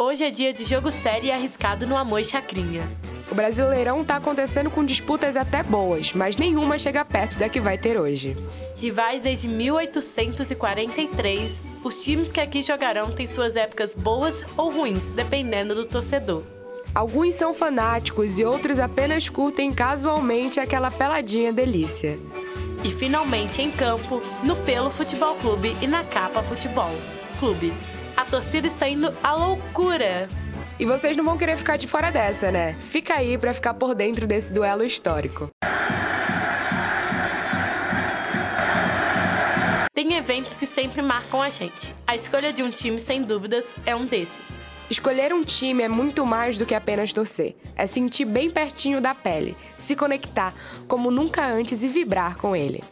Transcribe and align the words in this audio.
Hoje 0.00 0.24
é 0.24 0.30
dia 0.30 0.52
de 0.52 0.64
jogo 0.64 0.90
sério 0.90 1.26
e 1.26 1.30
arriscado 1.30 1.86
no 1.86 1.96
Amor 1.96 2.20
e 2.20 2.24
Chacrinha. 2.24 2.88
O 3.30 3.34
Brasileirão 3.34 4.04
tá 4.04 4.16
acontecendo 4.16 4.70
com 4.70 4.84
disputas 4.84 5.36
até 5.36 5.62
boas, 5.62 6.12
mas 6.12 6.36
nenhuma 6.36 6.78
chega 6.78 7.04
perto 7.04 7.38
da 7.38 7.48
que 7.48 7.60
vai 7.60 7.78
ter 7.78 8.00
hoje. 8.00 8.36
Rivais 8.78 9.22
desde 9.22 9.46
1843, 9.46 11.52
os 11.84 12.02
times 12.02 12.32
que 12.32 12.40
aqui 12.40 12.62
jogarão 12.62 13.10
têm 13.10 13.26
suas 13.26 13.54
épocas 13.54 13.94
boas 13.94 14.42
ou 14.56 14.72
ruins, 14.72 15.08
dependendo 15.10 15.74
do 15.74 15.84
torcedor. 15.84 16.42
Alguns 16.94 17.34
são 17.34 17.52
fanáticos 17.52 18.38
e 18.38 18.44
outros 18.44 18.78
apenas 18.78 19.28
curtem 19.28 19.72
casualmente 19.72 20.58
aquela 20.58 20.90
peladinha 20.90 21.52
delícia. 21.52 22.18
E 22.84 22.90
finalmente 22.90 23.60
em 23.60 23.70
campo, 23.70 24.22
no 24.42 24.56
Pelo 24.56 24.90
Futebol 24.90 25.34
Clube 25.36 25.76
e 25.80 25.86
na 25.86 26.04
Capa 26.04 26.42
Futebol 26.42 26.94
Clube. 27.38 27.72
A 28.16 28.24
torcida 28.24 28.66
está 28.66 28.88
indo 28.88 29.12
à 29.22 29.34
loucura. 29.34 30.28
E 30.78 30.84
vocês 30.84 31.16
não 31.16 31.24
vão 31.24 31.36
querer 31.36 31.56
ficar 31.56 31.76
de 31.76 31.88
fora 31.88 32.10
dessa, 32.10 32.52
né? 32.52 32.74
Fica 32.88 33.14
aí 33.14 33.36
para 33.36 33.52
ficar 33.52 33.74
por 33.74 33.94
dentro 33.94 34.26
desse 34.26 34.52
duelo 34.52 34.84
histórico. 34.84 35.48
Tem 39.92 40.14
eventos 40.14 40.54
que 40.54 40.64
sempre 40.64 41.02
marcam 41.02 41.42
a 41.42 41.50
gente. 41.50 41.92
A 42.06 42.14
escolha 42.14 42.52
de 42.52 42.62
um 42.62 42.70
time, 42.70 43.00
sem 43.00 43.22
dúvidas, 43.24 43.74
é 43.84 43.96
um 43.96 44.06
desses. 44.06 44.62
Escolher 44.90 45.34
um 45.34 45.44
time 45.44 45.82
é 45.82 45.88
muito 45.88 46.24
mais 46.24 46.56
do 46.56 46.64
que 46.64 46.74
apenas 46.74 47.12
torcer. 47.12 47.56
É 47.76 47.86
sentir 47.86 48.24
bem 48.24 48.50
pertinho 48.50 49.00
da 49.00 49.14
pele, 49.14 49.54
se 49.76 49.94
conectar 49.94 50.54
como 50.86 51.10
nunca 51.10 51.46
antes 51.46 51.82
e 51.82 51.88
vibrar 51.88 52.38
com 52.38 52.56
ele. 52.56 52.82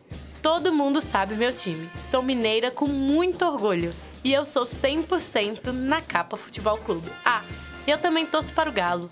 Todo 0.42 0.73
mundo 0.73 1.01
sabe 1.01 1.34
meu 1.34 1.52
time. 1.52 1.88
Sou 1.98 2.23
mineira 2.23 2.70
com 2.70 2.87
muito 2.87 3.45
orgulho. 3.46 3.95
E 4.23 4.32
eu 4.32 4.45
sou 4.45 4.65
100% 4.65 5.73
na 5.73 6.02
Capa 6.02 6.37
Futebol 6.37 6.76
Clube. 6.79 7.10
Ah, 7.24 7.43
eu 7.87 7.96
também 7.96 8.26
torço 8.26 8.52
para 8.52 8.68
o 8.68 8.73
Galo. 8.73 9.09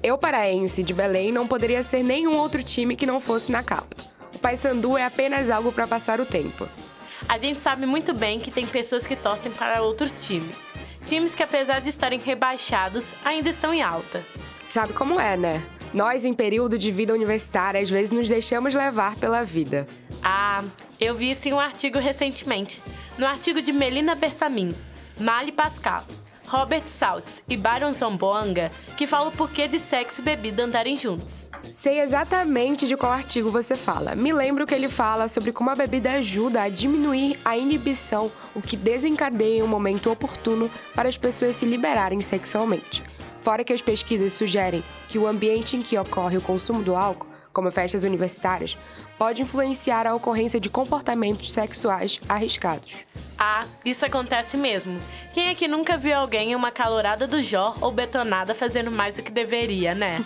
Eu, 0.00 0.16
paraense 0.16 0.84
de 0.84 0.94
Belém, 0.94 1.32
não 1.32 1.46
poderia 1.48 1.82
ser 1.82 2.04
nenhum 2.04 2.36
outro 2.36 2.62
time 2.62 2.94
que 2.94 3.06
não 3.06 3.18
fosse 3.18 3.50
na 3.50 3.64
capa. 3.64 3.96
O 4.32 4.38
Paysandu 4.38 4.96
é 4.96 5.04
apenas 5.04 5.50
algo 5.50 5.72
para 5.72 5.88
passar 5.88 6.20
o 6.20 6.26
tempo. 6.26 6.68
A 7.28 7.36
gente 7.36 7.58
sabe 7.58 7.84
muito 7.84 8.14
bem 8.14 8.38
que 8.38 8.50
tem 8.50 8.64
pessoas 8.64 9.06
que 9.06 9.16
torcem 9.16 9.50
para 9.50 9.82
outros 9.82 10.24
times. 10.24 10.72
Times 11.08 11.34
que, 11.34 11.42
apesar 11.42 11.80
de 11.80 11.88
estarem 11.88 12.18
rebaixados, 12.18 13.14
ainda 13.24 13.48
estão 13.48 13.72
em 13.72 13.80
alta. 13.80 14.22
Sabe 14.66 14.92
como 14.92 15.18
é, 15.18 15.38
né? 15.38 15.64
Nós, 15.94 16.26
em 16.26 16.34
período 16.34 16.76
de 16.76 16.90
vida 16.90 17.14
universitária, 17.14 17.80
às 17.80 17.88
vezes 17.88 18.12
nos 18.12 18.28
deixamos 18.28 18.74
levar 18.74 19.16
pela 19.16 19.42
vida. 19.42 19.88
Ah, 20.22 20.62
eu 21.00 21.14
vi 21.14 21.30
isso 21.30 21.48
em 21.48 21.54
um 21.54 21.60
artigo 21.60 21.98
recentemente. 21.98 22.82
No 23.16 23.26
artigo 23.26 23.62
de 23.62 23.72
Melina 23.72 24.14
Bersamin, 24.14 24.74
Mali 25.18 25.50
Pascal, 25.50 26.04
Robert 26.48 26.86
Saltz 26.86 27.42
e 27.46 27.58
Byron 27.58 27.92
Zamboanga, 27.92 28.72
que 28.96 29.06
fala 29.06 29.28
o 29.28 29.32
porquê 29.32 29.68
de 29.68 29.78
sexo 29.78 30.22
e 30.22 30.24
bebida 30.24 30.64
andarem 30.64 30.96
juntos. 30.96 31.46
Sei 31.74 32.00
exatamente 32.00 32.86
de 32.86 32.96
qual 32.96 33.12
artigo 33.12 33.50
você 33.50 33.74
fala. 33.74 34.14
Me 34.14 34.32
lembro 34.32 34.66
que 34.66 34.74
ele 34.74 34.88
fala 34.88 35.28
sobre 35.28 35.52
como 35.52 35.68
a 35.68 35.74
bebida 35.74 36.12
ajuda 36.12 36.62
a 36.62 36.68
diminuir 36.70 37.38
a 37.44 37.54
inibição, 37.54 38.32
o 38.54 38.62
que 38.62 38.78
desencadeia 38.78 39.62
um 39.62 39.68
momento 39.68 40.10
oportuno 40.10 40.70
para 40.94 41.10
as 41.10 41.18
pessoas 41.18 41.54
se 41.54 41.66
liberarem 41.66 42.22
sexualmente. 42.22 43.02
Fora 43.42 43.62
que 43.62 43.72
as 43.74 43.82
pesquisas 43.82 44.32
sugerem 44.32 44.82
que 45.06 45.18
o 45.18 45.26
ambiente 45.26 45.76
em 45.76 45.82
que 45.82 45.98
ocorre 45.98 46.38
o 46.38 46.42
consumo 46.42 46.82
do 46.82 46.96
álcool 46.96 47.28
como 47.52 47.70
festas 47.70 48.04
universitárias, 48.04 48.76
pode 49.18 49.42
influenciar 49.42 50.06
a 50.06 50.14
ocorrência 50.14 50.60
de 50.60 50.70
comportamentos 50.70 51.52
sexuais 51.52 52.20
arriscados. 52.28 52.94
Ah, 53.38 53.66
isso 53.84 54.04
acontece 54.04 54.56
mesmo. 54.56 54.98
Quem 55.32 55.48
é 55.48 55.54
que 55.54 55.68
nunca 55.68 55.96
viu 55.96 56.16
alguém 56.16 56.52
em 56.52 56.54
uma 56.54 56.70
calorada 56.70 57.26
do 57.26 57.42
Jor 57.42 57.76
ou 57.80 57.92
betonada 57.92 58.54
fazendo 58.54 58.90
mais 58.90 59.14
do 59.14 59.22
que 59.22 59.30
deveria, 59.30 59.94
né? 59.94 60.24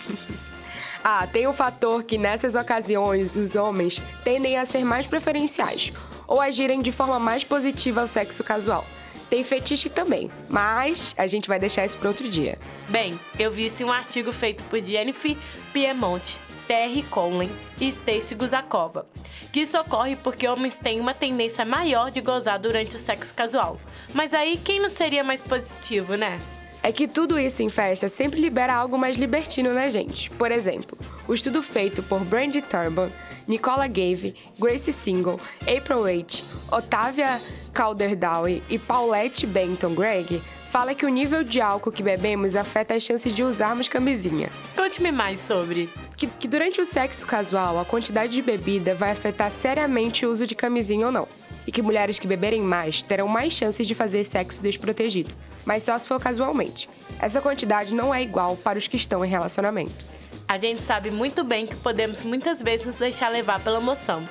ah, 1.03 1.27
tem 1.27 1.45
o 1.45 1.51
um 1.51 1.53
fator 1.53 2.03
que 2.03 2.17
nessas 2.17 2.55
ocasiões 2.55 3.35
os 3.35 3.55
homens 3.55 4.01
tendem 4.23 4.57
a 4.57 4.65
ser 4.65 4.83
mais 4.83 5.05
preferenciais 5.05 5.91
ou 6.27 6.41
agirem 6.41 6.81
de 6.81 6.91
forma 6.91 7.19
mais 7.19 7.43
positiva 7.43 8.01
ao 8.01 8.07
sexo 8.07 8.43
casual. 8.43 8.85
Tem 9.29 9.43
fetiche 9.43 9.89
também, 9.89 10.29
mas 10.47 11.15
a 11.17 11.25
gente 11.25 11.47
vai 11.47 11.59
deixar 11.59 11.85
isso 11.85 11.97
para 11.97 12.09
outro 12.09 12.29
dia. 12.29 12.57
Bem, 12.89 13.19
eu 13.39 13.51
vi 13.51 13.65
isso 13.65 13.81
em 13.81 13.85
um 13.85 13.91
artigo 13.91 14.31
feito 14.31 14.63
por 14.65 14.79
Jennifer 14.79 15.35
Piemonte, 15.71 16.37
Terry 16.67 17.03
Conley 17.03 17.51
e 17.79 17.87
Stacy 17.89 18.35
Guzakova, 18.35 19.05
que 19.51 19.61
isso 19.61 19.77
ocorre 19.77 20.15
porque 20.15 20.47
homens 20.47 20.77
têm 20.77 20.99
uma 20.99 21.13
tendência 21.13 21.65
maior 21.65 22.11
de 22.11 22.21
gozar 22.21 22.59
durante 22.59 22.95
o 22.95 22.99
sexo 22.99 23.33
casual. 23.33 23.79
Mas 24.13 24.33
aí 24.33 24.57
quem 24.57 24.79
não 24.79 24.89
seria 24.89 25.23
mais 25.23 25.41
positivo, 25.41 26.15
né? 26.15 26.39
É 26.85 26.91
que 26.91 27.07
tudo 27.07 27.39
isso 27.39 27.63
em 27.63 27.69
festa 27.69 28.09
sempre 28.09 28.41
libera 28.41 28.75
algo 28.75 28.97
mais 28.97 29.15
libertino 29.15 29.73
na 29.73 29.87
gente. 29.87 30.29
Por 30.31 30.51
exemplo, 30.51 30.97
o 31.25 31.33
estudo 31.33 31.61
feito 31.63 32.03
por 32.03 32.19
Brandy 32.25 32.61
Turban, 32.61 33.09
Nicola 33.47 33.87
Gave, 33.87 34.35
Grace 34.59 34.91
Single, 34.91 35.39
April 35.61 36.05
H., 36.05 36.43
Otávia 36.69 37.39
Calderdowie 37.73 38.61
e 38.69 38.77
Paulette 38.77 39.47
Benton 39.47 39.95
Gregg 39.95 40.41
fala 40.73 40.95
que 40.95 41.05
o 41.05 41.09
nível 41.09 41.43
de 41.43 41.61
álcool 41.61 41.91
que 41.91 42.01
bebemos 42.01 42.55
afeta 42.55 42.95
as 42.95 43.03
chances 43.03 43.31
de 43.31 43.43
usarmos 43.43 43.87
camisinha. 43.87 44.49
Conte-me 44.75 45.11
mais 45.11 45.37
sobre. 45.37 45.87
Que, 46.17 46.25
que, 46.25 46.47
durante 46.47 46.81
o 46.81 46.85
sexo 46.85 47.27
casual, 47.27 47.79
a 47.79 47.85
quantidade 47.85 48.33
de 48.33 48.41
bebida 48.41 48.95
vai 48.95 49.11
afetar 49.11 49.51
seriamente 49.51 50.25
o 50.25 50.31
uso 50.31 50.47
de 50.47 50.55
camisinha 50.55 51.05
ou 51.05 51.11
não. 51.11 51.27
E 51.67 51.71
que 51.71 51.83
mulheres 51.83 52.17
que 52.17 52.25
beberem 52.25 52.63
mais 52.63 53.03
terão 53.03 53.27
mais 53.27 53.53
chances 53.53 53.85
de 53.85 53.93
fazer 53.93 54.23
sexo 54.23 54.63
desprotegido, 54.63 55.31
mas 55.63 55.83
só 55.83 55.95
se 55.99 56.07
for 56.07 56.19
casualmente. 56.19 56.89
Essa 57.19 57.39
quantidade 57.39 57.93
não 57.93 58.11
é 58.11 58.23
igual 58.23 58.57
para 58.57 58.79
os 58.79 58.87
que 58.87 58.95
estão 58.95 59.23
em 59.23 59.29
relacionamento. 59.29 60.07
A 60.47 60.57
gente 60.57 60.81
sabe 60.81 61.11
muito 61.11 61.43
bem 61.43 61.67
que 61.67 61.75
podemos 61.75 62.23
muitas 62.23 62.63
vezes 62.63 62.87
nos 62.87 62.95
deixar 62.95 63.29
levar 63.29 63.63
pela 63.63 63.77
emoção 63.77 64.27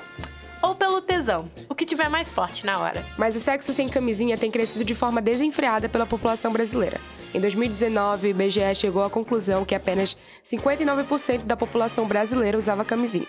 ou 0.63 0.73
pelo 0.73 1.01
tesão, 1.01 1.51
o 1.67 1.75
que 1.75 1.85
tiver 1.85 2.09
mais 2.09 2.31
forte 2.31 2.65
na 2.65 2.79
hora. 2.79 3.05
Mas 3.17 3.35
o 3.35 3.39
sexo 3.39 3.73
sem 3.73 3.89
camisinha 3.89 4.37
tem 4.37 4.49
crescido 4.49 4.85
de 4.85 4.95
forma 4.95 5.21
desenfreada 5.21 5.89
pela 5.89 6.05
população 6.05 6.53
brasileira. 6.53 7.01
Em 7.33 7.39
2019, 7.41 8.27
o 8.27 8.29
IBGE 8.29 8.73
chegou 8.73 9.03
à 9.03 9.09
conclusão 9.09 9.65
que 9.65 9.75
apenas 9.75 10.15
59% 10.41 11.43
da 11.43 11.57
população 11.57 12.07
brasileira 12.07 12.57
usava 12.57 12.85
camisinha. 12.85 13.27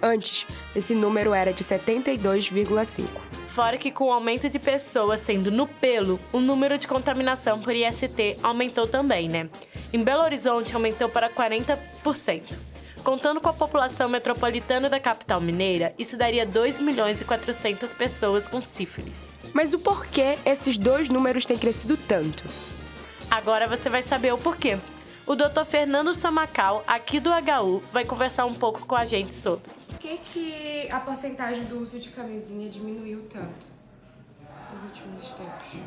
Antes, 0.00 0.46
esse 0.76 0.94
número 0.94 1.34
era 1.34 1.52
de 1.52 1.64
72,5%. 1.64 3.08
Fora 3.48 3.78
que, 3.78 3.90
com 3.90 4.04
o 4.04 4.12
aumento 4.12 4.48
de 4.48 4.58
pessoas 4.58 5.20
sendo 5.20 5.50
no 5.50 5.66
pelo, 5.66 6.20
o 6.32 6.38
número 6.38 6.76
de 6.78 6.86
contaminação 6.86 7.58
por 7.58 7.74
IST 7.74 8.36
aumentou 8.42 8.86
também, 8.86 9.28
né? 9.28 9.48
Em 9.92 10.04
Belo 10.04 10.22
Horizonte, 10.22 10.74
aumentou 10.74 11.08
para 11.08 11.30
40%. 11.30 12.42
Contando 13.06 13.40
com 13.40 13.48
a 13.48 13.52
população 13.52 14.08
metropolitana 14.08 14.88
da 14.88 14.98
capital 14.98 15.40
mineira, 15.40 15.94
isso 15.96 16.16
daria 16.16 16.44
2 16.44 16.80
milhões 16.80 17.20
e 17.20 17.24
400 17.24 17.94
pessoas 17.94 18.48
com 18.48 18.60
sífilis. 18.60 19.38
Mas 19.54 19.72
o 19.72 19.78
porquê 19.78 20.36
esses 20.44 20.76
dois 20.76 21.08
números 21.08 21.46
têm 21.46 21.56
crescido 21.56 21.96
tanto? 21.96 22.42
Agora 23.30 23.68
você 23.68 23.88
vai 23.88 24.02
saber 24.02 24.34
o 24.34 24.38
porquê. 24.38 24.76
O 25.24 25.36
Dr. 25.36 25.64
Fernando 25.64 26.12
Samacal, 26.12 26.82
aqui 26.84 27.20
do 27.20 27.30
HU, 27.30 27.80
vai 27.92 28.04
conversar 28.04 28.44
um 28.44 28.54
pouco 28.54 28.84
com 28.84 28.96
a 28.96 29.04
gente 29.04 29.32
sobre. 29.32 29.70
Por 29.86 29.98
que, 29.98 30.18
que 30.18 30.88
a 30.90 30.98
porcentagem 30.98 31.62
do 31.62 31.80
uso 31.80 32.00
de 32.00 32.08
camisinha 32.08 32.68
diminuiu 32.68 33.28
tanto 33.32 33.68
nos 34.72 34.82
últimos 34.82 35.30
tempos? 35.30 35.80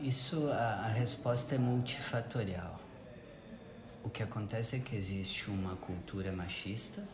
Isso, 0.00 0.48
a, 0.52 0.86
a 0.86 0.88
resposta 0.88 1.54
é 1.54 1.58
multifatorial. 1.58 2.77
O 4.02 4.10
que 4.10 4.22
acontece 4.22 4.76
é 4.76 4.78
que 4.78 4.94
existe 4.94 5.50
uma 5.50 5.76
cultura 5.76 6.32
machista 6.32 7.06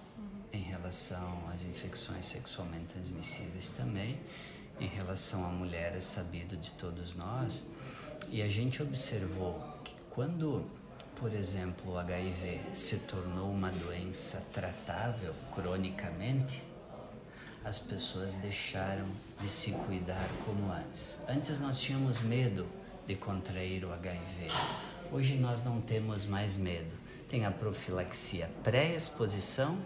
em 0.52 0.62
relação 0.62 1.42
às 1.52 1.64
infecções 1.64 2.26
sexualmente 2.26 2.86
transmissíveis 2.92 3.70
também, 3.70 4.20
em 4.78 4.86
relação 4.86 5.44
à 5.44 5.48
mulher 5.48 5.94
é 5.96 6.00
sabido 6.00 6.56
de 6.56 6.72
todos 6.72 7.14
nós, 7.14 7.64
e 8.28 8.42
a 8.42 8.48
gente 8.48 8.82
observou 8.82 9.60
que 9.82 9.94
quando, 10.10 10.64
por 11.16 11.32
exemplo, 11.32 11.92
o 11.92 11.98
HIV 11.98 12.60
se 12.74 12.98
tornou 12.98 13.50
uma 13.50 13.70
doença 13.70 14.46
tratável 14.52 15.34
cronicamente, 15.54 16.62
as 17.64 17.78
pessoas 17.78 18.36
deixaram 18.36 19.08
de 19.40 19.48
se 19.48 19.72
cuidar 19.72 20.28
como 20.44 20.70
antes. 20.70 21.22
Antes 21.28 21.60
nós 21.60 21.80
tínhamos 21.80 22.20
medo 22.20 22.66
de 23.06 23.16
contrair 23.16 23.84
o 23.84 23.92
HIV 23.92 24.48
Hoje 25.14 25.36
nós 25.36 25.62
não 25.62 25.80
temos 25.80 26.26
mais 26.26 26.56
medo. 26.56 26.92
Tem 27.28 27.46
a 27.46 27.50
profilaxia 27.52 28.50
pré-exposição, 28.64 29.78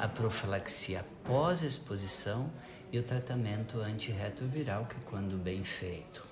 a 0.00 0.08
profilaxia 0.08 1.04
pós-exposição 1.24 2.50
e 2.90 2.98
o 2.98 3.02
tratamento 3.02 3.78
antirretroviral, 3.80 4.86
que 4.86 4.98
quando 5.00 5.36
bem 5.36 5.62
feito, 5.62 6.24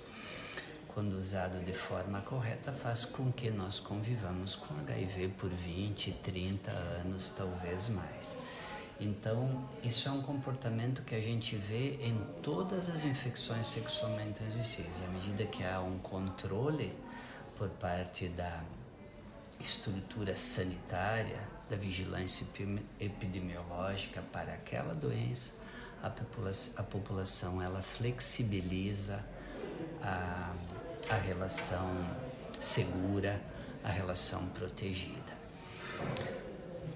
quando 0.88 1.18
usado 1.18 1.62
de 1.62 1.74
forma 1.74 2.22
correta, 2.22 2.72
faz 2.72 3.04
com 3.04 3.30
que 3.30 3.50
nós 3.50 3.78
convivamos 3.78 4.56
com 4.56 4.72
HIV 4.88 5.34
por 5.36 5.50
20, 5.50 6.10
30 6.22 6.70
anos, 6.70 7.28
talvez 7.36 7.90
mais. 7.90 8.40
Então, 8.98 9.68
isso 9.84 10.08
é 10.08 10.12
um 10.12 10.22
comportamento 10.22 11.02
que 11.02 11.14
a 11.14 11.20
gente 11.20 11.56
vê 11.56 11.98
em 12.00 12.18
todas 12.42 12.88
as 12.88 13.04
infecções 13.04 13.66
sexualmente 13.66 14.38
transmissíveis. 14.38 14.96
À 15.06 15.10
medida 15.10 15.44
que 15.44 15.62
há 15.62 15.82
um 15.82 15.98
controle 15.98 16.90
por 17.60 17.68
parte 17.68 18.26
da 18.28 18.64
estrutura 19.60 20.34
sanitária, 20.34 21.46
da 21.68 21.76
vigilância 21.76 22.46
epidemiológica 22.98 24.22
para 24.32 24.54
aquela 24.54 24.94
doença, 24.94 25.52
a 26.02 26.08
população, 26.08 26.74
a 26.78 26.82
população 26.82 27.62
ela 27.62 27.82
flexibiliza 27.82 29.22
a, 30.02 30.54
a 31.10 31.14
relação 31.16 31.86
segura, 32.58 33.38
a 33.84 33.90
relação 33.90 34.46
protegida. 34.46 35.38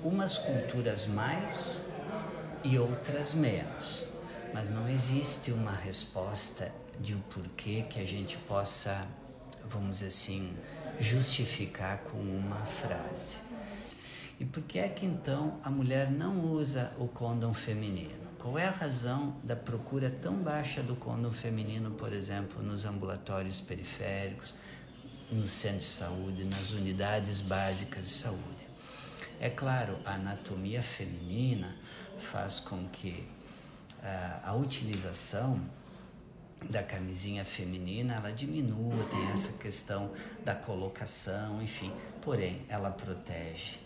Umas 0.03 0.39
culturas 0.39 1.05
mais 1.05 1.89
e 2.63 2.79
outras 2.79 3.35
menos, 3.35 4.07
mas 4.55 4.71
não 4.71 4.89
existe 4.89 5.53
uma 5.53 5.73
resposta 5.73 6.73
de 6.99 7.13
o 7.13 7.19
um 7.19 7.21
porquê 7.21 7.83
que 7.83 8.01
a 8.01 8.07
gente 8.07 8.39
possa, 8.39 9.07
vamos 9.69 10.03
assim, 10.03 10.57
justificar 10.99 11.99
com 11.99 12.19
uma 12.19 12.65
frase. 12.65 13.39
E 14.39 14.45
por 14.45 14.63
que 14.63 14.79
é 14.79 14.89
que 14.89 15.07
então 15.07 15.59
a 15.63 15.71
mulher 15.71 16.11
não 16.11 16.41
usa 16.41 16.93
o 16.99 17.07
condom 17.07 17.55
feminino? 17.55 18.25
Qual 18.39 18.59
é 18.59 18.67
a 18.67 18.71
razão 18.71 19.37
da 19.43 19.57
procura 19.57 20.11
tão 20.11 20.35
baixa 20.35 20.83
do 20.83 20.97
condom 20.97 21.33
feminino, 21.33 21.93
por 21.93 22.13
exemplo, 22.13 22.63
nos 22.63 22.85
ambulatórios 22.85 23.61
periféricos, 23.61 24.55
no 25.31 25.49
centro 25.49 25.79
de 25.79 25.85
saúde, 25.85 26.45
nas 26.45 26.73
unidades 26.73 27.41
básicas 27.41 28.05
de 28.05 28.11
saúde? 28.11 28.65
É 29.41 29.49
claro, 29.49 29.99
a 30.05 30.15
anatomia 30.15 30.83
feminina 30.83 31.75
faz 32.19 32.61
com 32.61 32.87
que 32.89 33.27
uh, 34.03 34.41
a 34.43 34.55
utilização 34.55 35.61
da 36.71 36.83
camisinha 36.83 37.45
feminina 37.45 38.15
ela 38.15 38.33
diminua, 38.33 39.05
tem 39.11 39.31
essa 39.33 39.53
questão 39.55 40.13
da 40.45 40.55
colocação, 40.55 41.63
enfim. 41.63 41.93
Porém, 42.23 42.65
ela 42.69 42.91
protege 42.91 43.79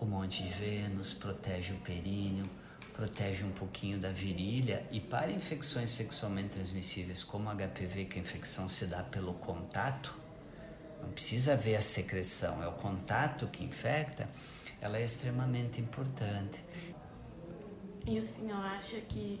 o 0.00 0.04
monte 0.04 0.42
de 0.42 0.48
Vênus, 0.48 1.12
protege 1.12 1.72
o 1.72 1.78
períneo, 1.78 2.48
protege 2.92 3.44
um 3.44 3.50
pouquinho 3.50 3.98
da 3.98 4.10
virilha 4.10 4.84
e 4.90 5.00
para 5.00 5.30
infecções 5.30 5.90
sexualmente 5.90 6.50
transmissíveis 6.50 7.22
como 7.22 7.48
HPV, 7.50 8.06
que 8.06 8.18
a 8.18 8.22
infecção 8.22 8.68
se 8.68 8.86
dá 8.86 9.02
pelo 9.02 9.34
contato, 9.34 10.14
não 11.00 11.10
precisa 11.10 11.56
ver 11.56 11.76
a 11.76 11.80
secreção, 11.80 12.62
é 12.62 12.66
o 12.66 12.72
contato 12.72 13.46
que 13.48 13.64
infecta, 13.64 14.28
ela 14.80 14.98
é 14.98 15.04
extremamente 15.04 15.80
importante. 15.80 16.62
E 18.06 18.18
o 18.18 18.26
senhor 18.26 18.64
acha 18.64 18.96
que 19.02 19.40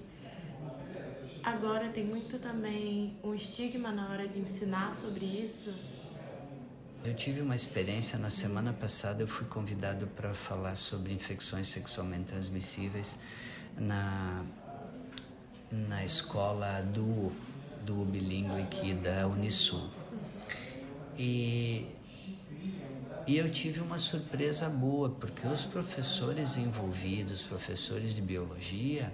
agora 1.42 1.88
tem 1.88 2.04
muito 2.04 2.38
também 2.38 3.16
um 3.22 3.34
estigma 3.34 3.90
na 3.90 4.08
hora 4.10 4.28
de 4.28 4.38
ensinar 4.38 4.92
sobre 4.92 5.24
isso? 5.24 5.74
Eu 7.04 7.14
tive 7.14 7.40
uma 7.40 7.54
experiência 7.54 8.18
na 8.18 8.28
semana 8.28 8.72
passada, 8.72 9.22
eu 9.22 9.28
fui 9.28 9.46
convidado 9.46 10.06
para 10.08 10.34
falar 10.34 10.76
sobre 10.76 11.12
infecções 11.12 11.68
sexualmente 11.68 12.24
transmissíveis 12.24 13.18
na, 13.76 14.44
na 15.70 16.04
escola 16.04 16.82
do, 16.82 17.32
do 17.84 18.04
bilíngue 18.04 18.60
aqui 18.62 18.94
da 18.94 19.28
Unisul. 19.28 19.88
E, 21.16 21.86
e 23.26 23.38
eu 23.38 23.50
tive 23.50 23.80
uma 23.80 23.98
surpresa 23.98 24.68
boa, 24.68 25.08
porque 25.08 25.46
os 25.46 25.64
professores 25.64 26.56
envolvidos, 26.56 27.42
professores 27.42 28.14
de 28.14 28.20
biologia, 28.20 29.12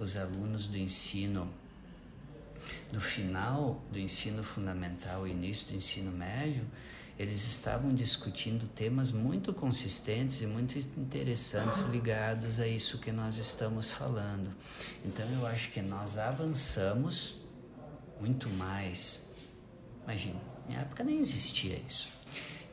os 0.00 0.16
alunos 0.16 0.66
do 0.66 0.78
ensino, 0.78 1.48
do 2.90 3.00
final 3.00 3.80
do 3.92 3.98
ensino 3.98 4.42
fundamental 4.42 5.28
e 5.28 5.30
início 5.30 5.68
do 5.68 5.74
ensino 5.74 6.10
médio, 6.10 6.66
eles 7.18 7.46
estavam 7.46 7.94
discutindo 7.94 8.66
temas 8.68 9.12
muito 9.12 9.52
consistentes 9.52 10.40
e 10.40 10.46
muito 10.46 10.78
interessantes 10.98 11.82
ligados 11.84 12.58
a 12.58 12.66
isso 12.66 12.96
que 12.96 13.12
nós 13.12 13.36
estamos 13.36 13.90
falando. 13.90 14.50
Então 15.04 15.28
eu 15.30 15.46
acho 15.46 15.70
que 15.70 15.82
nós 15.82 16.16
avançamos 16.16 17.36
muito 18.18 18.48
mais. 18.48 19.34
Imagina, 20.04 20.40
minha 20.66 20.80
época 20.80 21.04
nem 21.04 21.18
existia 21.18 21.78
isso. 21.86 22.08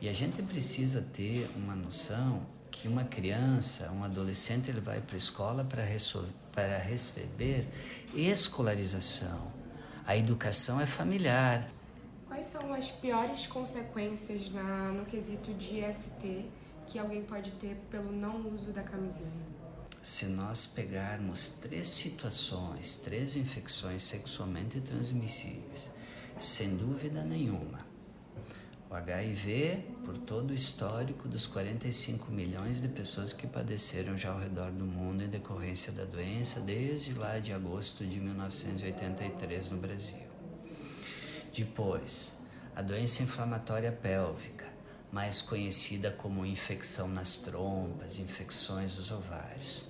E 0.00 0.08
a 0.08 0.14
gente 0.14 0.40
precisa 0.42 1.02
ter 1.02 1.50
uma 1.54 1.76
noção 1.76 2.46
que 2.70 2.88
uma 2.88 3.04
criança, 3.04 3.90
um 3.90 4.02
adolescente, 4.02 4.70
ele 4.70 4.80
vai 4.80 5.00
para 5.00 5.16
a 5.16 5.18
escola 5.18 5.64
para, 5.64 5.82
para 6.58 6.76
receber 6.78 7.68
escolarização. 8.12 9.52
A 10.04 10.16
educação 10.16 10.80
é 10.80 10.86
familiar, 10.86 11.70
Quais 12.26 12.46
são 12.46 12.74
as 12.74 12.90
piores 12.90 13.46
consequências 13.46 14.50
na, 14.52 14.92
no 14.92 15.06
quesito 15.06 15.52
de 15.54 15.80
ST 15.92 16.44
que 16.86 16.98
alguém 16.98 17.24
pode 17.24 17.52
ter 17.52 17.74
pelo 17.90 18.12
não 18.12 18.54
uso 18.54 18.70
da 18.70 18.82
camisinha? 18.82 19.46
Se 20.02 20.26
nós 20.26 20.66
pegarmos 20.66 21.58
três 21.60 21.88
situações, 21.88 22.96
três 22.96 23.34
infecções 23.34 24.02
sexualmente 24.02 24.80
transmissíveis, 24.80 25.90
sem 26.38 26.76
dúvida 26.76 27.22
nenhuma, 27.22 27.84
o 28.90 28.94
HIV, 28.94 29.84
por 30.02 30.16
todo 30.16 30.50
o 30.50 30.54
histórico 30.54 31.28
dos 31.28 31.46
45 31.46 32.32
milhões 32.32 32.80
de 32.80 32.88
pessoas 32.88 33.34
que 33.34 33.46
padeceram 33.46 34.16
já 34.16 34.30
ao 34.30 34.38
redor 34.38 34.70
do 34.70 34.84
mundo 34.86 35.22
em 35.22 35.28
decorrência 35.28 35.92
da 35.92 36.04
doença, 36.04 36.60
desde 36.60 37.12
lá 37.12 37.38
de 37.38 37.52
agosto 37.52 38.06
de 38.06 38.18
1983 38.18 39.68
no 39.68 39.76
Brasil. 39.76 40.26
Depois, 41.54 42.38
a 42.74 42.80
doença 42.80 43.22
inflamatória 43.22 43.92
pélvica, 43.92 44.66
mais 45.12 45.42
conhecida 45.42 46.10
como 46.10 46.46
infecção 46.46 47.08
nas 47.08 47.36
trompas, 47.36 48.18
infecções 48.18 48.94
dos 48.94 49.10
ovários. 49.10 49.86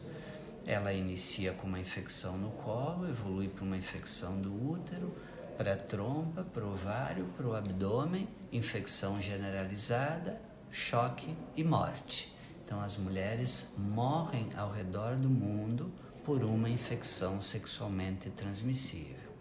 Ela 0.67 0.93
inicia 0.93 1.53
com 1.53 1.69
uma 1.69 1.79
infecção 1.79 2.37
no 2.37 2.51
colo, 2.51 3.09
evolui 3.09 3.49
para 3.49 3.65
uma 3.65 3.77
infecção 3.77 4.41
do 4.41 4.71
útero, 4.71 5.15
para 5.59 5.73
a 5.73 5.77
trompa, 5.77 6.45
para 6.45 6.65
o 6.65 6.71
ovário, 6.71 7.25
para 7.37 7.49
o 7.49 7.57
abdômen, 7.57 8.29
infecção 8.53 9.21
generalizada, 9.21 10.41
choque 10.71 11.37
e 11.57 11.65
morte. 11.65 12.33
Então, 12.65 12.81
as 12.81 12.97
mulheres 12.97 13.75
morrem 13.77 14.49
ao 14.57 14.71
redor 14.71 15.17
do 15.17 15.29
mundo 15.29 15.93
por 16.23 16.45
uma 16.45 16.71
infecção 16.71 17.43
sexualmente 17.43 18.31
transmissível. 18.31 19.33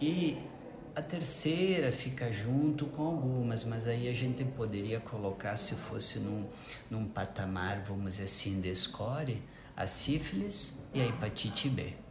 E 0.00 0.38
a 0.94 1.02
terceira 1.02 1.90
fica 1.90 2.30
junto 2.30 2.86
com 2.86 3.02
algumas, 3.02 3.64
mas 3.64 3.88
aí 3.88 4.08
a 4.08 4.14
gente 4.14 4.44
poderia 4.44 5.00
colocar, 5.00 5.56
se 5.56 5.74
fosse 5.74 6.20
num, 6.20 6.46
num 6.88 7.08
patamar, 7.08 7.82
vamos 7.82 8.12
dizer 8.12 8.24
assim, 8.24 8.60
de 8.60 8.72
score, 8.76 9.42
a 9.76 9.88
sífilis 9.88 10.82
e 10.94 11.00
a 11.00 11.06
hepatite 11.06 11.68
B. 11.68 12.03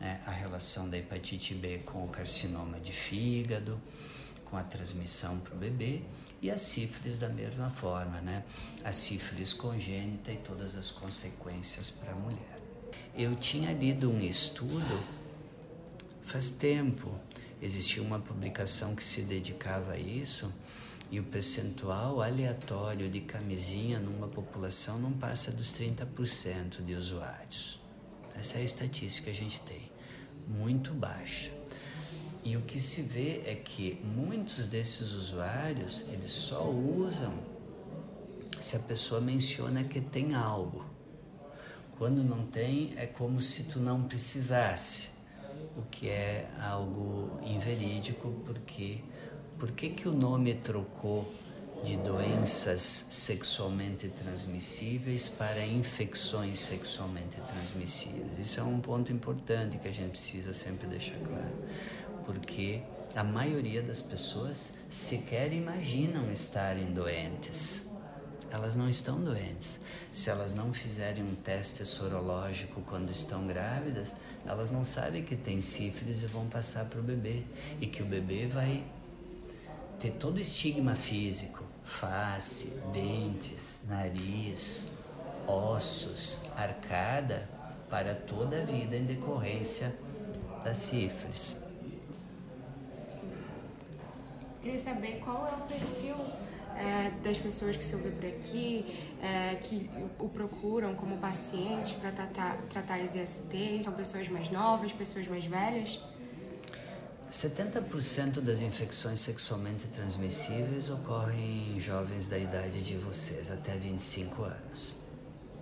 Né? 0.00 0.20
A 0.26 0.30
relação 0.30 0.88
da 0.88 0.96
hepatite 0.96 1.54
B 1.54 1.78
com 1.84 2.04
o 2.04 2.08
carcinoma 2.08 2.80
de 2.80 2.92
fígado, 2.92 3.80
com 4.46 4.56
a 4.56 4.64
transmissão 4.64 5.38
para 5.38 5.54
o 5.54 5.58
bebê, 5.58 6.00
e 6.42 6.50
a 6.50 6.58
sífilis 6.58 7.18
da 7.18 7.28
mesma 7.28 7.70
forma, 7.70 8.20
né? 8.20 8.42
a 8.82 8.90
sífilis 8.90 9.52
congênita 9.52 10.32
e 10.32 10.38
todas 10.38 10.74
as 10.74 10.90
consequências 10.90 11.90
para 11.90 12.12
a 12.12 12.16
mulher. 12.16 12.58
Eu 13.14 13.36
tinha 13.36 13.72
lido 13.72 14.10
um 14.10 14.20
estudo 14.20 15.20
faz 16.30 16.48
tempo 16.48 17.18
existia 17.60 18.00
uma 18.00 18.20
publicação 18.20 18.94
que 18.94 19.02
se 19.02 19.22
dedicava 19.22 19.92
a 19.92 19.98
isso 19.98 20.52
e 21.10 21.18
o 21.18 21.24
percentual 21.24 22.22
aleatório 22.22 23.10
de 23.10 23.20
camisinha 23.20 23.98
numa 23.98 24.28
população 24.28 24.96
não 24.98 25.12
passa 25.12 25.50
dos 25.50 25.72
30% 25.72 26.84
de 26.84 26.94
usuários. 26.94 27.80
Essa 28.36 28.58
é 28.58 28.60
a 28.60 28.64
estatística 28.64 29.28
que 29.28 29.36
a 29.36 29.40
gente 29.40 29.60
tem, 29.62 29.89
muito 30.48 30.92
baixa. 30.92 31.50
E 32.42 32.56
o 32.56 32.62
que 32.62 32.80
se 32.80 33.02
vê 33.02 33.42
é 33.46 33.54
que 33.54 34.00
muitos 34.02 34.66
desses 34.66 35.12
usuários, 35.12 36.06
eles 36.08 36.32
só 36.32 36.68
usam 36.68 37.32
se 38.60 38.76
a 38.76 38.80
pessoa 38.80 39.20
menciona 39.20 39.84
que 39.84 40.00
tem 40.00 40.34
algo. 40.34 40.84
Quando 41.98 42.24
não 42.24 42.46
tem, 42.46 42.92
é 42.96 43.06
como 43.06 43.42
se 43.42 43.64
tu 43.64 43.78
não 43.78 44.04
precisasse 44.04 45.10
o 45.76 45.82
que 45.82 46.08
é 46.08 46.50
algo 46.60 47.38
inverídico, 47.44 48.30
porque 48.44 49.00
por 49.58 49.70
que, 49.72 49.90
que 49.90 50.08
o 50.08 50.12
nome 50.12 50.54
trocou 50.54 51.30
de 51.82 51.96
doenças 51.96 52.80
sexualmente 52.80 54.08
transmissíveis 54.08 55.28
para 55.28 55.64
infecções 55.64 56.60
sexualmente 56.60 57.40
transmissíveis? 57.40 58.38
Isso 58.38 58.60
é 58.60 58.62
um 58.62 58.80
ponto 58.80 59.12
importante 59.12 59.78
que 59.78 59.88
a 59.88 59.92
gente 59.92 60.10
precisa 60.10 60.52
sempre 60.52 60.86
deixar 60.86 61.18
claro, 61.18 61.56
porque 62.24 62.82
a 63.14 63.24
maioria 63.24 63.82
das 63.82 64.00
pessoas 64.00 64.74
sequer 64.90 65.52
imaginam 65.52 66.30
estarem 66.30 66.92
doentes 66.92 67.90
elas 68.50 68.74
não 68.74 68.88
estão 68.88 69.20
doentes. 69.20 69.80
Se 70.10 70.28
elas 70.28 70.54
não 70.54 70.72
fizerem 70.72 71.22
um 71.22 71.34
teste 71.36 71.84
sorológico 71.84 72.82
quando 72.82 73.10
estão 73.10 73.46
grávidas, 73.46 74.12
elas 74.44 74.72
não 74.72 74.84
sabem 74.84 75.22
que 75.22 75.36
tem 75.36 75.60
sífilis 75.60 76.22
e 76.22 76.26
vão 76.26 76.48
passar 76.48 76.86
para 76.86 76.98
o 76.98 77.02
bebê. 77.02 77.44
E 77.80 77.86
que 77.86 78.02
o 78.02 78.06
bebê 78.06 78.46
vai 78.46 78.84
ter 80.00 80.10
todo 80.12 80.36
o 80.36 80.40
estigma 80.40 80.96
físico: 80.96 81.59
face, 81.84 82.80
dentes, 82.92 83.82
nariz, 83.88 84.92
ossos, 85.46 86.38
arcada, 86.56 87.48
para 87.88 88.14
toda 88.14 88.60
a 88.60 88.64
vida 88.64 88.96
em 88.96 89.04
decorrência 89.04 89.94
da 90.64 90.74
sífilis. 90.74 91.64
Queria 94.62 94.78
saber 94.78 95.20
qual 95.24 95.46
é 95.46 95.52
o 95.52 95.60
perfil 95.62 96.16
é, 96.76 97.10
das 97.22 97.38
pessoas 97.38 97.76
que 97.76 97.84
se 97.84 97.94
ouvem 97.96 98.12
por 98.12 98.26
aqui, 98.26 98.84
é, 99.22 99.56
que 99.56 99.90
o 100.18 100.28
procuram 100.28 100.94
como 100.94 101.16
paciente 101.16 101.94
para 101.96 102.12
tratar, 102.12 102.56
tratar 102.68 103.00
as 103.00 103.14
ISTs? 103.14 103.84
São 103.84 103.94
pessoas 103.94 104.28
mais 104.28 104.50
novas, 104.50 104.92
pessoas 104.92 105.26
mais 105.26 105.44
velhas? 105.44 106.00
70% 107.30 108.40
das 108.40 108.60
infecções 108.60 109.20
sexualmente 109.20 109.86
transmissíveis 109.86 110.90
ocorrem 110.90 111.76
em 111.76 111.80
jovens 111.80 112.26
da 112.26 112.36
idade 112.36 112.82
de 112.82 112.96
vocês, 112.96 113.52
até 113.52 113.76
25 113.76 114.42
anos. 114.42 114.94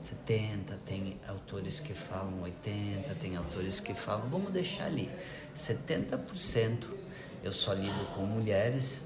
70, 0.02 0.78
tem 0.86 1.20
autores 1.28 1.80
que 1.80 1.92
falam 1.92 2.40
80, 2.42 3.14
tem 3.16 3.36
autores 3.36 3.80
que 3.80 3.92
falam, 3.92 4.28
vamos 4.30 4.50
deixar 4.50 4.86
ali, 4.86 5.10
70%. 5.54 6.88
Eu 7.44 7.52
só 7.52 7.74
lido 7.74 8.14
com 8.14 8.22
mulheres, 8.22 9.02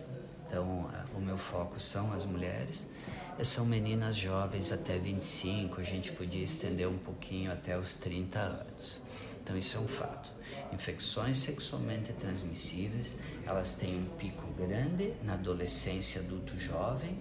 então 0.46 0.88
o 1.16 1.20
meu 1.20 1.36
foco 1.36 1.80
são 1.80 2.12
as 2.12 2.24
mulheres. 2.24 2.86
E 3.38 3.44
são 3.44 3.64
meninas 3.64 4.16
jovens 4.16 4.70
até 4.72 4.98
25, 4.98 5.80
a 5.80 5.84
gente 5.84 6.12
podia 6.12 6.44
estender 6.44 6.86
um 6.86 6.98
pouquinho 6.98 7.50
até 7.50 7.76
os 7.76 7.94
30 7.94 8.38
anos. 8.38 9.00
Então 9.42 9.56
isso 9.56 9.76
é 9.76 9.80
um 9.80 9.88
fato. 9.88 10.32
Infecções 10.72 11.38
sexualmente 11.38 12.12
transmissíveis, 12.12 13.16
elas 13.44 13.74
têm 13.74 13.98
um 13.98 14.04
pico 14.16 14.46
grande 14.52 15.14
na 15.24 15.32
adolescência 15.32 16.20
adulto 16.20 16.58
jovem 16.58 17.18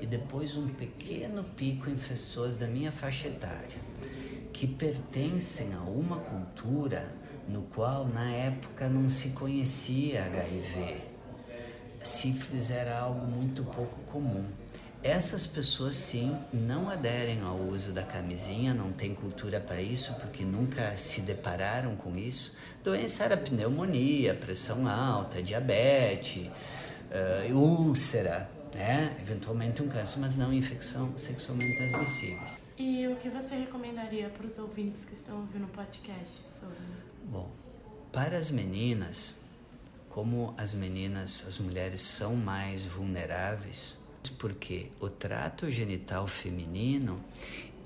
e 0.00 0.06
depois 0.06 0.54
um 0.54 0.68
pequeno 0.68 1.42
pico 1.42 1.90
em 1.90 1.96
pessoas 1.96 2.56
da 2.56 2.66
minha 2.66 2.92
faixa 2.92 3.26
etária, 3.26 3.78
que 4.52 4.66
pertencem 4.66 5.72
a 5.74 5.80
uma 5.80 6.18
cultura 6.18 7.10
no 7.48 7.62
qual 7.62 8.06
na 8.06 8.30
época 8.30 8.88
não 8.88 9.08
se 9.08 9.30
conhecia 9.30 10.24
HIV. 10.26 11.02
Sífilis 12.04 12.70
era 12.70 13.00
algo 13.00 13.26
muito 13.26 13.64
pouco 13.64 13.98
comum. 14.02 14.44
Essas 15.04 15.46
pessoas 15.46 15.96
sim 15.96 16.34
não 16.50 16.88
aderem 16.88 17.42
ao 17.42 17.58
uso 17.58 17.92
da 17.92 18.02
camisinha, 18.02 18.72
não 18.72 18.90
tem 18.90 19.14
cultura 19.14 19.60
para 19.60 19.78
isso 19.82 20.14
porque 20.14 20.42
nunca 20.46 20.96
se 20.96 21.20
depararam 21.20 21.94
com 21.94 22.16
isso. 22.16 22.56
Doença 22.82 23.24
era 23.24 23.36
pneumonia, 23.36 24.34
pressão 24.34 24.88
alta, 24.88 25.42
diabetes, 25.42 26.46
uh, 26.46 27.54
úlcera, 27.54 28.48
né? 28.72 29.14
eventualmente 29.20 29.82
um 29.82 29.88
câncer, 29.88 30.20
mas 30.20 30.36
não 30.36 30.50
infecção 30.50 31.12
sexualmente 31.18 31.76
transmissíveis. 31.76 32.58
E 32.78 33.06
o 33.06 33.16
que 33.16 33.28
você 33.28 33.56
recomendaria 33.56 34.30
para 34.30 34.46
os 34.46 34.58
ouvintes 34.58 35.04
que 35.04 35.12
estão 35.12 35.36
ouvindo 35.40 35.66
o 35.66 35.68
podcast 35.68 36.48
sobre? 36.48 36.78
Bom, 37.24 37.50
para 38.10 38.38
as 38.38 38.50
meninas, 38.50 39.36
como 40.08 40.54
as 40.56 40.72
meninas, 40.72 41.44
as 41.46 41.58
mulheres 41.58 42.00
são 42.00 42.34
mais 42.34 42.86
vulneráveis, 42.86 44.02
porque 44.32 44.90
o 45.00 45.08
trato 45.08 45.70
genital 45.70 46.26
feminino 46.26 47.22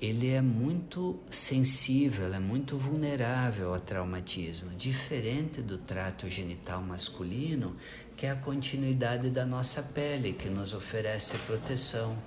ele 0.01 0.29
é 0.29 0.41
muito 0.41 1.19
sensível, 1.29 2.33
é 2.33 2.39
muito 2.39 2.77
vulnerável 2.77 3.73
ao 3.73 3.79
traumatismo, 3.81 4.69
diferente 4.71 5.61
do 5.61 5.77
trato 5.77 6.29
genital 6.29 6.81
masculino, 6.81 7.75
que 8.15 8.25
é 8.25 8.31
a 8.31 8.35
continuidade 8.35 9.29
da 9.29 9.45
nossa 9.45 9.83
pele, 9.83 10.31
que 10.31 10.49
nos 10.49 10.73
oferece 10.73 11.37
proteção. 11.39 12.17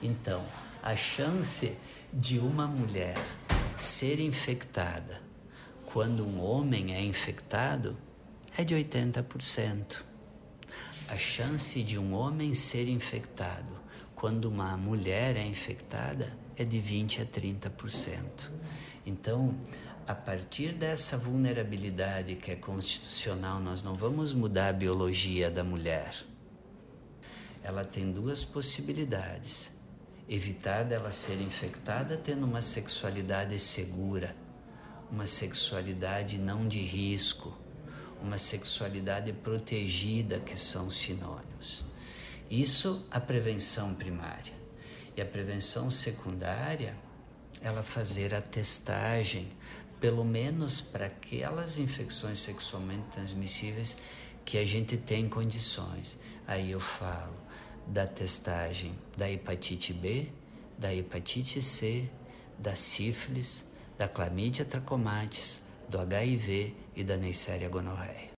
Então, 0.00 0.44
a 0.82 0.94
chance 0.94 1.72
de 2.12 2.38
uma 2.38 2.68
mulher 2.68 3.18
ser 3.76 4.20
infectada 4.20 5.20
quando 5.86 6.24
um 6.24 6.40
homem 6.40 6.94
é 6.94 7.02
infectado 7.02 7.98
é 8.56 8.62
de 8.62 8.74
80%. 8.74 10.07
A 11.08 11.16
chance 11.16 11.82
de 11.82 11.98
um 11.98 12.14
homem 12.14 12.52
ser 12.52 12.86
infectado 12.86 13.80
quando 14.14 14.44
uma 14.44 14.76
mulher 14.76 15.36
é 15.36 15.42
infectada 15.42 16.36
é 16.54 16.64
de 16.64 16.78
20 16.78 17.22
a 17.22 17.24
30%. 17.24 18.50
Então, 19.06 19.58
a 20.06 20.14
partir 20.14 20.72
dessa 20.72 21.16
vulnerabilidade 21.16 22.36
que 22.36 22.50
é 22.50 22.56
constitucional, 22.56 23.58
nós 23.58 23.82
não 23.82 23.94
vamos 23.94 24.34
mudar 24.34 24.68
a 24.68 24.72
biologia 24.72 25.50
da 25.50 25.64
mulher. 25.64 26.14
Ela 27.62 27.86
tem 27.86 28.12
duas 28.12 28.44
possibilidades: 28.44 29.72
evitar 30.28 30.84
dela 30.84 31.10
ser 31.10 31.40
infectada 31.40 32.18
tendo 32.18 32.44
uma 32.44 32.60
sexualidade 32.60 33.58
segura, 33.58 34.36
uma 35.10 35.26
sexualidade 35.26 36.36
não 36.36 36.68
de 36.68 36.80
risco, 36.80 37.56
uma 38.22 38.38
sexualidade 38.38 39.32
protegida, 39.32 40.40
que 40.40 40.58
são 40.58 40.90
sinônimos. 40.90 41.84
Isso 42.50 43.06
a 43.10 43.20
prevenção 43.20 43.94
primária. 43.94 44.52
E 45.16 45.20
a 45.20 45.26
prevenção 45.26 45.90
secundária, 45.90 46.96
ela 47.60 47.82
fazer 47.82 48.34
a 48.34 48.40
testagem 48.40 49.48
pelo 50.00 50.24
menos 50.24 50.80
para 50.80 51.06
aquelas 51.06 51.78
infecções 51.78 52.38
sexualmente 52.38 53.04
transmissíveis 53.12 53.96
que 54.44 54.56
a 54.56 54.64
gente 54.64 54.96
tem 54.96 55.28
condições. 55.28 56.18
Aí 56.46 56.70
eu 56.70 56.80
falo 56.80 57.34
da 57.86 58.06
testagem 58.06 58.94
da 59.16 59.30
hepatite 59.30 59.92
B, 59.92 60.30
da 60.78 60.94
hepatite 60.94 61.60
C, 61.60 62.08
da 62.58 62.74
sífilis, 62.74 63.66
da 63.98 64.06
clamídia 64.06 64.64
trachomatis, 64.64 65.62
do 65.88 65.98
HIV 65.98 66.74
e 66.94 67.04
da 67.04 67.16
Neisseria 67.16 67.68
gonorreia. 67.68 68.28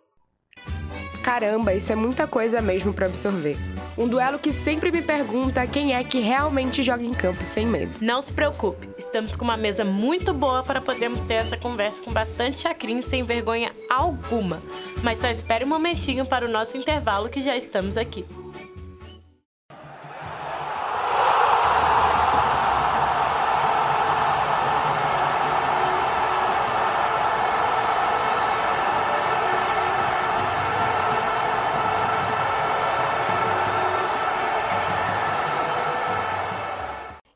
Caramba, 1.23 1.75
isso 1.75 1.93
é 1.93 1.95
muita 1.95 2.27
coisa 2.27 2.63
mesmo 2.63 2.95
para 2.95 3.07
absorver. 3.07 3.57
Um 3.99 4.09
duelo 4.09 4.39
que 4.39 4.53
sempre 4.53 4.91
me 4.91 5.03
pergunta 5.03 5.67
quem 5.67 5.95
é 5.95 6.03
que 6.03 6.19
realmente 6.19 6.83
joga 6.83 7.03
em 7.03 7.13
campo 7.13 7.45
sem 7.45 7.67
medo. 7.67 7.93
Não 8.01 8.23
se 8.23 8.33
preocupe, 8.33 8.89
estamos 8.97 9.37
com 9.37 9.45
uma 9.45 9.57
mesa 9.57 9.85
muito 9.85 10.33
boa 10.33 10.63
para 10.63 10.81
podermos 10.81 11.21
ter 11.21 11.35
essa 11.35 11.57
conversa 11.57 12.01
com 12.01 12.13
bastante 12.13 12.59
chacrinho 12.59 13.03
sem 13.03 13.23
vergonha 13.23 13.71
alguma. 13.91 14.63
Mas 15.03 15.19
só 15.19 15.29
espere 15.29 15.65
um 15.65 15.69
momentinho 15.69 16.25
para 16.25 16.47
o 16.47 16.51
nosso 16.51 16.79
intervalo 16.79 17.29
que 17.29 17.43
já 17.43 17.57
estamos 17.57 17.99
aqui. 17.99 18.25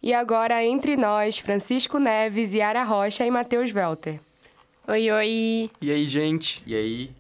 E 0.04 0.12
agora, 0.12 0.62
entre 0.62 0.98
nós, 0.98 1.38
Francisco 1.38 1.98
Neves, 1.98 2.52
Yara 2.52 2.82
Rocha 2.82 3.24
e 3.24 3.30
Matheus 3.30 3.72
Welter. 3.74 4.20
Oi, 4.86 5.10
oi. 5.10 5.70
E 5.80 5.90
aí, 5.90 6.06
gente? 6.06 6.62
E 6.66 6.76
aí? 6.76 7.10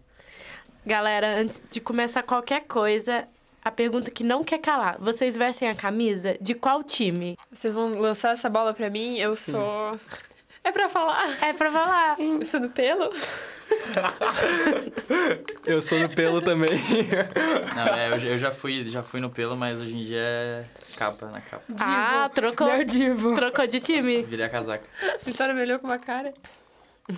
Galera, 0.84 1.40
antes 1.40 1.64
de 1.72 1.80
começar 1.80 2.22
qualquer 2.22 2.64
coisa, 2.66 3.26
a 3.64 3.70
pergunta 3.70 4.10
que 4.10 4.22
não 4.22 4.44
quer 4.44 4.58
calar. 4.58 4.98
Vocês 5.00 5.34
vestem 5.34 5.70
a 5.70 5.74
camisa 5.74 6.36
de 6.42 6.52
qual 6.52 6.84
time? 6.84 7.38
Vocês 7.50 7.72
vão 7.72 7.98
lançar 7.98 8.34
essa 8.34 8.50
bola 8.50 8.74
pra 8.74 8.90
mim? 8.90 9.16
Eu 9.16 9.34
Sim. 9.34 9.52
sou... 9.52 9.98
É 10.62 10.70
pra 10.70 10.86
falar? 10.90 11.42
É 11.42 11.54
pra 11.54 11.72
falar. 11.72 12.20
Eu 12.20 12.44
sou 12.44 12.60
do 12.60 12.68
pelo? 12.68 13.10
eu 15.66 15.82
sou 15.82 15.98
no 15.98 16.08
pelo 16.08 16.42
também. 16.42 16.70
Não, 17.74 17.94
é, 17.94 18.08
eu, 18.08 18.18
eu, 18.18 18.38
já, 18.38 18.50
fui, 18.50 18.88
já 18.88 19.02
fui 19.02 19.20
no 19.20 19.30
pelo, 19.30 19.56
mas 19.56 19.80
hoje 19.80 19.96
em 19.96 20.02
dia 20.02 20.20
é 20.20 20.64
capa 20.96 21.26
na 21.26 21.40
capa. 21.40 21.64
Divo. 21.68 21.78
Ah, 21.82 22.30
trocou. 22.34 22.66
Meu 22.66 22.84
divo. 22.84 23.34
Trocou 23.34 23.66
de 23.66 23.80
time. 23.80 24.22
Virei 24.24 24.46
a 24.46 24.48
casaca. 24.48 24.84
Vitória 25.24 25.54
melhor 25.54 25.78
com 25.78 25.86
uma 25.86 25.98
cara. 25.98 26.32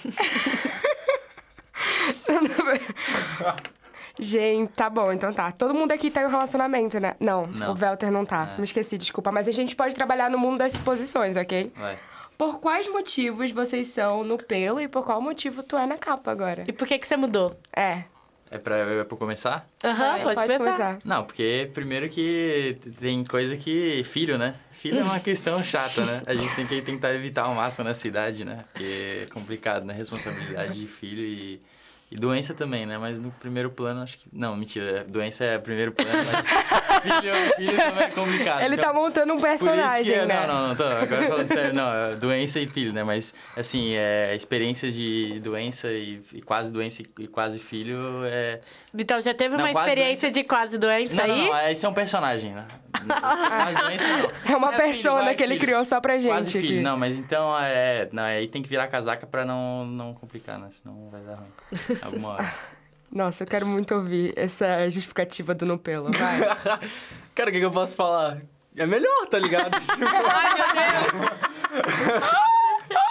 Gente, 4.19 4.73
tá 4.73 4.89
bom, 4.89 5.13
então 5.13 5.33
tá. 5.33 5.53
Todo 5.53 5.75
mundo 5.75 5.93
aqui 5.93 6.11
tá 6.11 6.23
em 6.23 6.27
um 6.27 6.31
relacionamento, 6.31 6.99
né? 6.99 7.15
Não, 7.21 7.47
não. 7.47 7.73
o 7.73 7.75
Velter 7.75 8.11
não 8.11 8.25
tá. 8.25 8.55
É. 8.55 8.59
Me 8.59 8.65
esqueci, 8.65 8.97
desculpa. 8.97 9.31
Mas 9.31 9.47
a 9.47 9.53
gente 9.53 9.77
pode 9.77 9.95
trabalhar 9.95 10.31
no 10.31 10.39
mundo 10.39 10.59
das 10.59 10.73
suposições, 10.73 11.37
ok? 11.37 11.71
Vai. 11.77 11.99
Por 12.37 12.61
quais 12.61 12.87
motivos 12.91 13.51
vocês 13.53 13.87
são 13.89 14.23
no 14.23 14.37
pelo 14.39 14.81
e 14.81 14.89
por 14.89 15.05
qual 15.05 15.21
motivo 15.21 15.63
tu 15.63 15.77
é 15.77 15.87
na 15.87 15.97
capa 15.97 16.31
agora? 16.31 16.65
E 16.69 16.73
por 16.73 16.87
que 16.87 16.99
que 16.99 17.07
você 17.07 17.17
mudou? 17.17 17.59
É. 17.75 18.05
É 18.49 18.59
pra, 18.59 18.77
é 18.77 19.03
pra 19.05 19.17
começar? 19.17 19.67
Aham, 19.83 20.21
pode, 20.21 20.35
Pode 20.37 20.57
começar. 20.57 20.59
começar. 20.59 20.99
Não, 21.05 21.25
porque 21.25 21.69
primeiro 21.75 22.09
que 22.09 22.79
tem 23.01 23.25
coisa 23.25 23.57
que. 23.57 24.03
Filho, 24.05 24.39
né? 24.39 24.55
Filho 24.71 25.01
é 25.01 25.03
uma 25.03 25.19
questão 25.21 25.63
chata, 25.65 26.05
né? 26.05 26.23
A 26.27 26.35
gente 26.35 26.55
tem 26.55 26.65
que 26.67 26.81
tentar 26.81 27.13
evitar 27.13 27.43
ao 27.47 27.55
máximo 27.55 27.85
nessa 27.85 28.07
idade, 28.07 28.45
né? 28.45 28.65
Porque 28.73 29.23
é 29.23 29.27
complicado, 29.27 29.85
né? 29.85 29.93
Responsabilidade 29.95 30.79
de 30.81 30.87
filho 30.87 31.23
e. 31.23 31.61
E 32.09 32.15
doença 32.17 32.55
também, 32.55 32.87
né? 32.87 32.97
Mas 32.99 33.19
no 33.19 33.33
primeiro 33.33 33.69
plano, 33.69 34.01
acho 34.01 34.19
que. 34.19 34.29
Não, 34.33 34.55
mentira. 34.57 35.05
Doença 35.09 35.45
é 35.45 35.59
primeiro 35.59 35.91
plano, 35.91 36.11
mas. 36.33 36.47
filho, 37.03 37.35
filho 37.57 37.77
também 37.77 38.05
é 38.05 38.11
complicado. 38.11 38.63
Ele 38.63 38.75
Então, 38.77 38.85
tá 38.87 38.93
montando 38.93 39.33
um 39.33 39.37
isso 39.37 39.45
que 39.45 39.51
personagem, 39.51 40.15
é- 40.17 40.27
né? 40.27 40.47
Não, 40.47 40.55
não, 40.55 40.69
não, 40.69 40.77
tô. 40.77 40.85
Agora 40.85 41.27
falando 41.29 41.47
sério, 41.49 41.75
não. 41.75 41.93
é 41.93 42.15
Doença 42.15 42.61
e 42.61 42.67
filho, 42.69 42.93
né? 42.93 43.03
Mas, 43.03 43.35
assim, 43.57 43.95
é, 43.95 44.35
experiências 44.37 44.95
de 44.95 45.41
doença 45.41 45.91
e, 45.91 46.23
e 46.33 46.41
quase 46.43 46.73
doença 46.73 47.03
e, 47.03 47.07
e 47.25 47.27
quase 47.27 47.59
filho 47.59 47.99
é. 48.25 48.61
Então, 48.99 49.21
já 49.21 49.35
teve 49.35 49.57
Não, 49.57 49.65
uma 49.65 49.71
experiência 49.73 50.31
de 50.31 50.43
quase 50.45 50.79
doença 50.79 51.17
Não, 51.17 51.25
aí? 51.25 51.41
não, 51.45 51.53
não, 51.53 51.69
esse 51.69 51.85
é 51.85 51.89
um 51.89 51.93
personagem, 51.93 52.53
né? 52.53 52.65
Quase 53.07 53.81
doença 53.83 54.09
não. 54.09 54.31
É 54.55 54.57
uma 54.57 54.73
filho, 54.73 54.83
persona 54.85 55.25
vai, 55.25 55.35
que 55.35 55.43
ele 55.43 55.55
filho. 55.55 55.67
criou 55.67 55.85
só 55.85 56.01
pra 56.01 56.19
gente. 56.19 56.31
Quase 56.31 56.53
filho. 56.53 56.65
aqui. 56.77 56.81
Não, 56.81 56.97
mas 56.97 57.15
então 57.19 57.55
é. 57.61 58.09
Não, 58.13 58.23
aí 58.23 58.47
tem 58.49 58.63
que 58.63 58.69
virar 58.69 58.87
casaca 58.87 59.27
pra 59.27 59.45
não, 59.45 59.85
não 59.85 60.15
complicar, 60.15 60.59
né? 60.59 60.69
Senão 60.71 61.09
vai 61.11 61.21
dar 61.21 61.35
ruim. 61.35 61.49
Alguma 62.03 62.29
hora. 62.31 62.55
Nossa, 63.11 63.45
eu 63.45 63.47
quero 63.47 63.67
muito 63.67 63.95
ouvir 63.95 64.33
essa 64.37 64.89
justificativa 64.91 65.55
do 65.55 65.65
no 65.65 65.79
pelo. 65.79 66.11
Vai. 66.13 66.41
Cara, 67.35 67.51
o 67.51 67.53
que, 67.53 67.59
que 67.61 67.65
eu 67.65 67.71
posso 67.71 67.95
falar? 67.95 68.39
É 68.77 68.85
melhor, 68.85 69.27
tá 69.31 69.39
ligado? 69.39 69.71
Tipo, 69.81 70.05
Ai, 70.05 70.55
meu 70.55 71.31
Deus! 71.31 72.23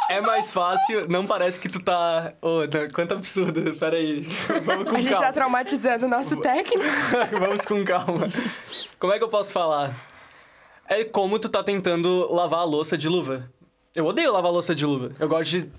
é 0.10 0.22
mais 0.22 0.52
fácil, 0.52 1.08
não 1.10 1.26
parece 1.26 1.60
que 1.60 1.68
tu 1.70 1.80
tá. 1.82 2.34
Ô, 2.42 2.60
não, 2.62 2.90
quanto 2.94 3.14
absurdo, 3.14 3.76
peraí. 3.78 4.22
Vamos 4.64 4.90
com 4.90 4.96
A 4.96 5.02
gente 5.02 5.14
tá 5.14 5.20
calma. 5.20 5.34
traumatizando 5.34 6.06
o 6.06 6.10
nosso 6.10 6.38
técnico. 6.38 6.84
Vamos 7.40 7.62
com 7.62 7.84
calma. 7.84 8.28
Como 9.00 9.14
é 9.14 9.18
que 9.18 9.24
eu 9.24 9.30
posso 9.30 9.52
falar? 9.52 9.94
É 10.88 11.04
como 11.04 11.40
tu 11.40 11.50
tá 11.50 11.64
tentando 11.64 12.32
lavar 12.34 12.60
a 12.60 12.64
louça 12.64 12.98
de 12.98 13.10
luva. 13.10 13.50
Eu 13.96 14.06
odeio 14.06 14.32
lavar 14.32 14.50
a 14.50 14.54
louça 14.54 14.76
de 14.76 14.86
luva. 14.86 15.12
Eu 15.20 15.28
gosto 15.28 15.50
de. 15.50 15.72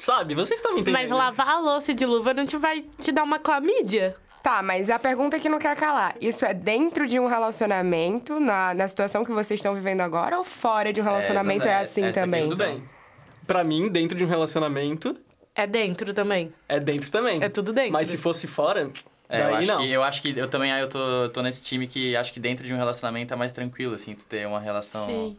Sabe, 0.00 0.34
vocês 0.34 0.58
estão 0.58 0.74
me 0.74 0.80
entendendo. 0.80 1.00
Mas 1.02 1.10
lavar 1.10 1.48
a 1.48 1.60
louça 1.60 1.94
de 1.94 2.04
luva 2.06 2.32
não 2.34 2.44
te 2.46 2.56
vai 2.56 2.84
te 2.98 3.12
dar 3.12 3.22
uma 3.22 3.38
clamídia? 3.38 4.16
Tá, 4.42 4.62
mas 4.62 4.88
a 4.88 4.98
pergunta 4.98 5.38
que 5.38 5.48
não 5.50 5.58
quer 5.58 5.76
calar. 5.76 6.16
Isso 6.20 6.46
é 6.46 6.54
dentro 6.54 7.06
de 7.06 7.20
um 7.20 7.26
relacionamento, 7.26 8.40
na, 8.40 8.72
na 8.72 8.88
situação 8.88 9.24
que 9.24 9.30
vocês 9.30 9.58
estão 9.60 9.74
vivendo 9.74 10.00
agora, 10.00 10.38
ou 10.38 10.44
fora 10.44 10.92
de 10.92 11.00
um 11.00 11.04
relacionamento 11.04 11.68
é, 11.68 11.72
é, 11.72 11.76
assim 11.76 12.04
essa 12.06 12.22
também? 12.22 12.42
Tudo 12.44 12.56
bem. 12.56 12.82
Pra 13.46 13.62
mim, 13.62 13.88
dentro 13.88 14.16
de 14.16 14.24
um 14.24 14.26
relacionamento, 14.28 15.14
É 15.54 15.66
dentro 15.66 16.14
também. 16.14 16.52
é 16.68 16.80
dentro 16.80 17.10
também. 17.10 17.42
É 17.42 17.48
tudo 17.50 17.72
dentro. 17.72 17.92
Mas 17.92 18.08
se 18.08 18.16
fosse 18.16 18.46
fora, 18.46 18.90
É, 19.28 19.42
eu 19.42 19.54
acho 19.56 19.68
não. 19.68 19.78
que 19.78 19.90
eu 19.90 20.02
acho 20.02 20.22
que 20.22 20.38
eu 20.38 20.48
também 20.48 20.72
aí 20.72 20.80
eu 20.80 20.88
tô, 20.88 21.28
tô 21.28 21.42
nesse 21.42 21.62
time 21.62 21.86
que 21.86 22.16
acho 22.16 22.32
que 22.32 22.40
dentro 22.40 22.66
de 22.66 22.72
um 22.72 22.78
relacionamento 22.78 23.34
é 23.34 23.36
mais 23.36 23.52
tranquilo, 23.52 23.94
assim, 23.94 24.14
tu 24.14 24.24
ter 24.24 24.46
uma 24.46 24.58
relação. 24.60 25.04
Sim. 25.04 25.36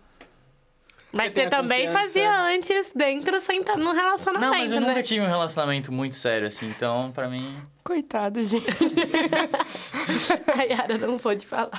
Mas 1.11 1.33
você 1.33 1.41
a 1.41 1.49
também 1.49 1.87
confiança. 1.87 1.99
fazia 1.99 2.39
antes 2.43 2.91
dentro 2.95 3.39
sem 3.39 3.59
estar 3.59 3.77
no 3.77 3.91
relacionamento, 3.91 4.51
Não, 4.51 4.57
mas 4.59 4.71
eu 4.71 4.79
né? 4.79 4.87
nunca 4.87 5.03
tive 5.03 5.21
um 5.21 5.27
relacionamento 5.27 5.91
muito 5.91 6.15
sério, 6.15 6.47
assim, 6.47 6.69
então 6.69 7.11
pra 7.11 7.27
mim. 7.27 7.61
Coitado, 7.83 8.43
gente. 8.45 8.65
A 10.57 10.63
Yara 10.63 10.97
não 10.97 11.17
pôde 11.17 11.45
falar. 11.45 11.71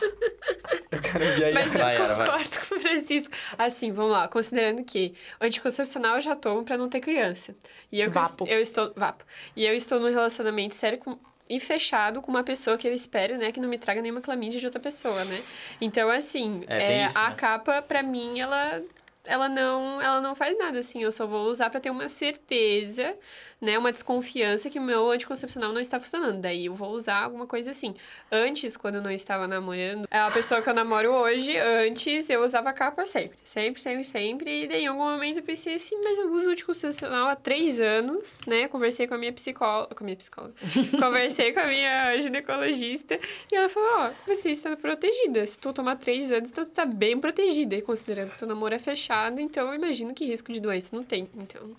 Eu 0.90 1.00
quero 1.00 1.24
ver 1.24 1.44
aí. 1.44 1.54
Mas 1.54 1.66
eu 1.74 1.80
Vai, 1.80 1.94
Yara, 1.96 2.14
vai. 2.14 2.26
concordo 2.26 2.68
com 2.68 2.74
o 2.74 2.80
Francisco. 2.80 3.34
Assim, 3.56 3.92
vamos 3.92 4.12
lá. 4.12 4.28
Considerando 4.28 4.84
que 4.84 5.14
anticoncepcional 5.40 6.16
eu 6.16 6.20
já 6.20 6.36
tomo 6.36 6.62
pra 6.64 6.76
não 6.76 6.88
ter 6.88 7.00
criança. 7.00 7.54
E 7.90 8.00
eu, 8.00 8.10
Vapo. 8.10 8.46
eu 8.46 8.60
estou... 8.60 8.92
Vapo. 8.96 9.24
E 9.56 9.64
eu 9.64 9.74
estou 9.74 9.98
num 10.00 10.10
relacionamento 10.10 10.74
sério 10.74 10.98
com... 10.98 11.18
E 11.48 11.60
fechado 11.60 12.22
com 12.22 12.30
uma 12.30 12.42
pessoa 12.44 12.78
que 12.78 12.88
eu 12.88 12.94
espero, 12.94 13.36
né, 13.36 13.52
que 13.52 13.60
não 13.60 13.68
me 13.68 13.76
traga 13.76 14.00
nenhuma 14.00 14.20
clamídia 14.22 14.58
de 14.58 14.64
outra 14.64 14.80
pessoa, 14.80 15.22
né? 15.24 15.42
Então, 15.80 16.08
assim, 16.08 16.62
É, 16.66 16.86
tem 16.86 17.04
isso, 17.04 17.18
a 17.18 17.28
né? 17.30 17.34
capa, 17.36 17.82
pra 17.82 18.02
mim, 18.02 18.38
ela 18.40 18.80
ela 19.24 19.48
não, 19.48 20.00
ela 20.02 20.20
não 20.20 20.34
faz 20.34 20.56
nada, 20.58 20.78
assim. 20.80 21.02
Eu 21.02 21.12
só 21.12 21.26
vou 21.26 21.48
usar 21.48 21.70
pra 21.70 21.80
ter 21.80 21.90
uma 21.90 22.08
certeza, 22.08 23.16
né? 23.62 23.78
Uma 23.78 23.92
desconfiança 23.92 24.68
que 24.68 24.78
o 24.78 24.82
meu 24.82 25.08
anticoncepcional 25.08 25.72
não 25.72 25.80
está 25.80 26.00
funcionando. 26.00 26.40
Daí 26.40 26.66
eu 26.66 26.74
vou 26.74 26.90
usar 26.90 27.22
alguma 27.22 27.46
coisa 27.46 27.70
assim. 27.70 27.94
Antes, 28.30 28.76
quando 28.76 28.96
eu 28.96 29.02
não 29.02 29.10
estava 29.10 29.46
namorando, 29.46 30.08
a 30.10 30.30
pessoa 30.32 30.60
que 30.60 30.68
eu 30.68 30.74
namoro 30.74 31.12
hoje, 31.12 31.56
antes 31.56 32.28
eu 32.28 32.42
usava 32.42 32.72
capa 32.72 33.06
sempre. 33.06 33.38
Sempre, 33.44 33.80
sempre, 33.80 34.04
sempre. 34.04 34.64
E 34.64 34.68
daí 34.68 34.82
em 34.82 34.88
algum 34.88 35.04
momento 35.04 35.36
eu 35.36 35.42
pensei 35.44 35.76
assim, 35.76 35.96
mas 36.02 36.18
eu 36.18 36.32
uso 36.32 36.50
anticoncepcional 36.50 37.28
há 37.28 37.36
três 37.36 37.78
anos, 37.78 38.40
né? 38.48 38.66
Conversei 38.66 39.06
com 39.06 39.14
a 39.14 39.18
minha 39.18 39.32
psicóloga. 39.32 39.94
Com 39.94 40.02
a 40.02 40.06
minha 40.06 40.16
psicóloga. 40.16 40.54
Conversei 41.00 41.52
com 41.52 41.60
a 41.60 41.66
minha 41.66 42.20
ginecologista. 42.20 43.18
E 43.50 43.54
ela 43.54 43.68
falou: 43.68 43.88
Ó, 43.98 44.10
você 44.26 44.50
está 44.50 44.76
protegida. 44.76 45.46
Se 45.46 45.56
tu 45.56 45.72
tomar 45.72 45.96
três 45.96 46.32
anos, 46.32 46.50
então 46.50 46.64
tu 46.64 46.72
tá 46.72 46.84
bem 46.84 47.18
protegida. 47.20 47.76
E 47.76 47.82
considerando 47.82 48.32
que 48.32 48.38
teu 48.38 48.48
namoro 48.48 48.74
é 48.74 48.78
fechado, 48.78 49.40
então 49.40 49.68
eu 49.68 49.74
imagino 49.74 50.12
que 50.12 50.24
risco 50.24 50.52
de 50.52 50.58
doença 50.58 50.96
não 50.96 51.04
tem. 51.04 51.28
Então. 51.36 51.70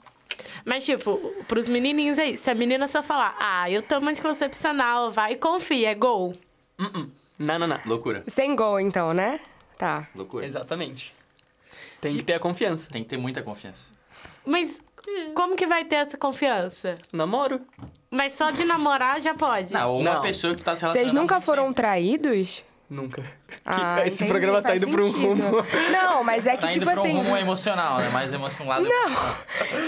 Mas, 0.65 0.85
tipo, 0.85 1.17
pros 1.47 1.67
menininhos 1.67 2.17
aí, 2.17 2.37
se 2.37 2.49
a 2.49 2.55
menina 2.55 2.87
só 2.87 3.01
falar, 3.03 3.35
ah, 3.39 3.69
eu 3.69 3.81
tomo 3.81 4.09
anticoncepcional, 4.09 5.11
vai 5.11 5.35
confia, 5.35 5.91
é 5.91 5.95
gol. 5.95 6.33
Não, 7.37 7.59
não, 7.59 7.67
não. 7.67 7.79
Loucura. 7.85 8.23
Sem 8.27 8.55
gol, 8.55 8.79
então, 8.79 9.13
né? 9.13 9.39
Tá. 9.77 10.07
Loucura. 10.15 10.45
Exatamente. 10.45 11.13
Tem 11.99 12.15
que 12.15 12.23
ter 12.23 12.33
a 12.33 12.39
confiança. 12.39 12.91
Tem 12.91 13.03
que 13.03 13.09
ter 13.09 13.17
muita 13.17 13.41
confiança. 13.41 13.91
Mas 14.45 14.79
como 15.33 15.55
que 15.55 15.65
vai 15.65 15.85
ter 15.85 15.95
essa 15.97 16.17
confiança? 16.17 16.95
Namoro. 17.11 17.61
Mas 18.11 18.33
só 18.33 18.51
de 18.51 18.63
namorar 18.63 19.19
já 19.21 19.33
pode. 19.33 19.73
Não, 19.73 19.91
ou 19.91 20.01
uma 20.01 20.15
Não. 20.15 20.21
pessoa 20.21 20.53
que 20.53 20.61
tá 20.63 20.75
se 20.75 20.81
relacionando. 20.81 21.09
Vocês 21.11 21.13
nunca 21.21 21.41
foram 21.41 21.63
tempo. 21.65 21.75
traídos? 21.75 22.63
Nunca. 22.93 23.23
Ah, 23.65 24.01
Esse 24.05 24.17
entendi, 24.23 24.29
programa 24.31 24.61
tá 24.61 24.75
indo 24.75 24.87
pra 24.87 25.01
um 25.01 25.09
rumo. 25.11 25.43
Não, 25.91 26.23
mas 26.23 26.45
é 26.45 26.55
que, 26.55 26.61
Tá 26.61 26.67
indo 26.67 26.73
tipo 26.79 26.85
pra 26.91 27.01
um 27.01 27.03
assim. 27.05 27.13
rumo 27.13 27.35
emocional, 27.37 27.97
né? 27.97 28.09
Mais 28.09 28.31
emocionado. 28.31 28.87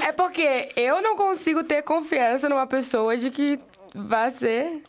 É 0.07 0.11
porque 0.11 0.69
eu 0.75 1.01
não 1.01 1.15
consigo 1.15 1.63
ter 1.63 1.83
confiança 1.83 2.49
numa 2.49 2.65
pessoa 2.65 3.15
de 3.15 3.29
que 3.29 3.59
vai 3.93 4.31
ser 4.31 4.81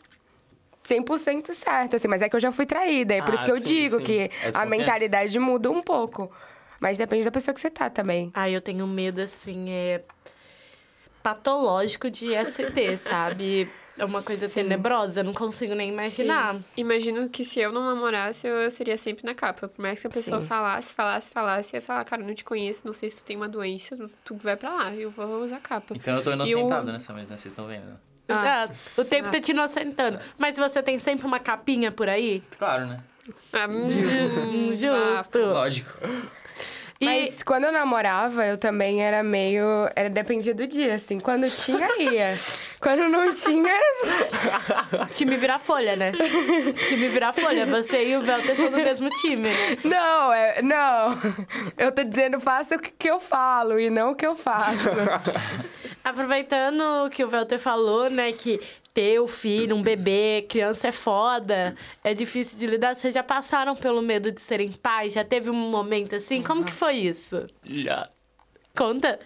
100% 0.83 1.53
certo, 1.53 1.95
assim. 1.95 2.07
Mas 2.07 2.21
é 2.23 2.29
que 2.29 2.35
eu 2.35 2.39
já 2.39 2.51
fui 2.51 2.65
traída, 2.65 3.13
é 3.13 3.21
por 3.21 3.31
Ah, 3.31 3.35
isso 3.35 3.45
que 3.45 3.51
eu 3.51 3.59
sim, 3.59 3.67
digo 3.67 3.97
sim. 3.97 4.03
que 4.03 4.19
É 4.43 4.51
a 4.55 4.65
mentalidade 4.65 5.37
muda 5.37 5.69
um 5.69 5.81
pouco. 5.83 6.31
Mas 6.79 6.97
depende 6.97 7.23
da 7.23 7.31
pessoa 7.31 7.53
que 7.53 7.61
você 7.61 7.69
tá 7.69 7.89
também. 7.89 8.31
Ai, 8.33 8.55
eu 8.55 8.61
tenho 8.61 8.85
medo, 8.87 9.21
assim, 9.21 9.69
é 9.69 10.01
patológico 11.23 12.09
de 12.09 12.27
ST, 12.45 12.97
sabe? 12.97 13.69
É 13.97 14.05
uma 14.05 14.21
coisa 14.21 14.47
Sim. 14.47 14.55
tenebrosa, 14.63 15.21
eu 15.21 15.23
não 15.23 15.33
consigo 15.33 15.73
nem 15.73 15.89
imaginar. 15.89 16.53
Sim. 16.55 16.63
Imagino 16.77 17.27
que 17.29 17.43
se 17.43 17.59
eu 17.59 17.71
não 17.71 17.85
namorasse, 17.85 18.47
eu, 18.47 18.55
eu 18.57 18.69
seria 18.69 18.97
sempre 18.97 19.25
na 19.25 19.33
capa. 19.33 19.67
Por 19.67 19.81
mais 19.81 19.99
que 19.99 20.07
a 20.07 20.09
pessoa 20.09 20.39
Sim. 20.39 20.47
falasse, 20.47 20.93
falasse, 20.93 21.31
falasse, 21.31 21.75
eu 21.75 21.79
ia 21.79 21.81
falar, 21.81 22.03
cara, 22.05 22.21
eu 22.21 22.27
não 22.27 22.35
te 22.35 22.43
conheço, 22.43 22.81
não 22.85 22.93
sei 22.93 23.09
se 23.09 23.17
tu 23.17 23.25
tem 23.25 23.35
uma 23.35 23.49
doença, 23.49 23.95
tu 24.23 24.35
vai 24.35 24.55
pra 24.55 24.69
lá, 24.69 24.93
eu 24.93 25.09
vou 25.09 25.41
usar 25.41 25.59
capa. 25.59 25.95
Então 25.95 26.15
eu 26.17 26.21
tô 26.23 26.31
inocentado 26.31 26.91
nessa 26.91 27.11
mesa, 27.13 27.31
né? 27.31 27.37
Vocês 27.37 27.51
estão 27.51 27.65
vendo, 27.67 27.85
né? 27.85 27.95
Ah, 28.29 28.67
o 28.97 29.05
tempo 29.05 29.29
Ah. 29.29 29.31
tá 29.31 29.39
te 29.39 29.51
inocentando. 29.51 30.19
Mas 30.37 30.57
você 30.57 30.83
tem 30.83 30.99
sempre 30.99 31.25
uma 31.25 31.39
capinha 31.39 31.91
por 31.91 32.09
aí? 32.09 32.43
Claro, 32.59 32.85
né? 32.85 32.97
Ah, 33.53 33.67
Hum, 33.67 34.73
justo. 34.73 35.39
Lógico. 35.39 35.97
E 36.99 37.05
Mas 37.05 37.43
quando 37.43 37.65
eu 37.65 37.71
namorava, 37.71 38.45
eu 38.45 38.57
também 38.57 39.03
era 39.03 39.21
meio. 39.21 39.63
Era 39.95 40.09
dependia 40.09 40.53
do 40.53 40.65
dia, 40.65 40.95
assim. 40.95 41.19
Quando 41.19 41.47
tinha, 41.49 41.87
ia. 41.99 42.35
quando 42.81 43.07
não 43.07 43.31
tinha. 43.33 43.73
time 45.13 45.37
virar 45.37 45.59
folha, 45.59 45.95
né? 45.95 46.11
time 46.87 47.07
virar 47.09 47.33
folha. 47.33 47.65
Você 47.67 48.09
e 48.09 48.17
o 48.17 48.21
Velter 48.23 48.55
são 48.55 48.71
do 48.71 48.77
mesmo 48.77 49.09
time, 49.21 49.49
né? 49.49 49.77
Não, 49.83 50.33
é, 50.33 50.61
não. 50.63 51.17
Eu 51.77 51.91
tô 51.91 52.03
dizendo, 52.03 52.39
faça 52.39 52.75
o 52.75 52.79
que, 52.79 52.91
que 52.91 53.09
eu 53.09 53.19
falo 53.19 53.79
e 53.79 53.89
não 53.91 54.11
o 54.11 54.15
que 54.15 54.25
eu 54.25 54.35
faço. 54.35 54.89
Aproveitando 56.03 57.05
o 57.05 57.09
que 57.09 57.23
o 57.23 57.29
Velter 57.29 57.59
falou, 57.59 58.09
né? 58.09 58.31
Que 58.31 58.59
ter 58.97 59.19
o 59.19 59.27
filho, 59.27 59.75
um 59.75 59.83
bebê, 59.83 60.43
criança 60.49 60.87
é 60.87 60.91
foda, 60.91 61.75
é 62.03 62.15
difícil 62.15 62.57
de 62.57 62.65
lidar. 62.65 62.95
Vocês 62.95 63.13
já 63.13 63.21
passaram 63.21 63.75
pelo 63.75 64.01
medo 64.01 64.31
de 64.31 64.41
serem 64.41 64.71
pais? 64.71 65.13
Já 65.13 65.23
teve 65.23 65.51
um 65.51 65.69
momento 65.69 66.15
assim? 66.15 66.41
Como 66.41 66.65
que 66.65 66.71
foi 66.71 66.93
isso? 66.93 67.45
Já. 67.63 68.09
Conta. 68.75 69.19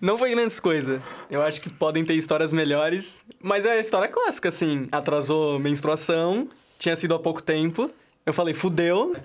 Não 0.00 0.16
foi 0.16 0.30
grandes 0.30 0.60
coisas. 0.60 1.02
Eu 1.28 1.42
acho 1.42 1.60
que 1.60 1.68
podem 1.68 2.04
ter 2.04 2.14
histórias 2.14 2.52
melhores. 2.52 3.26
Mas 3.42 3.66
é 3.66 3.72
a 3.72 3.80
história 3.80 4.06
clássica, 4.06 4.48
assim. 4.48 4.86
Atrasou 4.92 5.58
menstruação, 5.58 6.48
tinha 6.78 6.94
sido 6.94 7.16
há 7.16 7.18
pouco 7.18 7.42
tempo. 7.42 7.90
Eu 8.24 8.32
falei, 8.32 8.54
fudeu. 8.54 9.16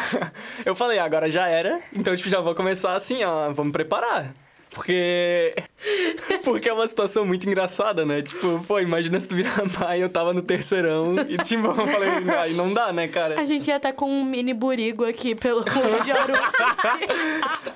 eu 0.64 0.74
falei, 0.74 0.98
agora 0.98 1.28
já 1.28 1.46
era. 1.48 1.82
Então, 1.92 2.16
tipo, 2.16 2.30
já 2.30 2.40
vou 2.40 2.54
começar 2.54 2.94
assim, 2.94 3.22
ó, 3.24 3.50
vamos 3.52 3.72
preparar. 3.72 4.34
Porque. 4.72 5.54
Porque 6.44 6.68
é 6.68 6.72
uma 6.72 6.88
situação 6.88 7.24
muito 7.24 7.46
engraçada, 7.46 8.06
né? 8.06 8.22
Tipo, 8.22 8.62
pô, 8.66 8.80
imagina 8.80 9.18
se 9.20 9.28
tu 9.28 9.36
virar 9.36 9.68
pai, 9.70 10.02
eu 10.02 10.08
tava 10.08 10.32
no 10.32 10.42
terceirão 10.42 11.14
e, 11.28 11.36
tipo, 11.38 11.66
eu 11.66 11.74
falei, 11.74 12.10
aí 12.38 12.54
não 12.54 12.72
dá, 12.72 12.92
né, 12.92 13.06
cara? 13.06 13.40
A 13.40 13.44
gente 13.44 13.68
ia 13.68 13.76
estar 13.76 13.92
com 13.92 14.10
um 14.10 14.24
mini 14.24 14.54
burigo 14.54 15.04
aqui 15.04 15.34
pelo 15.34 15.60
mundo 15.64 16.04
de 16.04 16.12
Ouro. 16.12 16.32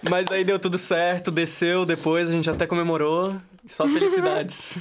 Mas 0.09 0.31
aí 0.31 0.45
deu 0.45 0.59
tudo 0.59 0.79
certo, 0.79 1.31
desceu 1.31 1.85
depois, 1.85 2.29
a 2.29 2.33
gente 2.33 2.49
até 2.49 2.67
comemorou. 2.67 3.37
Só 3.67 3.89
felicidades. 3.89 4.79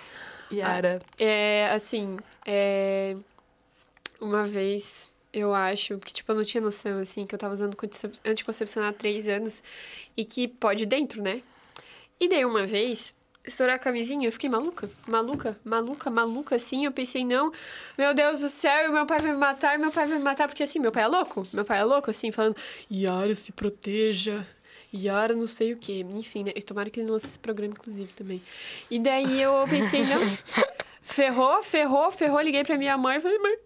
Yara. 0.52 1.00
É, 1.18 1.70
assim, 1.72 2.18
é... 2.46 3.16
Uma 4.20 4.44
vez, 4.44 5.08
eu 5.32 5.54
acho 5.54 5.98
que, 5.98 6.12
tipo, 6.12 6.30
eu 6.32 6.36
não 6.36 6.44
tinha 6.44 6.60
noção, 6.60 6.98
assim, 6.98 7.26
que 7.26 7.34
eu 7.34 7.38
tava 7.38 7.52
usando 7.52 7.76
anticoncepcional 8.24 8.90
há 8.90 8.92
três 8.92 9.28
anos 9.28 9.62
e 10.16 10.24
que 10.24 10.48
pode 10.48 10.86
dentro, 10.86 11.22
né? 11.22 11.42
E 12.20 12.28
daí, 12.28 12.44
uma 12.44 12.66
vez, 12.66 13.14
estourar 13.46 13.76
a 13.76 13.78
camisinha, 13.78 14.26
eu 14.26 14.32
fiquei 14.32 14.48
maluca, 14.48 14.88
maluca, 15.06 15.58
maluca, 15.64 16.10
maluca, 16.10 16.56
assim. 16.56 16.84
Eu 16.84 16.92
pensei, 16.92 17.24
não, 17.24 17.52
meu 17.98 18.14
Deus 18.14 18.40
do 18.40 18.48
céu, 18.48 18.92
meu 18.92 19.06
pai 19.06 19.20
vai 19.20 19.32
me 19.32 19.38
matar, 19.38 19.78
meu 19.78 19.90
pai 19.90 20.06
vai 20.06 20.18
me 20.18 20.24
matar, 20.24 20.48
porque, 20.48 20.62
assim, 20.62 20.78
meu 20.78 20.92
pai 20.92 21.04
é 21.04 21.06
louco, 21.06 21.46
meu 21.52 21.64
pai 21.64 21.80
é 21.80 21.84
louco, 21.84 22.10
assim, 22.10 22.32
falando, 22.32 22.56
Yara, 22.90 23.34
se 23.34 23.52
proteja. 23.52 24.46
Yara, 24.96 25.34
não 25.34 25.48
sei 25.48 25.72
o 25.72 25.76
quê. 25.76 26.06
Enfim, 26.14 26.44
né? 26.44 26.52
Tomara 26.64 26.88
que 26.88 27.00
ele 27.00 27.06
não 27.08 27.14
ouça 27.14 27.26
esse 27.26 27.38
programa, 27.38 27.74
inclusive, 27.76 28.12
também. 28.12 28.40
E 28.88 29.00
daí 29.00 29.42
eu 29.42 29.66
pensei, 29.68 30.04
não. 30.04 30.20
Ferrou, 31.02 31.62
ferrou, 31.62 32.10
ferrou. 32.12 32.40
Liguei 32.40 32.62
pra 32.62 32.78
minha 32.78 32.96
mãe 32.96 33.18
e 33.18 33.20
falei, 33.20 33.38
mãe, 33.38 33.56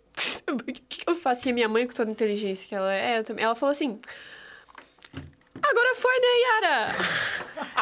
o 0.51 0.57
que, 0.57 1.03
eu 1.07 1.15
faço? 1.15 1.49
E 1.49 1.51
a 1.51 1.55
minha 1.55 1.69
mãe, 1.69 1.87
com 1.87 1.93
toda 1.93 2.11
a 2.11 2.13
inteligência 2.13 2.69
que 2.69 2.75
ela 2.75 2.93
é, 2.93 3.23
ela 3.37 3.55
falou 3.55 3.71
assim. 3.71 4.01
Agora 5.63 5.95
foi, 5.95 6.19
né, 6.19 6.27
Yara? 6.43 6.95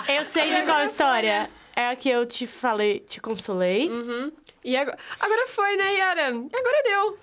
Eu 0.09 0.25
sei 0.25 0.55
de 0.55 0.63
qual 0.65 0.85
história. 0.85 1.49
É 1.75 1.89
a 1.89 1.97
que 1.97 2.09
eu 2.09 2.25
te 2.25 2.47
falei, 2.47 3.01
te 3.01 3.21
consolei. 3.21 3.89
Uhum. 3.89 4.33
E 4.65 4.77
agora, 4.77 4.99
agora 5.21 5.47
foi, 5.47 5.77
né, 5.77 5.95
Yara? 5.95 6.29
Agora 6.29 6.83
deu. 6.85 7.19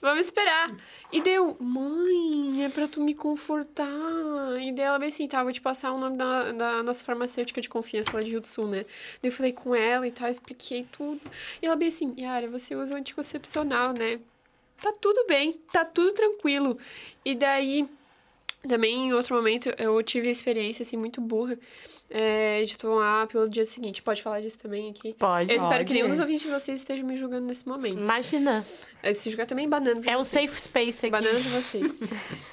Vamos 0.00 0.26
esperar. 0.26 0.74
E 1.12 1.20
deu, 1.20 1.56
mãe, 1.60 2.64
é 2.64 2.68
pra 2.68 2.88
tu 2.88 3.00
me 3.00 3.14
confortar. 3.14 3.86
E 4.60 4.72
daí 4.72 4.84
ela 4.84 4.98
bem 4.98 5.08
assim, 5.08 5.28
tá, 5.28 5.42
vou 5.42 5.52
te 5.52 5.60
passar 5.60 5.92
o 5.92 5.98
nome 5.98 6.16
da, 6.16 6.52
da 6.52 6.82
nossa 6.82 7.04
farmacêutica 7.04 7.60
de 7.60 7.68
confiança 7.68 8.10
lá 8.14 8.20
de 8.20 8.30
Rio 8.30 8.40
do 8.40 8.46
Sul, 8.46 8.66
né? 8.66 8.84
Daí 9.22 9.30
eu 9.30 9.32
falei 9.32 9.52
com 9.52 9.74
ela 9.74 10.06
e 10.06 10.10
tal, 10.10 10.28
expliquei 10.28 10.86
tudo. 10.90 11.20
E 11.62 11.66
ela 11.66 11.76
bem 11.76 11.88
assim, 11.88 12.14
Yara, 12.18 12.48
você 12.48 12.74
usa 12.74 12.94
o 12.94 12.98
anticoncepcional, 12.98 13.92
né? 13.92 14.18
Tá 14.82 14.92
tudo 14.92 15.24
bem, 15.26 15.52
tá 15.72 15.84
tudo 15.84 16.12
tranquilo. 16.12 16.78
E 17.24 17.34
daí, 17.34 17.88
também 18.68 19.06
em 19.06 19.12
outro 19.12 19.34
momento, 19.34 19.68
eu 19.78 20.02
tive 20.02 20.28
a 20.28 20.32
experiência, 20.32 20.82
assim, 20.82 20.96
muito 20.96 21.20
burra 21.20 21.58
é, 22.10 22.62
de 22.64 22.78
tomar 22.78 23.26
pelo 23.26 23.48
dia 23.48 23.64
seguinte. 23.64 24.02
Pode 24.02 24.22
falar 24.22 24.40
disso 24.40 24.58
também 24.58 24.90
aqui? 24.90 25.14
Pode. 25.14 25.50
Eu 25.50 25.56
espero 25.56 25.78
que 25.84 25.90
Pode. 25.90 25.94
nenhum 25.94 26.08
dos 26.08 26.18
ouvintes 26.18 26.42
de 26.44 26.48
vocês 26.50 26.80
estejam 26.80 27.06
me 27.06 27.16
julgando 27.16 27.46
nesse 27.46 27.68
momento. 27.68 28.00
Imagina. 28.00 28.64
É, 29.02 29.12
Se 29.12 29.28
julgar 29.30 29.46
também 29.46 29.68
banana 29.68 30.00
pra 30.00 30.12
É 30.12 30.16
um 30.16 30.22
vocês. 30.22 30.48
safe 30.50 30.62
space 30.62 31.06
aqui. 31.06 31.10
Banana 31.10 31.38
pra 31.40 31.50
vocês. 31.50 31.98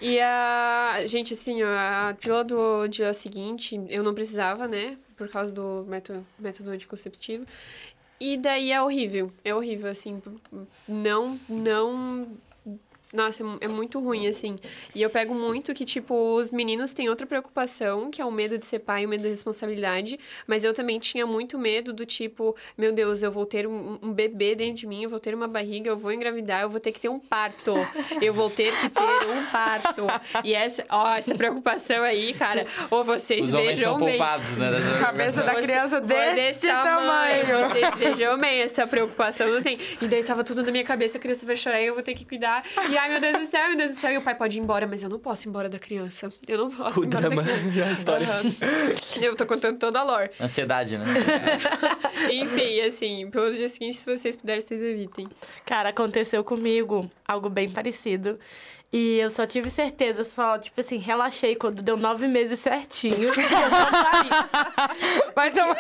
e 0.01 0.19
a... 0.19 0.97
Gente, 1.05 1.33
assim, 1.33 1.61
a 1.63 2.15
pílula 2.19 2.43
do 2.43 2.87
dia 2.87 3.13
seguinte, 3.13 3.79
eu 3.89 4.03
não 4.03 4.13
precisava, 4.13 4.67
né? 4.67 4.97
Por 5.15 5.29
causa 5.29 5.53
do 5.53 5.85
método, 5.87 6.25
método 6.37 6.69
anticonceptivo. 6.71 7.45
E 8.19 8.37
daí 8.37 8.71
é 8.71 8.81
horrível. 8.81 9.31
É 9.43 9.53
horrível, 9.55 9.89
assim. 9.89 10.21
Não, 10.87 11.39
não... 11.49 12.27
Nossa, 13.15 13.43
é 13.62 13.65
é 13.65 13.67
muito 13.67 13.99
ruim, 13.99 14.28
assim. 14.28 14.58
E 14.93 15.01
eu 15.01 15.10
pego 15.10 15.34
muito 15.34 15.73
que, 15.73 15.84
tipo, 15.86 16.36
os 16.36 16.51
meninos 16.51 16.93
têm 16.93 17.10
outra 17.10 17.25
preocupação, 17.25 18.12
que 18.12 18.21
é 18.21 18.25
o 18.25 18.32
medo 18.32 18.58
de 18.58 18.65
ser 18.65 18.80
pai, 18.80 19.06
o 19.06 19.10
medo 19.10 19.23
da 19.23 19.30
responsabilidade. 19.30 20.19
Mas 20.47 20.63
eu 20.63 20.73
também 20.73 20.99
tinha 20.99 21.25
muito 21.25 21.58
medo 21.58 21.91
do 21.91 22.06
tipo, 22.06 22.56
meu 22.78 22.93
Deus, 22.93 23.23
eu 23.23 23.32
vou 23.32 23.45
ter 23.45 23.67
um, 23.67 23.97
um 24.01 24.13
bebê 24.13 24.56
dentro 24.56 24.75
de 24.75 24.88
mim, 24.88 25.04
eu 25.04 25.10
vou 25.10 25.19
ter 25.19 25.34
uma 25.34 25.47
barriga, 25.47 25.89
eu 25.89 25.97
vou 25.97 26.12
engravidar, 26.12 26.62
eu 26.62 26.69
vou 26.69 26.80
ter 26.80 26.91
que 26.91 26.99
ter 26.99 27.10
um 27.10 27.19
parto. 27.19 27.73
Eu 28.21 28.34
vou 28.34 28.49
ter 28.49 28.71
que 28.80 28.89
ter 28.89 29.28
um 29.30 29.45
parto. 29.51 30.04
E 30.43 30.54
essa, 30.54 30.84
ó, 30.89 31.15
essa 31.15 31.36
preocupação 31.36 32.04
aí, 32.04 32.34
cara, 32.34 32.65
ou 32.89 33.04
vocês 33.04 33.47
Os 33.47 33.54
homens 33.54 33.69
vejam 33.80 33.97
são 33.97 34.06
bem. 34.06 34.17
poupados, 34.17 34.58
né? 34.58 34.71
dessa 34.71 34.99
Cabeça 34.99 35.43
da 35.43 35.56
criança 35.56 36.01
foi 36.01 36.36
desse 36.36 36.67
tamanho. 36.67 37.45
Vocês 37.45 37.89
vejam 37.97 38.39
bem, 38.39 38.62
essa 38.62 38.86
preocupação 38.86 39.49
não 39.49 39.62
tem. 39.62 39.78
E 40.01 40.08
daí 40.08 40.23
tava 40.23 40.43
tudo 40.43 40.63
na 40.63 40.71
minha 40.71 40.84
cabeça, 40.84 41.17
a 41.17 41.21
criança 41.21 41.45
vai 41.45 41.56
chorar 41.56 41.82
e 41.82 41.88
eu 41.88 41.93
vou 41.93 42.04
ter 42.04 42.13
que 42.13 42.25
cuidar. 42.25 42.63
E 42.89 42.97
ai, 43.05 43.09
meu 43.11 43.21
Deus 43.21 43.37
do 43.39 43.45
céu, 43.45 43.67
meu 43.67 43.77
Deus 43.77 43.93
do 43.93 43.99
céu. 43.99 44.11
E 44.11 44.17
o 44.17 44.21
pai 44.21 44.35
pode 44.35 44.57
ir 44.57 44.61
embora, 44.61 44.87
mas 44.87 45.03
eu 45.03 45.09
não 45.09 45.19
posso 45.19 45.47
ir 45.47 45.49
embora 45.49 45.69
da 45.69 45.77
criança. 45.79 46.29
Eu 46.47 46.57
não 46.57 46.71
posso 46.71 46.99
O 46.99 47.03
ir 47.03 47.07
embora 47.07 47.29
drama 47.29 47.43
da 47.43 47.51
criança. 47.53 47.77
e 47.77 47.81
a 47.83 47.91
história. 47.91 48.27
Aham. 48.27 49.21
Eu 49.21 49.35
tô 49.35 49.45
contando 49.45 49.77
toda 49.77 49.99
a 49.99 50.03
lore. 50.03 50.31
Ansiedade, 50.39 50.97
né? 50.97 51.05
Enfim, 52.31 52.79
assim, 52.81 53.29
pelo 53.29 53.51
dia 53.53 53.67
seguinte, 53.67 53.95
se 53.97 54.05
vocês 54.05 54.35
puderem, 54.35 54.61
vocês 54.61 54.81
evitem. 54.81 55.27
Cara, 55.65 55.89
aconteceu 55.89 56.43
comigo 56.43 57.09
algo 57.27 57.49
bem 57.49 57.69
parecido. 57.69 58.39
E 58.93 59.17
eu 59.17 59.29
só 59.29 59.45
tive 59.45 59.69
certeza, 59.69 60.23
só, 60.23 60.57
tipo 60.57 60.79
assim, 60.79 60.97
relaxei 60.97 61.55
quando 61.55 61.81
deu 61.81 61.97
nove 61.97 62.27
meses 62.27 62.59
certinho. 62.59 63.29
Vai 65.35 65.51
tomar. 65.51 65.75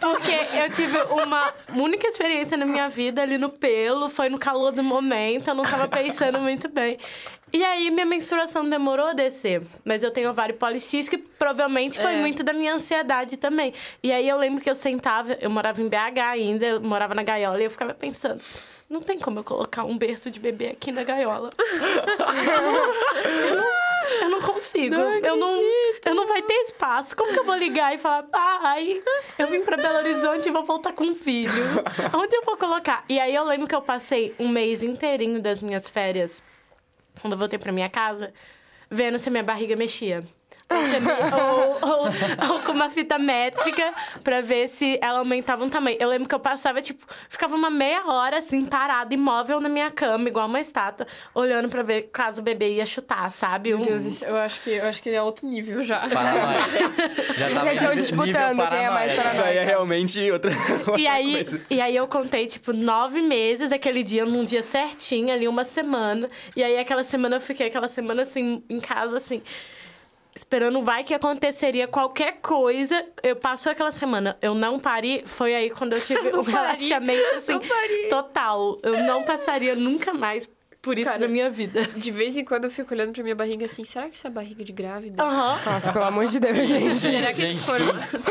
Porque 0.00 0.58
eu 0.60 0.70
tive 0.70 0.98
uma 1.22 1.52
única 1.74 2.06
experiência 2.08 2.56
na 2.56 2.66
minha 2.66 2.88
vida 2.88 3.22
ali 3.22 3.38
no 3.38 3.48
pelo, 3.48 4.08
foi 4.08 4.28
no 4.28 4.38
calor 4.38 4.72
do 4.72 4.82
momento, 4.82 5.48
eu 5.48 5.54
não 5.54 5.64
tava 5.64 5.88
pensando 5.88 6.38
muito 6.38 6.68
bem. 6.68 6.98
E 7.52 7.62
aí 7.64 7.90
minha 7.90 8.06
menstruação 8.06 8.68
demorou 8.68 9.08
a 9.08 9.12
descer, 9.12 9.62
mas 9.84 10.02
eu 10.02 10.10
tenho 10.10 10.30
ovário 10.30 10.54
policístico 10.54 11.16
e 11.16 11.18
provavelmente 11.18 11.98
foi 12.00 12.14
É. 12.14 12.16
muito 12.16 12.42
da 12.42 12.52
minha 12.54 12.74
ansiedade 12.74 13.36
também. 13.36 13.74
E 14.02 14.10
aí 14.10 14.26
eu 14.26 14.38
lembro 14.38 14.62
que 14.62 14.70
eu 14.70 14.74
sentava, 14.74 15.36
eu 15.40 15.50
morava 15.50 15.80
em 15.82 15.88
BH 15.88 16.18
ainda, 16.30 16.66
eu 16.66 16.80
morava 16.80 17.14
na 17.14 17.22
gaiola 17.22 17.60
e 17.60 17.64
eu 17.64 17.70
ficava 17.70 17.92
pensando, 17.92 18.40
não 18.92 19.00
tem 19.00 19.18
como 19.18 19.38
eu 19.40 19.44
colocar 19.44 19.84
um 19.84 19.96
berço 19.96 20.30
de 20.30 20.38
bebê 20.38 20.68
aqui 20.68 20.92
na 20.92 21.02
gaiola. 21.02 21.50
eu, 21.58 22.62
não, 22.72 22.92
eu 23.48 23.56
não- 23.56 23.82
eu 24.22 24.28
não 24.28 24.40
consigo. 24.42 24.94
eu 24.94 25.36
não, 25.36 25.60
eu 26.04 26.14
não 26.14 26.26
vai 26.26 26.42
ter 26.42 26.54
espaço. 26.62 27.16
Como 27.16 27.32
que 27.32 27.38
eu 27.38 27.44
vou 27.44 27.56
ligar 27.56 27.94
e 27.94 27.98
falar, 27.98 28.24
pai, 28.24 29.02
eu 29.38 29.46
vim 29.46 29.62
pra 29.62 29.76
Belo 29.76 29.98
Horizonte 29.98 30.48
e 30.48 30.52
vou 30.52 30.64
voltar 30.64 30.92
com 30.92 31.04
um 31.04 31.14
filho. 31.14 31.52
Onde 32.14 32.36
eu 32.36 32.42
vou 32.44 32.56
colocar? 32.56 33.04
E 33.08 33.18
aí 33.18 33.34
eu 33.34 33.44
lembro 33.44 33.66
que 33.66 33.74
eu 33.74 33.80
passei 33.82 34.34
um 34.38 34.48
mês 34.48 34.82
inteirinho 34.82 35.40
das 35.40 35.62
minhas 35.62 35.88
férias, 35.88 36.42
quando 37.20 37.32
eu 37.34 37.38
voltei 37.38 37.58
pra 37.58 37.72
minha 37.72 37.88
casa, 37.88 38.32
vendo 38.90 39.18
se 39.18 39.28
a 39.28 39.32
minha 39.32 39.42
barriga 39.44 39.74
mexia. 39.76 40.22
Ou, 40.72 41.90
ou- 41.90 42.54
ou- 42.54 42.60
com 42.60 42.72
uma 42.72 42.88
fita 42.88 43.18
métrica 43.18 43.92
pra 44.24 44.40
ver 44.40 44.68
se 44.68 44.98
ela 45.02 45.18
aumentava 45.18 45.62
um 45.64 45.68
tamanho. 45.68 45.96
Eu 46.00 46.08
lembro 46.08 46.28
que 46.28 46.34
eu 46.34 46.40
passava, 46.40 46.80
tipo, 46.80 47.04
ficava 47.28 47.54
uma 47.54 47.68
meia 47.70 48.06
hora 48.06 48.38
assim, 48.38 48.64
parada, 48.64 49.12
imóvel 49.12 49.60
na 49.60 49.68
minha 49.68 49.90
cama, 49.90 50.28
igual 50.28 50.46
uma 50.46 50.60
estátua, 50.60 51.06
olhando 51.34 51.68
pra 51.68 51.82
ver 51.82 52.08
caso 52.12 52.40
o 52.40 52.44
bebê 52.44 52.76
ia 52.76 52.86
chutar, 52.86 53.30
sabe? 53.30 53.74
Um- 53.74 53.78
Meu 53.78 53.86
Deus, 53.88 54.04
isso- 54.04 54.24
eu 54.24 54.36
acho 54.36 54.60
que 54.62 54.70
eu 54.70 54.84
acho 54.86 55.02
que 55.02 55.10
é 55.10 55.22
outro 55.22 55.46
nível 55.46 55.82
já. 55.82 56.08
Paranoia. 56.08 56.60
Já 57.36 57.50
tava 57.54 57.66
Eles 57.68 57.80
estão 57.80 57.94
disputando 57.94 58.32
quem 58.32 58.78
é 58.78 58.90
mais 58.90 59.12
paranoia. 59.12 59.16
paranoico. 59.16 59.42
Daí 59.42 59.56
é 59.58 59.64
realmente 59.64 60.18
outra. 60.32 60.52
E 60.98 61.06
aí, 61.06 61.32
coisa. 61.34 61.66
e 61.70 61.80
aí 61.80 61.94
eu 61.96 62.06
contei, 62.06 62.46
tipo, 62.46 62.72
nove 62.72 63.20
meses 63.20 63.68
daquele 63.70 64.02
dia, 64.02 64.24
num 64.24 64.44
dia 64.44 64.62
certinho, 64.62 65.32
ali, 65.32 65.46
uma 65.46 65.64
semana. 65.64 66.28
E 66.56 66.62
aí 66.64 66.78
aquela 66.78 67.04
semana 67.04 67.36
eu 67.36 67.40
fiquei, 67.40 67.66
aquela 67.66 67.88
semana 67.88 68.22
assim, 68.22 68.62
em 68.70 68.80
casa, 68.80 69.16
assim, 69.18 69.42
esperando 70.34 70.82
vai 70.82 71.04
que 71.04 71.14
aconteceria 71.14 71.86
qualquer 71.86 72.38
coisa. 72.40 73.04
Eu 73.22 73.36
passou 73.36 73.72
aquela 73.72 73.92
semana, 73.92 74.36
eu 74.40 74.54
não 74.54 74.78
pari, 74.78 75.22
foi 75.26 75.54
aí 75.54 75.70
quando 75.70 75.94
eu 75.94 76.00
tive 76.04 76.28
um 76.28 76.44
pari, 76.44 76.52
relaxamento, 76.52 77.36
assim, 77.36 77.58
total. 78.08 78.78
Eu 78.82 79.02
não 79.04 79.24
passaria 79.24 79.74
nunca 79.74 80.12
mais 80.12 80.48
por 80.82 80.98
isso 80.98 81.08
Cara, 81.08 81.20
na 81.20 81.28
minha 81.28 81.48
vida. 81.48 81.84
De 81.94 82.10
vez 82.10 82.36
em 82.36 82.44
quando 82.44 82.64
eu 82.64 82.70
fico 82.70 82.92
olhando 82.92 83.12
pra 83.12 83.22
minha 83.22 83.36
barriga 83.36 83.66
assim, 83.66 83.84
será 83.84 84.08
que 84.08 84.16
isso 84.16 84.26
é 84.26 84.30
barriga 84.30 84.64
de 84.64 84.72
grávida? 84.72 85.22
Aham. 85.22 85.60
Nossa, 85.64 85.92
pelo 85.92 86.04
amor 86.04 86.26
de 86.26 86.40
Deus, 86.40 86.68
gente. 86.68 86.98
Será 86.98 87.32
que 87.32 87.54
for... 87.54 87.80
isso? 87.94 88.24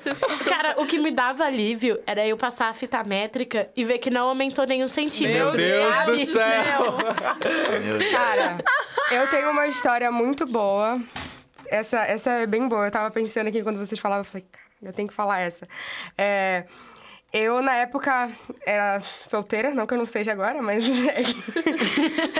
Cara, 0.48 0.76
o 0.78 0.86
que 0.86 0.98
me 0.98 1.10
dava 1.10 1.44
alívio 1.44 2.00
era 2.06 2.26
eu 2.26 2.38
passar 2.38 2.70
a 2.70 2.72
fita 2.72 3.04
métrica 3.04 3.68
e 3.76 3.84
ver 3.84 3.98
que 3.98 4.08
não 4.08 4.28
aumentou 4.28 4.66
nenhum 4.66 4.88
centímetro. 4.88 5.48
Meu 5.48 5.56
Deus 5.56 5.94
sabe? 5.94 6.12
do 6.12 6.26
céu! 6.26 6.96
Meu 7.84 7.98
Deus. 7.98 8.10
Cara, 8.10 8.58
eu 9.10 9.28
tenho 9.28 9.50
uma 9.50 9.66
história 9.66 10.10
muito 10.10 10.46
boa. 10.46 10.98
Essa, 11.70 11.98
essa 12.00 12.30
é 12.30 12.46
bem 12.46 12.68
boa. 12.68 12.86
Eu 12.86 12.90
tava 12.90 13.10
pensando 13.10 13.48
aqui 13.48 13.62
quando 13.62 13.76
vocês 13.78 14.00
falavam, 14.00 14.20
eu 14.20 14.24
falei, 14.24 14.46
cara, 14.50 14.66
eu 14.82 14.92
tenho 14.92 15.08
que 15.08 15.14
falar 15.14 15.40
essa. 15.40 15.66
É, 16.16 16.64
eu, 17.32 17.60
na 17.60 17.74
época, 17.74 18.30
era 18.64 19.00
solteira, 19.20 19.74
não 19.74 19.86
que 19.86 19.92
eu 19.92 19.98
não 19.98 20.06
seja 20.06 20.32
agora, 20.32 20.62
mas. 20.62 20.82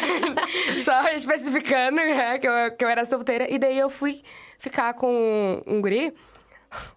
Só 0.82 1.08
especificando, 1.08 1.96
né, 1.96 2.38
que 2.38 2.48
eu, 2.48 2.52
que 2.76 2.84
eu 2.84 2.88
era 2.88 3.04
solteira. 3.04 3.50
E 3.52 3.58
daí 3.58 3.78
eu 3.78 3.90
fui 3.90 4.22
ficar 4.58 4.94
com 4.94 5.62
um 5.66 5.80
guri. 5.80 6.14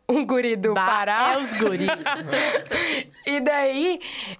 Um 0.07 0.25
guri 0.25 0.55
do 0.55 0.73
Bah, 0.73 0.85
Pará. 0.85 1.33
É 1.33 1.37
os 1.37 1.53
guri. 1.53 1.87
E 3.25 3.39
daí, 3.39 3.99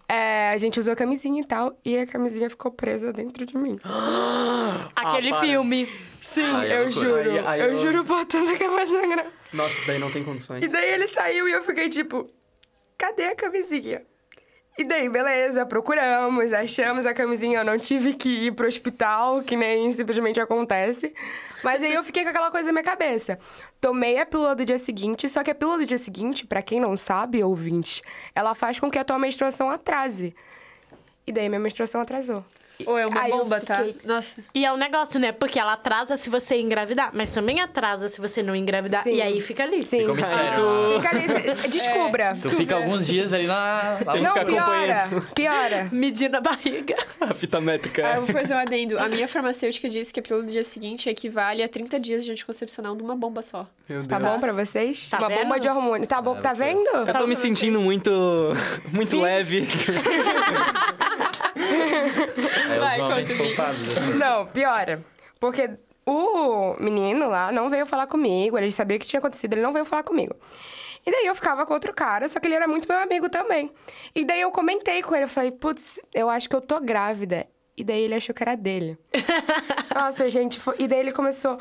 é, 0.10 0.50
a 0.50 0.58
gente 0.58 0.80
usou 0.80 0.94
a 0.94 0.96
camisinha 0.96 1.42
e 1.42 1.46
tal, 1.46 1.78
e 1.86 1.98
a 1.98 2.08
camisinha 2.08 2.50
ficou 2.50 2.72
presa 2.72 3.14
dentro 3.14 3.46
de 3.46 3.56
mim. 3.56 3.80
Aquele 4.96 5.30
para. 5.30 5.40
filme. 5.40 5.88
Sim, 6.34 6.62
é 6.65 6.78
eu 6.82 6.89
juro. 6.89 7.17
Eu, 7.17 7.44
eu- 7.46 7.76
juro 7.76 8.06
por 8.06 8.26
tudo 8.26 8.54
que 8.58 8.63
sangrar. 8.88 9.26
Nossa, 9.52 9.78
isso 9.78 9.88
daí 9.88 10.00
não 10.00 10.10
tem 10.12 10.24
condições. 10.24 10.63
E 10.63 10.67
daí 10.67 10.91
ele 10.94 11.08
saiu 11.08 11.48
e 11.48 11.52
eu 11.52 11.62
fiquei 11.62 11.89
tipo, 11.89 12.30
cadê 12.98 13.26
a 13.26 13.36
camisinha? 13.36 14.02
E 14.78 14.86
daí, 14.86 15.10
beleza, 15.10 15.65
procuramos, 15.65 16.54
achamos 16.54 17.06
a 17.06 17.13
camisinha. 17.13 17.60
Eu 17.60 17.65
não 17.65 17.78
tive 17.78 18.13
que 18.13 18.30
ir 18.48 18.54
pro 18.54 18.65
hospital, 18.65 19.41
que 19.44 19.58
nem 19.58 19.91
simplesmente 19.91 20.39
acontece. 20.39 21.13
Mas 21.62 21.84
aí 21.84 21.94
eu 21.94 22.02
fiquei 22.02 22.24
com 22.24 22.30
aquela 22.30 22.50
coisa 22.50 22.67
na 22.70 22.74
minha 22.74 22.84
cabeça. 22.84 23.38
Tomei 23.82 24.17
a 24.17 24.26
pílula 24.26 24.56
do 24.56 24.63
dia 24.63 24.80
seguinte, 24.80 25.28
só 25.28 25.44
que 25.44 25.52
a 25.52 25.56
pílula 25.56 25.80
do 25.80 25.86
dia 25.86 25.98
seguinte, 25.98 26.48
pra 26.48 26.62
quem 26.62 26.80
não 26.80 26.96
sabe, 26.96 27.44
ouvintes, 27.44 28.02
ela 28.34 28.56
faz 28.56 28.80
com 28.80 28.89
que 28.89 28.98
a 28.98 29.04
tua 29.04 29.20
menstruação 29.20 29.70
atrase. 29.70 30.34
E 31.28 31.32
daí 31.34 31.50
minha 31.50 31.60
menstruação 31.60 32.00
atrasou. 32.00 32.44
Ou 32.88 32.98
é 32.98 33.06
uma 33.08 33.22
Aí 33.22 33.32
eu 33.32 33.38
bomba, 33.38 33.60
tá? 33.60 33.78
fiquei- 33.78 33.96
Nossa. 34.06 34.41
E 34.54 34.65
é 34.65 34.72
um 34.74 34.78
negócio, 34.78 35.20
né? 35.20 35.32
Porque 35.32 35.60
ela 35.60 35.74
atrasa 35.74 36.17
se 36.17 36.30
você 36.30 36.60
engravidar, 36.60 37.12
mas 37.13 37.30
também 37.32 37.62
atrasa 37.62 38.10
se 38.10 38.20
você 38.22 38.41
não 38.44 38.56
engravidar. 38.56 39.04
Sim. 39.04 39.15
E 39.15 39.22
aí 39.22 39.39
fica 39.41 39.63
ali. 39.63 39.84
Sim. 39.84 40.00
Fica 40.00 40.12
um 40.12 40.15
mistério. 40.15 40.54
Tu- 40.56 41.02
Fica 41.02 41.10
ali, 41.15 41.67
descubra. 41.70 42.34
Tu 42.41 42.50
fica 42.52 42.76
alguns 42.76 43.08
dias 43.08 43.34
ali 43.34 43.48
na. 43.48 43.98
lá 44.06 44.15
Não, 44.17 44.34
ficar 44.34 44.46
piora, 44.46 45.10
piora. 45.36 45.89
Medindo 45.94 46.38
a 46.38 46.41
barriga. 46.41 46.96
A 47.22 47.34
fita 47.36 47.62
métrica. 47.62 48.06
Ah, 48.08 48.15
eu 48.15 48.24
vou 48.26 48.34
fazer 48.34 48.56
um 48.56 48.58
adendo. 48.58 48.98
A 48.98 49.08
minha 49.08 49.28
farmacêutica 49.28 49.88
disse 49.88 50.12
que 50.12 50.20
a 50.20 50.24
pílula 50.24 50.44
do 50.46 50.52
dia 50.52 50.63
seguinte 50.63 51.08
equivale 51.08 51.62
a 51.62 51.67
30 51.70 52.00
dias 52.00 52.26
de 52.26 52.32
anticoncepcional 52.32 52.96
de 52.96 53.04
uma 53.04 53.15
bomba 53.15 53.41
só. 53.44 53.67
Meu 53.88 54.04
Tá 54.08 54.17
Deus. 54.17 54.32
bom 54.34 54.39
pra 54.39 54.52
vocês? 54.54 55.08
Tá 55.10 55.20
Uma 55.20 55.28
vendo? 55.30 55.44
bomba 55.44 55.60
de 55.60 55.67
hormônio. 55.70 56.08
Tá 56.08 56.20
bom, 56.22 56.36
tá 56.38 56.52
vendo? 56.54 56.88
Eu 56.89 57.13
tô 57.13 57.28
me 57.28 57.36
sentindo 57.36 57.80
muito. 57.80 58.10
muito 58.91 59.20
leve. 59.22 59.67
É 61.72 62.74
os 62.74 62.80
Vai, 62.80 63.02
homens 63.02 63.34
culpados. 63.34 63.98
assim. 63.98 64.14
Não, 64.14 64.46
piora. 64.48 65.04
Porque 65.40 65.70
o 66.06 66.76
menino 66.80 67.28
lá 67.28 67.52
não 67.52 67.70
veio 67.70 67.86
falar 67.86 68.08
comigo, 68.08 68.58
ele 68.58 68.72
sabia 68.72 68.98
o 68.98 69.00
que 69.00 69.06
tinha 69.06 69.20
acontecido, 69.20 69.54
ele 69.54 69.62
não 69.62 69.74
veio 69.74 69.86
falar 69.86 70.04
comigo. 70.04 70.36
E 71.06 71.12
daí 71.12 71.26
eu 71.26 71.34
ficava 71.34 71.66
com 71.66 71.74
outro 71.74 71.94
cara, 71.94 72.30
só 72.30 72.40
que 72.40 72.48
ele 72.48 72.54
era 72.56 72.68
muito 72.68 72.88
meu 72.88 73.00
amigo 73.00 73.28
também. 73.30 73.72
E 74.14 74.24
daí 74.24 74.42
eu 74.42 74.52
comentei 74.52 75.02
com 75.02 75.16
ele, 75.16 75.24
eu 75.26 75.30
falei, 75.30 75.52
putz, 75.52 76.00
eu 76.14 76.30
acho 76.30 76.48
que 76.48 76.56
eu 76.56 76.62
tô 76.62 76.80
grávida. 76.80 77.48
E 77.76 77.84
daí 77.84 78.02
ele 78.02 78.14
achou 78.14 78.36
que 78.36 78.44
era 78.44 78.56
dele. 78.56 78.98
Nossa, 79.96 80.30
gente, 80.30 80.60
foi... 80.60 80.76
e 80.78 80.88
daí 80.88 81.00
ele 81.00 81.12
começou. 81.12 81.58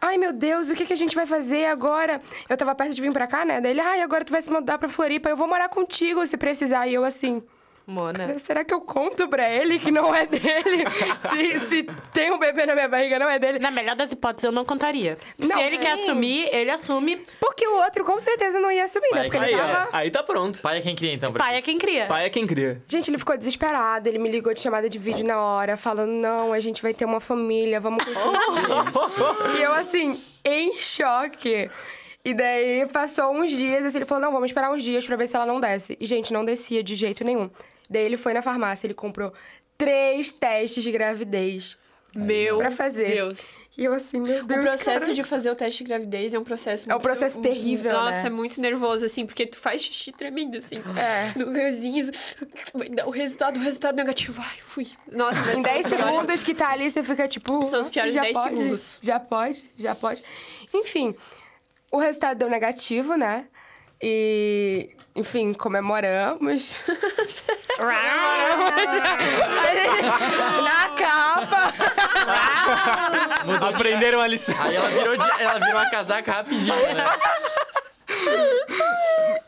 Ai, 0.00 0.16
meu 0.16 0.32
Deus, 0.32 0.70
o 0.70 0.74
que, 0.74 0.86
que 0.86 0.94
a 0.94 0.96
gente 0.96 1.14
vai 1.14 1.26
fazer 1.26 1.66
agora? 1.66 2.22
Eu 2.48 2.56
tava 2.56 2.74
perto 2.74 2.94
de 2.94 3.02
vir 3.02 3.12
pra 3.12 3.26
cá, 3.26 3.44
né? 3.44 3.60
Daí 3.60 3.72
ele, 3.72 3.80
ai, 3.82 4.00
agora 4.00 4.24
tu 4.24 4.32
vai 4.32 4.40
se 4.40 4.50
mudar 4.50 4.78
pra 4.78 4.88
Floripa, 4.88 5.28
eu 5.28 5.36
vou 5.36 5.46
morar 5.46 5.68
contigo 5.68 6.26
se 6.26 6.38
precisar. 6.38 6.86
E 6.86 6.94
eu 6.94 7.04
assim, 7.04 7.42
Mona. 7.90 8.18
Cara, 8.26 8.38
será 8.38 8.64
que 8.64 8.72
eu 8.72 8.80
conto 8.80 9.28
pra 9.28 9.48
ele 9.50 9.78
que 9.78 9.90
não 9.90 10.14
é 10.14 10.24
dele? 10.26 10.84
se, 11.58 11.58
se 11.66 11.82
tem 12.12 12.30
um 12.32 12.38
bebê 12.38 12.64
na 12.64 12.74
minha 12.74 12.88
barriga, 12.88 13.18
não 13.18 13.28
é 13.28 13.38
dele? 13.38 13.58
Na 13.58 13.70
melhor 13.70 13.96
das 13.96 14.12
hipóteses, 14.12 14.44
eu 14.44 14.52
não 14.52 14.64
contaria. 14.64 15.18
Se 15.38 15.48
Não, 15.48 15.60
ele 15.60 15.76
quer 15.78 15.96
sim. 15.96 16.02
assumir, 16.02 16.48
ele 16.54 16.70
assume. 16.70 17.16
Porque 17.40 17.66
o 17.66 17.76
outro 17.78 18.04
com 18.04 18.18
certeza 18.20 18.58
não 18.60 18.70
ia 18.70 18.84
assumir, 18.84 19.10
né? 19.10 19.18
Vai, 19.18 19.24
Porque 19.24 19.36
ele 19.38 19.46
Aí, 19.46 19.56
tava. 19.56 19.88
ó, 19.92 19.96
aí 19.96 20.10
tá 20.10 20.22
pronto. 20.22 20.60
Pai 20.62 20.78
é 20.78 20.80
quem 20.80 20.94
cria, 20.94 21.12
então. 21.12 21.32
pra 21.32 21.44
Pai 21.44 21.56
é 21.56 21.62
quem 21.62 21.76
cria. 21.78 22.06
Pai 22.06 22.26
é 22.26 22.30
quem 22.30 22.46
cria. 22.46 22.82
Gente, 22.86 23.10
ele 23.10 23.18
ficou 23.18 23.36
desesperado, 23.36 24.08
ele 24.08 24.18
me 24.18 24.30
ligou 24.30 24.54
de 24.54 24.60
chamada 24.60 24.88
de 24.88 24.98
vídeo 24.98 25.26
na 25.26 25.40
hora, 25.40 25.76
falando: 25.76 26.12
não, 26.12 26.52
a 26.52 26.60
gente 26.60 26.80
vai 26.82 26.94
ter 26.94 27.04
uma 27.04 27.20
família, 27.20 27.80
vamos 27.80 28.04
conseguir. 28.04 29.58
e 29.58 29.62
eu, 29.62 29.72
assim, 29.72 30.20
em 30.44 30.76
choque. 30.76 31.68
E 32.22 32.34
daí 32.34 32.86
passou 32.92 33.32
uns 33.32 33.50
dias, 33.50 33.84
assim, 33.84 33.98
ele 33.98 34.04
falou: 34.04 34.22
não, 34.22 34.32
vamos 34.32 34.50
esperar 34.50 34.70
uns 34.70 34.82
dias 34.82 35.06
pra 35.06 35.16
ver 35.16 35.26
se 35.26 35.34
ela 35.36 35.46
não 35.46 35.58
desce. 35.58 35.96
E, 35.98 36.06
gente, 36.06 36.32
não 36.32 36.44
descia 36.44 36.82
de 36.82 36.94
jeito 36.94 37.24
nenhum. 37.24 37.50
Daí 37.90 38.04
ele 38.04 38.16
foi 38.16 38.32
na 38.32 38.40
farmácia, 38.40 38.86
ele 38.86 38.94
comprou 38.94 39.32
três 39.76 40.32
testes 40.32 40.82
de 40.84 40.92
gravidez. 40.92 41.76
Meu 42.14 42.58
Pra 42.58 42.72
fazer. 42.72 43.06
Deus. 43.14 43.56
E 43.78 43.84
eu 43.84 43.92
assim, 43.94 44.18
meu 44.20 44.42
O 44.42 44.44
Deus, 44.46 44.60
processo 44.64 45.00
cara. 45.00 45.14
de 45.14 45.22
fazer 45.22 45.48
o 45.48 45.54
teste 45.54 45.84
de 45.84 45.88
gravidez 45.90 46.34
é 46.34 46.38
um 46.40 46.42
processo 46.42 46.84
É 46.86 46.92
um 46.92 46.96
muito- 46.96 47.02
processo 47.04 47.40
terrível, 47.40 47.92
Nossa, 47.92 48.22
né? 48.22 48.26
é 48.26 48.30
muito 48.30 48.60
nervoso, 48.60 49.06
assim, 49.06 49.24
porque 49.24 49.46
tu 49.46 49.56
faz 49.58 49.80
xixi 49.82 50.10
tremendo, 50.10 50.58
assim. 50.58 50.76
É. 50.98 51.38
No 51.38 51.52
dar 51.52 53.06
o 53.06 53.10
resultado, 53.10 53.58
o 53.58 53.62
resultado 53.62 53.94
negativo. 53.96 54.42
Ai, 54.44 54.56
fui. 54.66 54.88
Nossa, 55.10 55.52
Em 55.56 55.62
10 55.62 55.86
segundos 55.86 56.42
que 56.42 56.52
tá 56.52 56.70
ali, 56.72 56.90
você 56.90 57.02
fica 57.04 57.28
tipo. 57.28 57.62
São 57.62 57.80
os 57.80 57.88
piores 57.88 58.12
já 58.12 58.22
10 58.22 58.32
pode, 58.34 58.56
segundos. 58.56 58.98
Já 59.00 59.20
pode, 59.20 59.64
já 59.78 59.94
pode. 59.94 60.24
Enfim, 60.74 61.14
o 61.92 61.98
resultado 61.98 62.38
deu 62.38 62.50
negativo, 62.50 63.14
né? 63.14 63.46
E, 64.02 64.90
enfim, 65.20 65.52
comemoramos. 65.54 66.76
Na 70.62 70.88
capa. 70.96 71.72
Aprenderam 73.68 74.20
a 74.20 74.26
lição. 74.26 74.54
Aí 74.60 74.74
ela 74.76 74.88
virou, 74.88 75.16
de- 75.16 75.42
ela 75.42 75.58
virou 75.60 75.78
a 75.78 75.86
casaca 75.86 76.32
rapidinho, 76.32 76.76
né? 76.76 77.04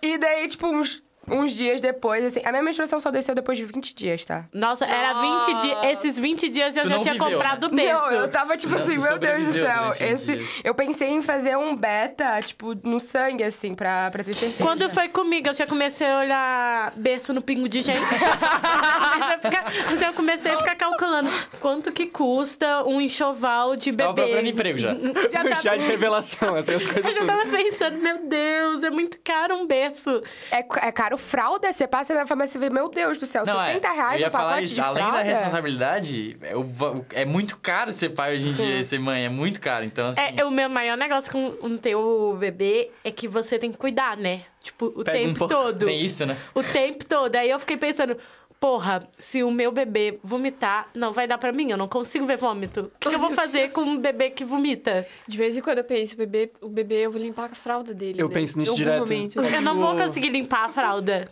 E 0.01 0.19
daí, 0.19 0.49
tipo, 0.49 0.67
uns, 0.69 1.03
uns 1.29 1.53
dias 1.53 1.81
depois, 1.81 2.25
assim. 2.25 2.41
A 2.45 2.51
minha 2.51 2.63
menstruação 2.63 2.99
só 3.01 3.11
desceu 3.11 3.35
depois 3.35 3.57
de 3.59 3.65
20 3.65 3.95
dias, 3.95 4.25
tá? 4.25 4.45
Nossa, 4.53 4.85
era 4.85 5.15
20 5.15 5.61
dias. 5.63 5.79
Esses 5.85 6.19
20 6.19 6.49
dias 6.49 6.77
eu 6.77 6.83
Tu 6.85 6.89
já 6.89 6.95
não 6.97 7.03
tinha 7.03 7.15
viveu, 7.15 7.31
comprado 7.31 7.69
Não, 7.69 7.77
berço. 7.77 8.07
eu 8.13 8.29
tava 8.31 8.57
tipo 8.57 8.75
Não, 8.75 8.83
assim, 8.83 8.99
meu 8.99 9.19
Deus 9.19 9.45
do 9.47 9.53
céu. 9.53 9.91
Esse, 10.09 10.37
dias. 10.37 10.51
eu 10.65 10.75
pensei 10.75 11.09
em 11.11 11.23
fazer 11.23 11.57
um 11.57 11.77
beta, 11.77 12.41
tipo, 12.43 12.75
no 12.83 12.99
sangue, 13.01 13.45
assim, 13.45 13.75
pra, 13.75 14.11
pra 14.11 14.25
ter 14.25 14.35
certeza. 14.35 14.63
Quando 14.63 14.89
foi 14.91 15.09
comigo, 15.09 15.49
eu 15.49 15.55
já 15.55 15.67
comecei 15.67 16.07
a 16.07 16.19
olhar 16.19 16.93
berço 16.97 17.33
no 17.33 17.41
pingo 17.43 17.69
de 17.69 17.83
gente. 17.83 18.01
Então 19.93 20.09
eu 20.09 20.15
comecei 20.15 20.53
a 20.53 20.59
ficar 20.59 20.75
calculando 20.77 21.31
quanto 21.61 21.93
que 21.93 22.07
custa 22.07 22.85
um 22.85 23.01
enxoval 23.01 23.77
de 23.77 23.91
bebê. 23.91 24.03
Tava 24.05 24.15
procurando 24.15 24.47
emprego 24.49 24.79
já. 24.79 24.95
Já 25.33 25.43
tava, 25.45 25.57
Chá 25.57 25.77
de 25.77 25.87
revelação, 25.87 26.57
essas 26.57 26.87
coisas 26.87 27.05
eu 27.05 27.11
já 27.11 27.19
tudo. 27.21 27.27
tava 27.27 27.47
pensando, 27.51 27.99
meu 27.99 28.27
Deus, 28.27 28.83
é 28.83 28.91
muito 28.91 29.19
caro 29.23 29.55
um 29.57 29.67
berço. 29.67 30.23
É, 30.51 30.59
é 30.59 30.93
caro 30.93 31.12
fralda, 31.18 31.72
você 31.72 31.87
passa 31.87 32.14
na 32.14 32.27
farmácia 32.27 32.57
e 32.59 32.61
vê, 32.61 32.70
meu 32.70 32.88
Deus 32.88 33.18
do 33.18 33.27
céu, 33.27 33.44
Não, 33.46 33.59
60 33.59 33.87
é, 33.88 33.92
reais 33.92 34.14
eu 34.20 34.27
ia 34.27 34.29
um 34.29 34.31
pacote 34.31 34.48
falar 34.48 34.61
de 34.61 34.66
isso. 34.68 34.83
Além 34.83 35.03
fralda? 35.05 35.18
da 35.18 35.22
responsabilidade, 35.25 36.37
é, 36.42 37.22
é 37.22 37.25
muito 37.25 37.57
caro 37.59 37.92
ser 37.92 38.11
pai 38.11 38.35
hoje 38.35 38.48
em 38.48 38.53
dia 38.53 38.79
e 38.79 38.85
ser 38.85 38.98
mãe. 38.98 39.25
É 39.25 39.29
muito 39.29 39.61
caro. 39.61 39.85
Então, 39.85 40.09
assim. 40.09 40.20
É, 40.20 40.44
o 40.44 40.51
meu 40.51 40.68
maior 40.68 40.96
negócio 40.96 41.31
com 41.31 41.46
o 41.66 41.79
teu 41.79 42.37
bebê 42.38 42.90
é 43.05 43.11
que 43.11 43.27
você 43.29 43.59
tem 43.59 43.70
que 43.72 43.79
cuidar, 43.79 44.16
né? 44.16 44.42
Tipo, 44.61 44.87
o 44.87 45.03
Pega 45.05 45.18
um 45.18 45.22
tempo 45.25 45.38
pouco- 45.40 45.55
todo. 45.55 45.87
Tem 45.87 46.01
isso, 46.05 46.25
né? 46.25 46.37
O 46.55 46.62
tempo 46.62 47.05
todo. 47.05 47.35
Aí 47.35 47.51
eu 47.51 47.59
fiquei 47.59 47.77
pensando, 47.77 48.16
porra, 48.62 49.03
se 49.18 49.42
o 49.42 49.51
meu 49.51 49.72
bebê 49.72 50.20
vomitar, 50.22 50.88
não 50.94 51.12
vai 51.12 51.27
dar 51.27 51.37
pra 51.37 51.51
mim, 51.51 51.72
eu 51.72 51.77
não 51.77 51.88
consigo 51.88 52.25
ver 52.25 52.37
vômito. 52.37 52.92
O 52.94 52.98
que, 53.01 53.09
que 53.09 53.14
eu 53.16 53.18
vou 53.18 53.33
fazer 53.33 53.72
com 53.72 53.81
um 53.81 53.98
bebê 53.98 54.31
que 54.31 54.44
vomita? 54.44 55.05
De 55.27 55.37
vez 55.37 55.57
em 55.57 55.61
quando 55.61 55.79
eu 55.79 55.85
penso, 55.85 56.14
o 56.14 56.16
bebê, 56.16 56.53
o 56.61 56.68
bebê, 56.68 57.07
eu 57.07 57.11
vou 57.11 57.20
limpar 57.20 57.51
a 57.51 57.55
fralda 57.57 57.92
dele. 57.92 58.22
Eu 58.22 58.29
né? 58.29 58.35
penso 58.35 58.57
nisso 58.57 58.70
em 58.70 58.75
algum 58.75 58.85
direto. 58.85 59.01
Momento. 59.01 59.40
É 59.40 59.57
Eu 59.57 59.62
não 59.62 59.72
tipo- 59.75 59.85
vou 59.85 59.96
conseguir 59.96 60.29
limpar 60.29 60.66
a 60.66 60.68
fralda. 60.68 61.29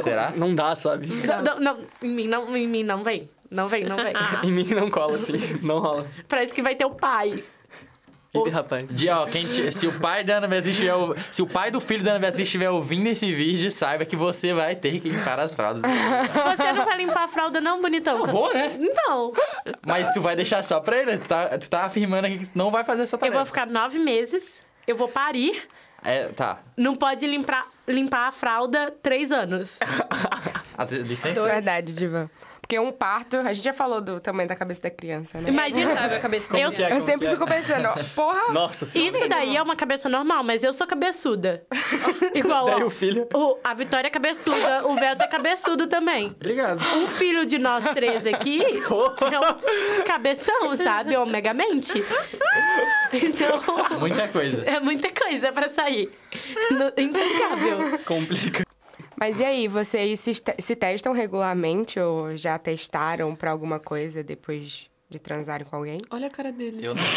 Será? 0.00 0.30
Não 0.34 0.54
dá, 0.54 0.74
sabe? 0.74 1.08
Não, 1.08 1.42
não, 1.42 1.60
não, 1.60 1.78
em 2.00 2.08
mim 2.08 2.26
não, 2.26 2.56
em 2.56 2.66
mim 2.66 2.82
não 2.82 3.04
vem. 3.04 3.28
Não 3.50 3.68
vem, 3.68 3.84
não 3.84 3.96
vem. 3.96 4.14
Em 4.42 4.50
mim 4.50 4.64
não 4.74 4.90
cola, 4.90 5.16
assim. 5.16 5.34
Não 5.62 5.78
rola. 5.78 6.06
Parece 6.26 6.54
que 6.54 6.62
vai 6.62 6.74
ter 6.74 6.86
o 6.86 6.90
pai. 6.92 7.44
Ih, 8.34 8.48
rapaz. 8.50 8.86
De, 8.88 9.08
ó, 9.10 9.26
quem 9.26 9.44
se 9.70 9.86
o 9.86 10.00
pai 10.00 10.24
da 10.24 10.36
Ana 10.38 10.48
Beatriz 10.48 10.74
estiver 10.74 10.94
ou- 10.94 11.14
se 11.30 11.42
o 11.42 11.46
pai 11.46 11.70
do 11.70 11.80
filho 11.80 12.02
da 12.02 12.12
Ana 12.12 12.18
Beatriz 12.20 12.48
estiver 12.48 12.70
ouvindo 12.70 13.06
esse 13.08 13.30
vídeo, 13.32 13.70
saiba 13.70 14.04
que 14.06 14.16
você 14.16 14.54
vai 14.54 14.74
ter 14.74 14.98
que 15.00 15.08
limpar 15.10 15.38
as 15.38 15.54
fraldas. 15.54 15.82
Você 15.82 16.72
não 16.72 16.84
vai 16.86 16.96
limpar 16.96 17.24
a 17.24 17.28
fralda, 17.28 17.60
não, 17.60 17.82
bonitão? 17.82 18.18
Eu 18.20 18.26
vou, 18.26 18.52
né? 18.54 18.76
Não. 19.06 19.32
Mas 19.86 20.10
tu 20.12 20.20
vai 20.22 20.34
deixar 20.34 20.62
só 20.64 20.80
pra 20.80 20.96
ele. 20.98 21.18
Tu 21.18 21.28
tá, 21.28 21.58
tu 21.58 21.68
tá 21.68 21.84
afirmando 21.84 22.26
aqui 22.26 22.38
que 22.38 22.48
não 22.54 22.70
vai 22.70 22.84
fazer 22.84 23.02
essa 23.02 23.16
Eu 23.16 23.20
tarefa. 23.20 23.36
vou 23.38 23.46
ficar 23.46 23.66
nove 23.66 23.98
meses, 23.98 24.62
eu 24.86 24.96
vou 24.96 25.08
parir, 25.08 25.68
É, 26.02 26.28
tá. 26.28 26.58
não 26.76 26.96
pode 26.96 27.26
limpar, 27.26 27.66
limpar 27.86 28.28
a 28.28 28.32
fralda 28.32 28.90
três 29.02 29.30
anos. 29.30 29.78
A 30.78 30.84
licença? 30.84 31.44
Verdade, 31.44 31.92
Diva. 31.92 32.30
Porque 32.62 32.78
um 32.78 32.90
parto, 32.92 33.36
a 33.38 33.52
gente 33.52 33.64
já 33.64 33.72
falou 33.72 34.00
do 34.00 34.18
tamanho 34.20 34.48
da 34.48 34.54
cabeça 34.56 34.80
da 34.82 34.88
criança, 34.90 35.38
né? 35.40 35.50
Imagina, 35.50 35.92
Sabe 35.94 36.14
a 36.14 36.20
cabeça 36.20 36.56
eu, 36.56 36.70
dele. 36.70 36.76
que 36.76 36.82
é? 36.82 36.96
Eu 36.96 37.00
sempre 37.04 37.26
é? 37.26 37.30
fico 37.32 37.44
pensando, 37.44 37.86
ó, 37.88 37.94
porra, 38.14 38.52
Nossa 38.52 38.86
senhora. 38.86 39.10
Isso 39.18 39.28
daí 39.28 39.56
é 39.56 39.62
uma 39.62 39.76
cabeça 39.76 40.08
normal, 40.08 40.42
mas 40.42 40.64
eu 40.64 40.72
sou 40.72 40.86
cabeçuda. 40.86 41.66
Igual, 42.34 42.66
Daí 42.66 42.82
ó, 42.82 42.86
o 42.86 42.90
filho. 42.90 43.28
o- 43.34 43.58
a 43.62 43.74
Vitória 43.74 44.06
é 44.06 44.10
cabeçuda, 44.10 44.86
o 44.86 44.94
Velto 44.94 45.22
é 45.22 45.26
cabeçudo 45.26 45.86
também. 45.86 46.28
Obrigado. 46.36 46.80
Um 46.96 47.06
filho 47.08 47.44
de 47.44 47.58
nós 47.58 47.84
três 47.92 48.26
aqui 48.26 48.62
é 48.80 49.40
um 50.00 50.04
cabeção, 50.04 50.74
sabe? 50.78 51.12
É 51.14 51.18
um 51.20 51.26
megamente. 51.26 51.92
Então, 53.12 53.60
Muita 53.98 54.28
coisa. 54.28 54.64
é 54.64 54.80
muita 54.80 55.10
coisa 55.12 55.52
pra 55.52 55.68
sair. 55.68 56.10
No- 56.70 56.92
Intancável. 56.96 57.98
Complica. 58.06 58.64
Mas 59.18 59.40
e 59.40 59.44
aí, 59.44 59.68
vocês 59.68 60.20
se, 60.20 60.32
se 60.34 60.76
testam 60.76 61.12
regularmente 61.12 61.98
ou 62.00 62.36
já 62.36 62.58
testaram 62.58 63.34
pra 63.34 63.50
alguma 63.50 63.78
coisa 63.78 64.22
depois 64.22 64.86
de 65.08 65.18
transarem 65.18 65.66
com 65.66 65.76
alguém? 65.76 66.00
Olha 66.10 66.26
a 66.26 66.30
cara 66.30 66.50
deles. 66.50 66.82
Eu 66.82 66.94
não. 66.94 67.02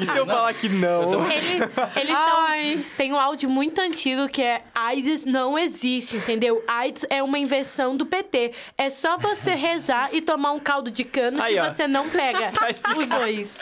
E 0.00 0.04
se 0.04 0.16
eu 0.16 0.26
falar 0.26 0.52
que 0.52 0.68
não? 0.68 1.30
Ele, 1.30 1.58
eles 1.96 2.14
tão, 2.14 2.84
tem 2.98 3.12
um 3.12 3.18
áudio 3.18 3.48
muito 3.48 3.80
antigo 3.80 4.28
que 4.28 4.42
é 4.42 4.62
AIDS 4.74 5.24
não 5.24 5.58
existe, 5.58 6.16
entendeu? 6.16 6.62
AIDS 6.68 7.06
é 7.08 7.22
uma 7.22 7.38
invenção 7.38 7.96
do 7.96 8.04
PT. 8.04 8.52
É 8.76 8.90
só 8.90 9.16
você 9.16 9.54
rezar 9.54 10.10
e 10.12 10.20
tomar 10.20 10.52
um 10.52 10.58
caldo 10.58 10.90
de 10.90 11.04
cano 11.04 11.40
Aí, 11.42 11.54
que 11.54 11.60
ó. 11.60 11.70
você 11.70 11.86
não 11.86 12.08
pega 12.10 12.52
Tá 12.52 12.68
os 12.98 13.08
dois. 13.08 13.58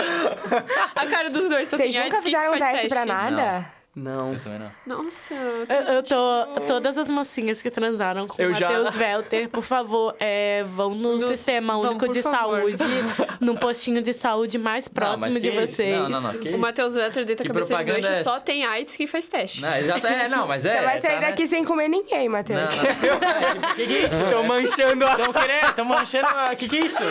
A 0.96 1.06
cara 1.06 1.30
dos 1.30 1.48
dois 1.48 1.68
só 1.68 1.76
Vocês 1.76 1.94
tem 1.94 2.04
nunca 2.04 2.16
AIDS, 2.16 2.24
quem 2.24 2.32
que 2.32 2.38
fizeram 2.38 2.54
um 2.54 2.58
faz 2.58 2.72
teste 2.80 2.88
pra 2.88 3.06
nada? 3.06 3.30
Não. 3.60 3.73
Eu 3.96 4.38
também 4.40 4.58
não. 4.58 5.04
Nossa, 5.04 5.34
Eu, 5.34 5.94
eu 5.94 6.02
tô. 6.02 6.60
Todas 6.66 6.98
as 6.98 7.08
mocinhas 7.08 7.62
que 7.62 7.70
transaram 7.70 8.26
com 8.26 8.42
Eu 8.42 8.50
o 8.50 8.54
já- 8.54 8.68
Matheus 8.68 8.96
Welter, 8.96 9.48
por 9.48 9.62
favor, 9.62 10.16
é, 10.18 10.64
vão 10.64 10.90
no, 10.90 11.12
No- 11.12 11.28
Sistema 11.28 11.74
vão, 11.74 11.90
Único 11.92 12.08
de 12.08 12.20
favor. 12.20 12.58
Saúde, 12.60 12.84
num 13.40 13.54
postinho 13.54 14.02
de 14.02 14.12
saúde 14.12 14.58
mais 14.58 14.88
próximo 14.88 15.26
mas 15.32 15.40
de 15.40 15.50
vocês. 15.50 15.96
Não, 15.96 16.08
não, 16.08 16.20
não. 16.20 16.34
Que 16.40 16.48
O? 16.48 16.58
Matheus 16.58 16.96
Vetter 16.96 17.24
deita 17.24 17.44
a 17.44 17.46
Que 17.46 17.52
cabeça 17.52 17.76
de 17.76 17.84
gancho 17.84 18.08
é 18.08 18.22
só 18.24 18.40
tem 18.40 18.64
AIDS 18.64 18.96
quem 18.96 19.06
faz 19.06 19.28
teste. 19.28 19.62
Não, 19.62 19.76
exato, 19.76 20.06
é, 20.08 20.28
não, 20.28 20.48
mas 20.48 20.66
é. 20.66 20.76
Você 20.78 20.84
vai 20.84 21.00
sair 21.00 21.14
tá, 21.14 21.20
né? 21.20 21.26
daqui 21.30 21.46
sem 21.46 21.64
comer 21.64 21.86
ninguém, 21.88 22.28
Matheus. 22.28 22.58
Não, 22.58 22.66
não. 22.66 23.74
Que 23.76 23.86
que 23.86 23.92
é 23.96 24.06
isso? 24.06 24.30
Tô 24.30 24.42
manchando 24.42 25.06
a. 25.06 25.14
Tão 25.16 25.32
querendo, 25.32 25.72
tão 25.74 25.84
manchando. 25.84 26.26
a- 26.28 26.54
Que 26.56 26.68
que 26.68 26.76
é 26.78 26.86
isso? 26.86 27.02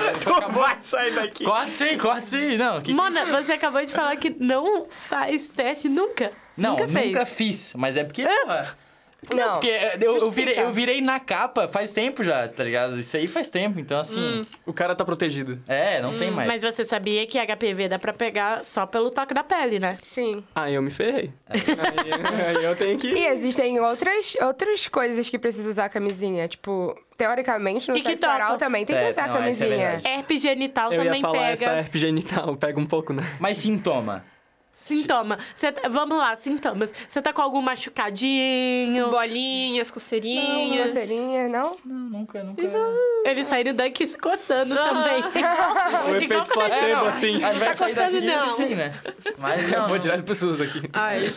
Vai 0.52 0.78
sair 0.82 1.12
daqui. 1.16 1.44
Corta 1.46 1.72
sim, 1.72 1.98
corta 1.98 2.22
sim. 2.24 2.58
Não, 2.58 2.76
que 2.82 2.86
que 2.86 2.92
é 2.92 2.94
Mona, 2.94 3.26
você 3.42 3.54
acabou 3.54 3.84
de 3.86 3.92
falar 3.94 4.16
que 4.18 4.36
não 4.40 4.86
faz 4.90 5.48
teste 5.50 5.88
nunca. 5.88 6.32
Não, 6.58 6.72
nunca 6.78 6.88
nunca, 6.88 7.26
fiz. 7.26 7.74
Mas 7.76 7.98
é 7.98 8.04
porque. 8.04 8.24
porra, 8.26 8.78
Não. 9.34 9.54
Porque 9.54 9.70
é, 9.70 9.98
eu, 10.02 10.18
eu, 10.18 10.30
virei, 10.32 10.60
eu 10.60 10.74
virei 10.74 11.00
na 11.00 11.18
capa 11.20 11.66
faz 11.68 11.94
tempo 11.94 12.24
já, 12.26 12.46
tá 12.50 12.62
ligado? 12.64 13.00
Isso 13.00 13.16
aí 13.16 13.26
faz 13.26 13.48
tempo, 13.50 13.80
então 13.80 13.98
assim. 14.00 14.46
O 14.66 14.74
cara 14.74 14.94
tá 14.96 15.06
protegido. 15.06 15.62
É, 15.68 16.02
não 16.02 16.18
tem 16.20 16.30
mais. 16.30 16.48
Mas 16.48 16.62
você 16.62 16.84
sabia 16.84 17.26
que 17.26 17.40
HPV 17.40 17.88
dá 17.88 17.98
pra 17.98 18.12
pegar 18.12 18.66
só 18.66 18.86
pelo 18.86 19.10
toque 19.10 19.34
da 19.34 19.44
pele, 19.44 19.80
né? 19.80 19.98
Sim. 20.04 20.44
Ah, 20.54 20.70
eu 20.70 20.82
me 20.82 20.92
ferrei. 20.92 21.32
Aí, 21.50 21.62
aí 22.58 22.64
eu 22.66 22.76
tenho 22.76 22.98
que. 23.00 23.08
E 23.08 23.26
existem 23.28 23.80
outras, 23.80 24.36
outras 24.42 24.88
coisas 24.88 25.30
que 25.30 25.40
precisa 25.40 25.70
usar 25.70 25.88
camisinha. 25.90 26.48
Tipo, 26.50 26.94
teoricamente, 27.18 27.90
no 27.90 27.96
E 27.98 28.02
que 28.02 28.10
sexo 28.10 28.28
oral 28.28 28.58
também 28.58 28.86
tem 28.86 28.96
que 28.96 29.02
É, 29.04 29.10
usar 29.10 29.28
não, 29.28 29.30
essa 29.30 29.38
é 29.38 29.40
camisinha. 29.40 29.70
verdade. 29.78 30.08
Herpes 30.08 30.42
genital 30.42 30.92
Eu 30.92 31.00
ia 31.00 31.06
também 31.06 31.22
falar 31.22 31.48
essa 31.52 31.66
pega. 31.70 31.80
herpes 31.80 32.02
genital, 32.02 32.58
pega 32.58 32.80
um 32.80 32.86
pouco, 32.86 33.14
né? 33.14 33.24
Mas 33.40 33.58
sintoma. 33.58 34.26
Sintoma. 34.84 35.38
Cê 35.56 35.72
tá- 35.72 35.88
vamos 35.90 36.18
lá, 36.18 36.36
sintomas. 36.36 36.90
Você 37.08 37.22
tá 37.22 37.32
com 37.32 37.42
algum 37.42 37.62
machucadinho? 37.62 39.10
Bolinhas, 39.10 39.90
costeirinhas. 39.90 40.92
Coceirinha, 40.92 41.48
não? 41.50 41.78
Não, 41.86 42.10
nunca, 42.10 42.44
nunca. 42.44 42.62
Eles 43.26 43.48
saíram 43.48 43.74
daqui 43.74 44.06
se 44.08 44.18
coçando 44.18 44.76
também. 44.76 45.24
O 46.12 46.16
efeito 46.16 46.50
placebo, 46.50 47.06
assim. 47.06 47.44
A 47.44 47.54
gente 47.54 47.60
vai 47.60 47.68
Tá 47.70 47.74
sair 47.76 47.96
coçando, 47.96 48.22
não. 48.22 48.40
assim, 48.40 48.76
né? 48.76 48.94
Mas 49.38 49.72
Eu 49.72 49.72
não, 49.80 49.82
vou 49.86 49.90
não. 49.94 49.98
direto 50.00 50.24
pro 50.24 50.36
SUS 50.36 50.60
aqui. 50.62 50.82
Ai, 50.92 51.32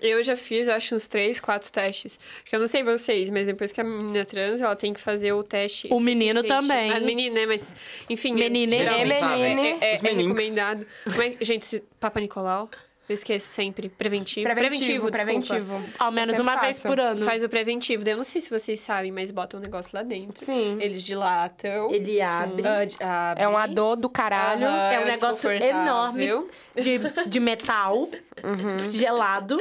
eu 0.00 0.22
já 0.22 0.36
fiz, 0.36 0.68
eu 0.68 0.74
acho, 0.74 0.94
uns 0.94 1.06
três, 1.08 1.40
quatro 1.40 1.70
testes. 1.70 2.18
Porque 2.42 2.54
eu 2.56 2.60
não 2.60 2.66
sei 2.66 2.82
vocês, 2.82 3.30
mas 3.30 3.46
depois 3.46 3.72
que 3.72 3.80
a 3.80 3.84
menina 3.84 4.24
trans, 4.24 4.60
ela 4.60 4.76
tem 4.76 4.92
que 4.92 5.00
fazer 5.00 5.32
o 5.32 5.42
teste. 5.42 5.88
O 5.90 6.00
menino 6.00 6.40
Gente, 6.40 6.48
também. 6.48 6.92
A 6.92 7.00
menina, 7.00 7.40
né? 7.40 7.46
Mas, 7.46 7.74
enfim. 8.08 8.34
É, 8.40 8.46
é, 8.46 9.18
sabem. 9.18 9.58
é, 9.82 9.92
é, 9.92 9.94
Os 9.94 10.00
é 10.00 10.02
meninks. 10.02 10.44
recomendado. 10.44 10.86
Como 11.04 11.22
é- 11.22 11.34
gente, 11.40 11.82
Papa 11.98 12.20
Nicolau, 12.20 12.68
eu 13.08 13.14
esqueço 13.14 13.48
sempre. 13.48 13.88
Preventivo. 13.88 14.44
Preventivo, 14.48 14.86
desculpa. 14.86 15.10
preventivo. 15.10 15.82
Ao 15.98 16.12
menos 16.12 16.38
uma 16.38 16.54
vez 16.60 16.76
faço. 16.76 16.86
por 16.88 17.00
ano. 17.00 17.22
Faz 17.22 17.42
o 17.42 17.48
preventivo. 17.48 18.08
Eu 18.08 18.16
não 18.16 18.22
sei 18.22 18.40
se 18.40 18.48
vocês 18.50 18.78
sabem, 18.78 19.10
mas 19.10 19.32
botam 19.32 19.58
um 19.58 19.62
negócio 19.62 19.90
lá 19.94 20.04
dentro. 20.04 20.44
Sim. 20.44 20.78
Eles 20.80 21.02
dilatam. 21.02 21.90
Ele 21.92 22.20
abre. 22.20 22.62
Ah, 23.00 23.32
abre. 23.32 23.42
É 23.42 23.48
um 23.48 23.56
ador 23.56 23.96
do 23.96 24.08
caralho. 24.08 24.64
Aham, 24.64 24.92
É 24.92 25.00
um 25.00 25.04
negócio 25.06 25.50
enorme 25.50 26.28
de, 26.76 27.00
de 27.26 27.40
metal, 27.40 28.08
gelado. 28.90 29.60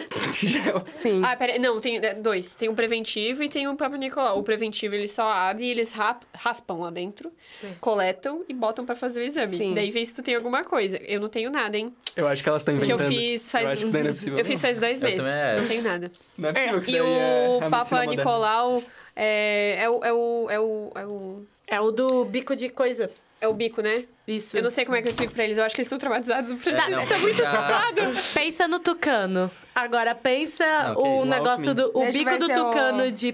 Sim. 0.87 1.21
Ah, 1.23 1.35
pera, 1.35 1.57
não, 1.59 1.79
tem 1.79 1.97
é, 1.97 2.13
dois. 2.13 2.55
Tem 2.55 2.69
o 2.69 2.73
preventivo 2.73 3.43
e 3.43 3.49
tem 3.49 3.67
o 3.67 3.75
Papa 3.75 3.97
Nicolau. 3.97 4.39
O 4.39 4.43
preventivo 4.43 4.95
ele 4.95 5.07
só 5.07 5.23
abre 5.29 5.65
e 5.65 5.69
eles 5.71 5.91
rap- 5.91 6.23
raspam 6.35 6.79
lá 6.79 6.89
dentro, 6.89 7.31
coletam 7.79 8.43
e 8.47 8.53
botam 8.53 8.85
pra 8.85 8.95
fazer 8.95 9.21
o 9.21 9.23
exame. 9.23 9.55
Sim. 9.55 9.73
Daí 9.73 9.91
vê 9.91 10.03
se 10.05 10.13
tu 10.15 10.23
tem 10.23 10.35
alguma 10.35 10.63
coisa. 10.63 10.97
Eu 10.97 11.19
não 11.21 11.29
tenho 11.29 11.49
nada, 11.51 11.77
hein? 11.77 11.93
Eu 12.15 12.27
acho 12.27 12.41
que 12.43 12.49
elas 12.49 12.61
estão 12.61 12.77
Que 12.77 12.91
eu 12.91 12.95
inventando. 12.95 13.07
fiz 13.17 13.51
faz. 13.51 13.81
Eu 13.81 13.91
que 13.91 13.97
é 13.97 14.11
possível. 14.11 14.39
eu 14.39 14.45
fiz 14.45 14.61
faz 14.61 14.79
dois 14.79 15.01
meses. 15.01 15.19
Não 15.59 15.67
tenho 15.67 15.83
nada. 15.83 16.11
Não 16.37 16.49
é 16.49 16.53
possível 16.53 16.81
que 16.81 16.91
isso 16.91 16.95
E 16.95 16.97
é 16.97 17.03
o 17.03 17.51
medicina 17.61 17.69
Papa. 17.69 18.05
Nicolau 18.05 18.83
é, 19.15 19.83
é, 19.83 19.89
o, 19.89 20.03
é, 20.03 20.13
o, 20.13 20.47
é, 20.49 20.59
o, 20.59 20.91
é 20.95 21.05
o. 21.05 21.43
É 21.71 21.79
o 21.81 21.91
do 21.91 22.25
bico 22.25 22.55
de 22.55 22.69
coisa. 22.69 23.11
É 23.41 23.47
o 23.47 23.53
bico, 23.53 23.81
né? 23.81 24.03
Isso. 24.27 24.57
Eu 24.57 24.63
não 24.63 24.69
sei 24.69 24.83
como 24.85 24.97
é 24.97 25.01
que 25.01 25.07
eu 25.07 25.11
explico 25.11 25.33
pra 25.33 25.43
eles. 25.45 25.57
Eu 25.57 25.63
acho 25.63 25.73
que 25.73 25.79
eles 25.79 25.87
estão 25.87 25.97
traumatizados. 25.97 26.51
É, 26.67 26.89
não, 26.89 27.05
tá 27.07 27.17
muito 27.19 27.37
já- 27.37 27.49
assustado. 27.49 28.33
Pensa 28.33 28.67
no 28.67 28.79
tucano. 28.79 29.49
Agora 29.73 30.13
pensa 30.13 30.65
Não, 30.89 30.95
que 30.95 31.01
o 31.01 31.25
negócio 31.25 31.73
do. 31.73 31.89
O 31.97 32.01
Deixa 32.01 32.19
bico 32.19 32.37
do 32.37 32.47
tucano 32.47 33.11
de, 33.11 33.31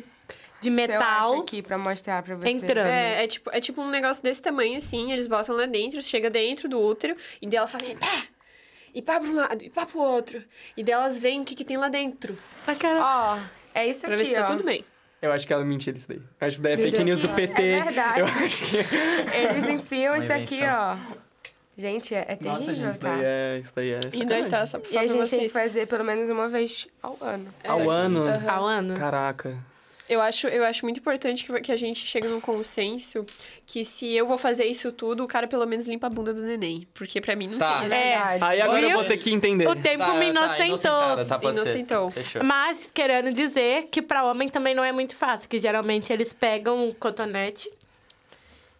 de 0.61 0.69
Eu 0.69 0.71
acho 0.71 0.71
metal 0.71 1.39
aqui 1.41 1.61
pra 1.63 1.77
mostrar 1.77 2.21
pra 2.21 2.35
você. 2.35 2.49
entrando. 2.49 2.85
É, 2.87 3.23
é 3.23 3.27
tipo, 3.27 3.49
é 3.51 3.59
tipo 3.59 3.81
um 3.81 3.89
negócio 3.89 4.21
desse 4.21 4.41
tamanho, 4.41 4.77
assim, 4.77 5.11
eles 5.11 5.27
botam 5.27 5.55
lá 5.55 5.65
dentro, 5.65 6.01
chega 6.03 6.29
dentro 6.29 6.69
do 6.69 6.79
útero, 6.79 7.15
e 7.41 7.47
delas 7.47 7.71
fazem 7.71 7.97
pá! 7.97 8.23
E 8.93 9.01
pá 9.01 9.19
pra 9.19 9.27
um 9.27 9.35
lado, 9.35 9.61
e 9.63 9.69
pá 9.69 9.85
pro 9.87 9.99
outro. 9.99 10.41
E 10.77 10.83
delas 10.83 11.19
veem 11.19 11.41
o 11.41 11.45
que, 11.45 11.55
que 11.55 11.65
tem 11.65 11.77
lá 11.77 11.89
dentro. 11.89 12.37
Ah, 12.65 12.75
cara. 12.75 12.99
Ó, 13.03 13.39
é 13.73 13.87
isso 13.87 14.01
Pra 14.05 14.13
aqui, 14.15 14.23
ver 14.23 14.29
se 14.29 14.35
tá 14.35 14.45
tudo 14.45 14.63
bem. 14.63 14.85
Eu 15.25 15.31
acho 15.31 15.47
que 15.47 15.51
ela 15.51 15.65
mentira 15.65 15.97
isso 15.97 16.07
daí. 16.07 16.21
Eu 16.39 16.47
acho 16.47 16.57
que 16.57 16.63
daí 16.63 16.73
é 16.73 16.77
fake 16.77 17.03
news 17.03 17.19
do 17.19 17.29
PT. 17.29 17.61
É 17.63 17.83
verdade. 17.83 18.19
Eu 18.19 18.25
acho 18.27 18.63
que. 18.63 18.77
Eles 19.35 19.69
enfiam 19.69 20.15
isso 20.15 20.31
aqui, 20.31 20.59
ó. 20.63 20.95
Gente, 21.75 22.13
é, 22.13 22.19
é 22.19 22.23
terrível, 22.35 22.51
Nossa, 22.53 22.75
gente, 22.75 22.91
isso 22.91 23.01
tá? 23.01 23.15
daí 23.15 23.25
é. 23.25 23.59
Isso 23.61 23.73
daí 23.75 23.91
é. 23.91 23.99
E 23.99 24.47
tá, 24.47 24.63
E 24.91 24.97
a 24.97 25.07
gente 25.07 25.29
tem 25.29 25.39
que 25.39 25.49
vocês. 25.49 25.51
fazer 25.51 25.87
pelo 25.87 26.03
menos 26.03 26.29
uma 26.29 26.47
vez 26.47 26.87
ao 27.01 27.17
ano. 27.19 27.47
Ao 27.67 27.89
ano. 27.89 28.23
Ao 28.47 28.65
ano. 28.65 28.95
Caraca. 28.97 29.57
Eu 30.07 30.21
acho, 30.21 30.47
eu 30.47 30.63
acho 30.63 30.85
muito 30.85 30.99
importante 30.99 31.43
que, 31.45 31.61
que 31.61 31.71
a 31.71 31.75
gente 31.75 32.05
chegue 32.05 32.27
num 32.27 32.39
consenso 32.39 33.25
que 33.65 33.83
se 33.83 34.13
eu 34.13 34.25
vou 34.27 34.37
fazer 34.37 34.65
isso 34.65 34.91
tudo, 34.91 35.23
o 35.23 35.27
cara 35.27 35.47
pelo 35.47 35.65
menos 35.65 35.87
limpa 35.87 36.05
a 36.05 36.09
bunda 36.11 36.31
do 36.31 36.43
neném. 36.43 36.87
Porque 36.93 37.19
pra 37.19 37.35
mim 37.35 37.47
não 37.47 37.57
Tá. 37.57 37.79
tem 37.79 37.97
É 37.97 38.11
essa. 38.11 38.19
verdade. 38.21 38.43
Aí 38.43 38.61
agora 38.61 38.81
eu 38.81 38.87
Viu? 38.89 38.97
vou 38.99 39.07
ter 39.07 39.17
que 39.17 39.31
entender. 39.31 39.67
O 39.67 39.75
tempo 39.75 40.03
Tá, 40.05 40.13
me 40.13 40.19
tá, 40.19 40.25
inocentou. 40.25 41.25
tá, 41.25 41.39
ser. 41.39 41.47
Inocentou. 41.47 42.11
Fechou. 42.11 42.43
Mas 42.43 42.91
querendo 42.93 43.31
dizer 43.33 43.87
que 43.89 43.99
pra 43.99 44.23
homem 44.25 44.47
também 44.47 44.75
não 44.75 44.83
é 44.83 44.91
muito 44.91 45.15
fácil, 45.15 45.49
que 45.49 45.57
geralmente 45.57 46.13
eles 46.13 46.31
pegam 46.31 46.87
um 46.89 46.91
cotonete 46.93 47.67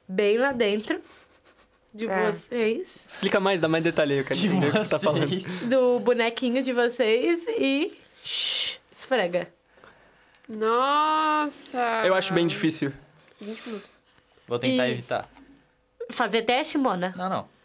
bem 0.08 0.38
lá 0.38 0.52
dentro 0.52 1.02
de 1.92 2.08
É. 2.08 2.30
vocês, 2.32 2.98
Explica 3.08 3.40
mais, 3.40 3.60
dá 3.60 3.68
mais 3.68 3.84
detalhe 3.84 4.14
aí, 4.14 4.20
eu 4.20 4.26
quero 4.26 4.40
De 4.40 4.48
entender 4.48 4.68
o 4.68 4.72
que 4.74 4.78
você 4.84 4.90
tá 4.92 5.00
falando. 5.00 5.28
vocês. 5.28 5.46
do 5.62 6.00
bonequinho 6.02 6.62
de 6.62 6.72
vocês 6.74 7.42
e 7.58 7.94
shh, 8.24 8.78
esfrega. 8.92 9.48
Nossa! 10.48 12.02
Eu 12.06 12.14
acho 12.14 12.34
bem 12.34 12.48
difícil. 12.48 12.92
20 13.42 13.66
minutos. 13.68 13.92
Vou 14.48 14.60
tentar 14.60 14.88
E- 14.88 14.92
evitar. 14.92 15.28
Fazer 16.12 16.44
teste, 16.44 16.78
Mona? 16.78 17.14
Não, 17.18 17.28
não. 17.30 17.56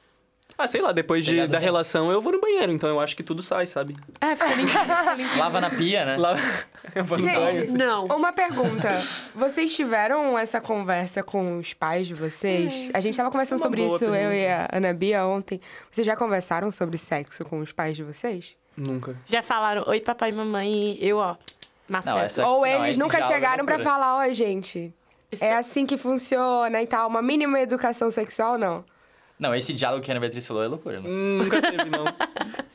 Ah, 0.58 0.66
sei 0.66 0.82
lá, 0.82 0.92
depois 0.92 1.24
de, 1.24 1.30
Pegado 1.32 1.52
da 1.52 1.58
relação 1.58 2.10
eu 2.10 2.20
vou 2.20 2.32
no 2.32 2.40
banheiro, 2.40 2.70
então 2.70 2.86
eu 2.88 3.00
acho 3.00 3.16
que 3.16 3.22
tudo 3.22 3.42
sai, 3.42 3.66
sabe? 3.66 3.96
É, 4.20 4.36
fica 4.36 4.52
limpinho. 4.54 4.78
Lava 5.38 5.58
na 5.58 5.70
pia, 5.70 6.04
né? 6.04 6.16
Lá 6.18 6.34
eu 6.94 7.02
vou 7.04 7.16
no 7.16 7.24
banho. 7.24 7.64
Gente, 7.66 7.78
Não. 7.78 8.04
uma 8.06 8.30
pergunta. 8.30 8.92
Vocês 9.34 9.74
tiveram 9.74 10.38
essa 10.38 10.60
conversa 10.60 11.22
com 11.22 11.58
os 11.58 11.72
pais 11.72 12.06
de 12.06 12.12
vocês? 12.12 12.90
A 12.92 13.00
gente 13.00 13.16
tava 13.16 13.30
conversando 13.30 13.58
Uma 13.58 13.64
sobre 13.64 13.82
boa 13.82 13.96
isso, 13.96 14.04
eu 14.04 14.32
e 14.34 14.46
a 14.48 14.68
Ana 14.70 14.92
Bia, 14.92 15.24
ontem. 15.24 15.60
Vocês 15.90 16.06
já 16.06 16.14
conversaram 16.14 16.70
sobre 16.70 16.98
sexo 16.98 17.42
com 17.44 17.60
os 17.60 17.72
pais 17.72 17.96
de 17.96 18.02
vocês? 18.02 18.54
Nunca. 18.76 19.16
Já 19.24 19.42
falaram, 19.42 19.84
oi 19.86 20.00
papai 20.00 20.28
e 20.28 20.32
mamãe, 20.32 20.98
e 21.00 21.08
eu, 21.08 21.16
ó. 21.18 21.36
Não, 22.04 22.18
essa- 22.20 22.46
Ou 22.46 22.60
não, 22.60 22.84
eles 22.84 22.98
nunca 22.98 23.18
é 23.18 23.22
chegaram 23.22 23.64
pra 23.64 23.76
loucura. 23.76 23.92
falar, 23.98 24.16
ó, 24.18 24.28
gente, 24.32 24.94
Isso 25.32 25.44
é 25.44 25.54
assim 25.56 25.84
que 25.86 25.96
funciona 25.96 26.80
e 26.82 26.86
tal, 26.86 27.08
uma 27.08 27.20
mínima 27.22 27.60
educação 27.60 28.10
sexual, 28.10 28.56
não. 28.56 28.84
Não, 29.38 29.54
esse 29.54 29.72
diálogo 29.72 30.04
que 30.04 30.10
a 30.10 30.12
Ana 30.12 30.20
Beatriz 30.20 30.46
falou 30.46 30.62
é 30.62 30.66
loucura, 30.68 31.00
né? 31.00 31.08
Hum, 31.08 31.38
Nunca 31.38 31.62
teve, 31.62 31.88
não. 31.88 32.04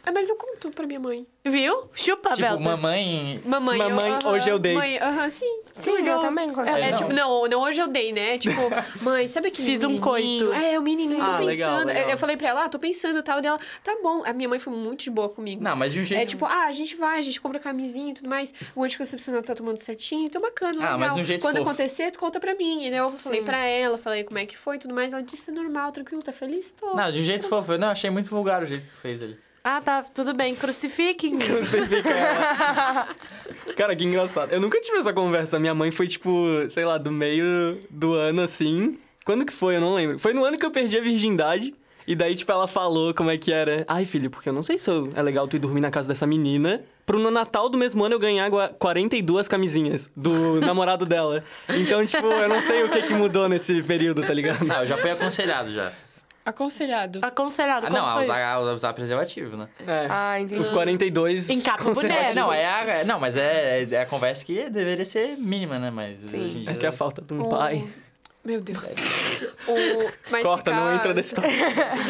Ah, 0.04 0.12
mas 0.12 0.28
eu 0.30 0.36
conto 0.36 0.72
pra 0.72 0.88
minha 0.88 1.00
mãe. 1.00 1.28
Viu? 1.46 1.90
Chupa, 1.94 2.30
Tipo, 2.30 2.42
Velta. 2.42 2.60
mamãe... 2.64 3.40
Mamãe, 3.46 3.78
Mamãe, 3.78 4.12
aham, 4.14 4.30
hoje 4.32 4.50
eu 4.50 4.58
dei. 4.58 4.74
Mãe, 4.74 4.98
aham, 4.98 5.30
sim. 5.30 5.60
Sim, 5.78 5.92
eu 6.08 6.20
também. 6.20 6.52
Quando... 6.54 6.68
É, 6.70 6.82
É, 6.82 6.92
não. 6.92 6.98
tipo, 6.98 7.14
não, 7.14 7.48
não 7.48 7.62
hoje 7.62 7.82
eu 7.82 7.88
dei, 7.88 8.14
né? 8.14 8.38
Tipo, 8.38 8.62
mãe, 9.04 9.28
sabe 9.28 9.50
aquele 9.50 9.68
Fiz 9.68 9.84
um 9.84 10.00
coito. 10.00 10.52
É, 10.54 10.80
o 10.80 10.82
menininho, 10.82 11.18
tô 11.18 11.32
Ah, 11.32 11.38
pensando. 11.38 11.46
legal, 11.48 11.80
legal. 11.86 12.10
Eu- 12.10 12.18
falei 12.18 12.38
pra 12.38 12.48
ela, 12.50 12.64
ah, 12.66 12.70
tô 12.70 12.80
pensando 12.80 13.20
e 13.20 13.24
tal. 13.24 13.42
Dela, 13.42 13.60
tá 13.84 13.96
bom. 14.02 14.24
A 14.26 14.32
minha 14.34 14.48
mãe 14.48 14.58
foi 14.60 14.74
muito 14.74 15.04
de 15.04 15.10
boa 15.12 15.28
comigo. 15.30 15.62
Não, 15.64 15.76
mas 15.76 15.92
de 15.94 16.00
um 16.00 16.04
jeito... 16.04 16.22
É 16.22 16.26
tipo, 16.26 16.46
ah, 16.46 16.66
a 16.68 16.72
gente 16.72 16.96
vai, 16.96 17.20
a 17.20 17.22
gente 17.22 17.42
compra 17.42 17.60
camisinha 17.60 18.12
e 18.12 18.14
tudo 18.14 18.30
mais. 18.30 18.54
O 18.76 18.84
anticoncepcional 18.84 19.42
tá 19.42 19.54
tomando 19.54 19.78
certinho, 19.78 20.26
então 20.26 20.42
bacana, 20.42 20.72
Ah, 20.78 20.96
legal. 20.96 21.00
mas 21.00 21.14
de 21.16 21.22
um 21.22 21.24
jeito 21.24 21.42
Quando 21.42 21.58
fofo. 21.58 21.70
acontecer, 21.70 22.12
tu 22.12 22.20
conta 22.20 22.40
pra 22.40 22.56
mim. 22.56 22.86
E 22.86 22.90
daí 22.90 23.00
eu 23.00 23.12
falei 23.12 23.40
Sim. 23.40 23.46
pra 23.46 23.58
ela, 23.58 23.98
falei 23.98 24.24
como 24.24 24.40
é 24.40 24.46
que 24.46 24.58
foi 24.58 24.78
e 24.78 24.80
tudo 24.80 24.94
mais. 24.94 25.12
Ela 25.14 25.22
disse, 25.24 25.52
normal, 25.52 25.92
tranquilo, 25.92 26.22
tá 26.24 26.32
feliz? 26.32 26.72
Tô. 26.72 26.96
Não, 26.96 27.12
de 27.12 27.20
um 27.20 27.24
jeito 27.26 27.48
fofo. 27.50 27.74
Eu 27.74 27.78
Não, 27.78 27.90
achei 27.90 28.10
muito 28.10 28.30
vulgar 28.30 28.62
o 28.64 28.66
jeito 28.66 28.84
que 28.86 28.92
tu 28.92 28.98
fez 28.98 29.22
ali. 29.22 29.38
Ah, 29.68 29.82
tá, 29.82 30.04
tudo 30.04 30.32
bem, 30.36 30.54
crucifiquem. 30.56 31.40
Você 31.60 31.84
fica. 31.88 33.08
Cara, 33.76 33.96
que 33.96 34.04
engraçado. 34.04 34.52
Eu 34.52 34.62
nunca 34.62 34.80
tive 34.80 35.00
essa 35.00 35.12
conversa. 35.12 35.60
Minha 35.60 35.74
mãe 35.74 35.90
foi, 35.90 36.06
tipo, 36.08 36.30
sei 36.70 36.86
lá, 36.86 37.00
do 37.00 37.12
meio 37.12 37.80
do 37.90 38.14
ano 38.14 38.44
assim. 38.44 39.00
Quando 39.26 39.44
que 39.44 39.52
foi? 39.52 39.78
Eu 39.78 39.82
não 39.82 39.96
lembro. 39.96 40.20
Foi 40.20 40.34
no 40.34 40.46
ano 40.46 40.56
que 40.60 40.66
eu 40.66 40.70
perdi 40.70 40.96
a 40.98 41.02
virgindade. 41.02 41.74
E 42.08 42.16
daí, 42.16 42.36
tipo, 42.36 42.52
ela 42.52 42.68
falou 42.68 43.12
como 43.16 43.32
é 43.32 43.38
que 43.40 43.52
era. 43.52 43.84
Ai, 43.88 44.06
filho, 44.06 44.30
porque 44.30 44.48
eu 44.48 44.54
não 44.54 44.62
sei 44.62 44.78
se 44.78 44.92
é 45.16 45.22
legal 45.24 45.48
tu 45.48 45.56
ir 45.56 45.60
dormir 45.60 45.82
na 45.82 45.90
casa 45.90 46.08
dessa 46.08 46.28
menina. 46.28 46.84
Pro 47.04 47.18
no 47.18 47.32
Natal 47.32 47.68
do 47.68 47.76
mesmo 47.80 48.06
ano 48.06 48.14
eu 48.14 48.20
ganhar 48.20 48.48
gua- 48.50 48.70
42 48.70 49.48
camisinhas 49.48 50.12
do 50.16 50.60
namorado 50.62 51.08
dela. 51.08 51.44
Então, 51.70 52.06
tipo, 52.06 52.28
eu 52.28 52.48
não 52.48 52.62
sei 52.62 52.84
o 52.84 52.90
que 52.90 53.02
que 53.02 53.14
mudou 53.16 53.50
nesse 53.50 53.82
período, 53.82 54.22
tá 54.24 54.34
ligado? 54.36 54.64
Não, 54.64 54.82
eu 54.82 54.86
já 54.86 54.98
fui 54.98 55.10
aconselhado 55.10 55.72
já. 55.72 55.92
Aconselhado. 56.46 57.20
Aconselhado. 57.24 57.88
Ah, 57.88 57.90
não, 57.90 58.14
foi? 58.14 58.24
usar, 58.24 58.60
usar 58.60 58.94
preservativo, 58.94 59.58
né? 59.58 59.68
É. 59.86 60.08
Ah, 60.08 60.40
entendi. 60.40 60.62
Os 60.62 60.70
42. 60.70 61.50
Em 61.50 61.60
capa. 61.60 61.84
É, 62.06 62.34
não, 62.36 62.54
é 62.54 62.66
a, 62.66 63.04
não, 63.04 63.20
mas 63.20 63.36
é, 63.36 63.88
é 63.90 64.02
a 64.02 64.06
conversa 64.06 64.46
que 64.46 64.70
deveria 64.70 65.06
ser 65.06 65.36
mínima, 65.38 65.80
né? 65.80 65.90
Mas 65.90 66.22
Sim. 66.22 66.46
hoje 66.46 66.58
em 66.60 66.62
dia... 66.62 66.72
É 66.72 66.76
que 66.76 66.86
é 66.86 66.90
a 66.90 66.92
falta 66.92 67.20
de 67.22 67.34
um 67.34 67.50
pai. 67.50 67.88
Meu 68.46 68.62
Deus. 68.62 68.96
O- 69.68 70.12
Mas 70.30 70.44
Corta, 70.44 70.72
ficar... 70.72 70.86
não 70.86 70.96
entra 70.96 71.14
nessa 71.16 71.30
história. 71.30 71.52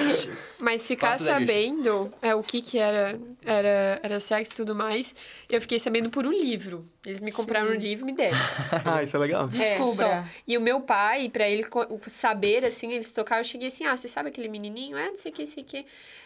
Mas 0.60 0.86
ficar 0.86 1.16
é 1.16 1.18
sabendo 1.18 2.14
é, 2.22 2.36
o 2.36 2.44
que 2.44 2.62
que 2.62 2.78
era, 2.78 3.18
era, 3.46 4.00
era 4.04 4.20
sexo 4.20 4.52
e 4.52 4.56
tudo 4.58 4.76
mais, 4.76 5.16
eu 5.50 5.62
fiquei 5.62 5.80
sabendo 5.80 6.10
por 6.10 6.28
um 6.28 6.32
livro. 6.34 6.84
Eles 7.06 7.22
me 7.22 7.32
compraram 7.32 7.70
um 7.70 7.76
livro 7.76 8.04
e 8.04 8.12
me 8.12 8.18
deram. 8.18 8.38
Ah, 8.84 9.02
isso 9.02 9.16
é 9.16 9.20
legal. 9.20 9.46
É, 9.46 9.76
Descubra. 9.78 10.24
só. 10.24 10.30
E 10.46 10.58
o 10.58 10.62
meu 10.62 10.82
pai, 10.82 11.30
pra 11.30 11.48
ele 11.50 11.66
saber, 12.08 12.66
assim, 12.66 12.92
eles 12.92 13.12
tocaram, 13.14 13.40
eu 13.40 13.46
cheguei 13.46 13.70
assim, 13.70 13.86
ah, 13.86 13.96
você 13.96 14.10
sabe 14.10 14.28
aquele 14.28 14.50
menininho? 14.50 14.98
É, 14.98 15.08
não 15.08 15.16
sei 15.16 15.32
o 15.32 15.34
que, 15.36 15.44
não 15.44 15.50
sei 15.50 15.64
o 15.64 15.66
que. 15.66 15.86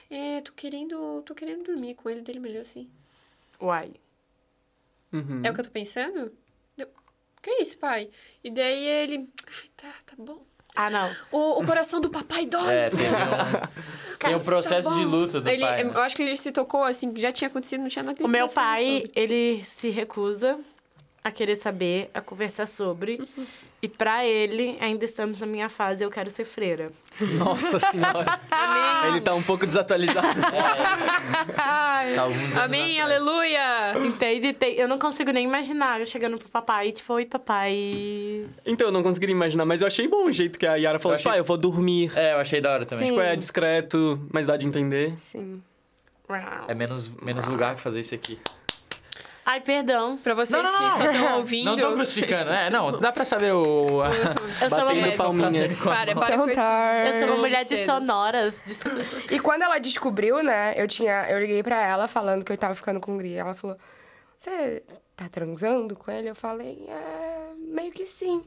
É, 0.09 0.41
tô 0.41 0.51
querendo, 0.53 1.21
tô 1.23 1.35
querendo 1.35 1.63
dormir 1.63 1.93
com 1.93 2.09
ele, 2.09 2.21
dele 2.21 2.39
melhor 2.39 2.61
assim. 2.63 2.89
Uai. 3.61 3.91
Uhum. 5.13 5.41
É 5.43 5.51
o 5.51 5.53
que 5.53 5.59
eu 5.59 5.65
tô 5.65 5.71
pensando? 5.71 6.31
Que 7.41 7.51
isso, 7.61 7.77
pai? 7.77 8.09
E 8.43 8.51
daí 8.51 8.85
ele, 8.85 9.29
ai, 9.47 9.69
tá, 9.75 9.87
tá 10.05 10.13
bom. 10.17 10.41
Ah, 10.75 10.89
não. 10.89 11.09
O, 11.31 11.61
o 11.61 11.65
coração 11.65 11.99
do 11.99 12.09
papai 12.09 12.45
dói. 12.45 12.73
É, 12.73 12.89
tem 12.89 13.07
um, 13.07 13.11
tem 14.19 14.35
um 14.35 14.39
processo 14.39 14.93
de 14.93 15.03
luta 15.05 15.41
do 15.41 15.49
Ele, 15.49 15.63
pai. 15.63 15.83
né? 15.83 15.91
eu 15.93 16.01
acho 16.01 16.15
que 16.15 16.21
ele 16.21 16.35
se 16.35 16.51
tocou, 16.51 16.83
assim, 16.83 17.11
que 17.13 17.19
já 17.19 17.31
tinha 17.31 17.47
acontecido, 17.47 17.81
não 17.81 17.89
tinha 17.89 18.03
nada 18.03 18.15
que 18.17 18.23
O 18.23 18.27
meu 18.27 18.47
pai, 18.47 19.09
ele 19.15 19.63
se 19.65 19.89
recusa 19.89 20.59
a 21.29 21.31
querer 21.31 21.55
saber, 21.55 22.09
a 22.13 22.19
conversar 22.21 22.65
sobre. 22.67 23.19
e 23.81 23.87
pra 23.87 24.25
ele, 24.25 24.77
ainda 24.81 25.05
estamos 25.05 25.39
na 25.39 25.45
minha 25.45 25.69
fase, 25.69 26.03
eu 26.03 26.09
quero 26.11 26.29
ser 26.29 26.43
freira. 26.45 26.91
Nossa 27.37 27.79
senhora. 27.91 28.39
Ele 29.07 29.21
tá 29.21 29.33
um 29.33 29.41
pouco 29.43 29.65
desatualizado. 29.65 30.27
Tá 31.55 32.21
alguns 32.21 32.41
anos 32.41 32.57
Amém, 32.57 32.99
atrás. 32.99 33.21
aleluia! 33.21 34.07
Entende? 34.07 34.53
Tem- 34.53 34.75
Eu 34.75 34.87
não 34.87 34.97
consigo 34.97 35.31
nem 35.31 35.45
imaginar 35.45 35.99
eu 35.99 36.05
chegando 36.05 36.37
pro 36.37 36.49
papai, 36.49 36.91
tipo, 36.91 37.13
oi, 37.13 37.25
papai. 37.25 38.47
Então, 38.65 38.87
eu 38.87 38.91
não 38.91 39.03
conseguiria 39.03 39.35
imaginar, 39.35 39.65
mas 39.65 39.81
eu 39.81 39.87
achei 39.87 40.07
bom 40.07 40.25
o 40.25 40.31
jeito 40.31 40.57
que 40.57 40.65
a 40.65 40.75
Yara 40.75 40.97
falou, 40.99 41.13
Eu 41.15 41.17
tipo, 41.17 41.29
achei- 41.29 41.39
ah, 41.39 41.41
eu 41.41 41.45
vou 41.45 41.57
dormir. 41.57 42.11
É, 42.15 42.33
eu 42.33 42.37
achei 42.37 42.59
da 42.61 42.71
hora 42.73 42.85
também. 42.85 43.05
Sim. 43.07 43.11
Tipo, 43.13 43.21
é 43.23 43.35
discreto, 43.35 44.27
mas 44.33 44.47
dá 44.47 44.57
de 44.57 44.65
entender. 44.65 45.13
Sim. 45.21 45.61
É 46.67 46.73
menos, 46.75 47.09
menos 47.21 47.43
vulgar 47.45 47.75
que 47.75 47.81
fazer 47.81 47.99
isso 47.99 48.13
aqui. 48.15 48.39
Ai, 49.45 49.61
perdão. 49.61 50.17
Pra 50.17 50.33
vocês 50.33 50.61
Não, 50.61 50.71
não, 50.71 50.77
que 50.77 50.83
não. 50.83 50.97
só 50.97 51.11
estão 51.11 51.37
ouvindo... 51.37 51.65
Não 51.65 51.77
tô 51.77 51.93
crucificando, 51.93 52.51
é, 52.51 52.69
não, 52.69 52.91
dá 52.91 53.11
pra 53.11 53.25
saber 53.25 53.53
o... 53.53 53.85
Eu 54.61 54.69
sou 54.69 54.77
uma 54.79 54.93
mulher, 54.93 55.17
palminhas. 55.17 55.83
Para, 55.83 56.15
para 56.15 56.37
com 56.37 56.49
esse... 56.49 56.59
eu 56.59 57.19
sou 57.19 57.33
uma 57.33 57.37
mulher 57.37 57.65
de 57.65 57.85
sonoras. 57.85 58.61
Desculpa. 58.65 58.99
E 59.31 59.39
quando 59.39 59.63
ela 59.63 59.79
descobriu, 59.79 60.43
né, 60.43 60.73
eu 60.75 60.87
tinha. 60.87 61.29
Eu 61.29 61.39
liguei 61.39 61.63
pra 61.63 61.81
ela 61.81 62.07
falando 62.07 62.43
que 62.43 62.51
eu 62.51 62.57
tava 62.57 62.75
ficando 62.75 62.99
com 62.99 63.15
o 63.15 63.17
Gri. 63.17 63.35
Ela 63.35 63.53
falou: 63.53 63.77
Você 64.37 64.83
tá 65.15 65.27
transando 65.29 65.95
com 65.95 66.11
ele? 66.11 66.29
Eu 66.29 66.35
falei, 66.35 66.85
é, 66.87 67.53
meio 67.57 67.91
que 67.91 68.07
sim. 68.07 68.43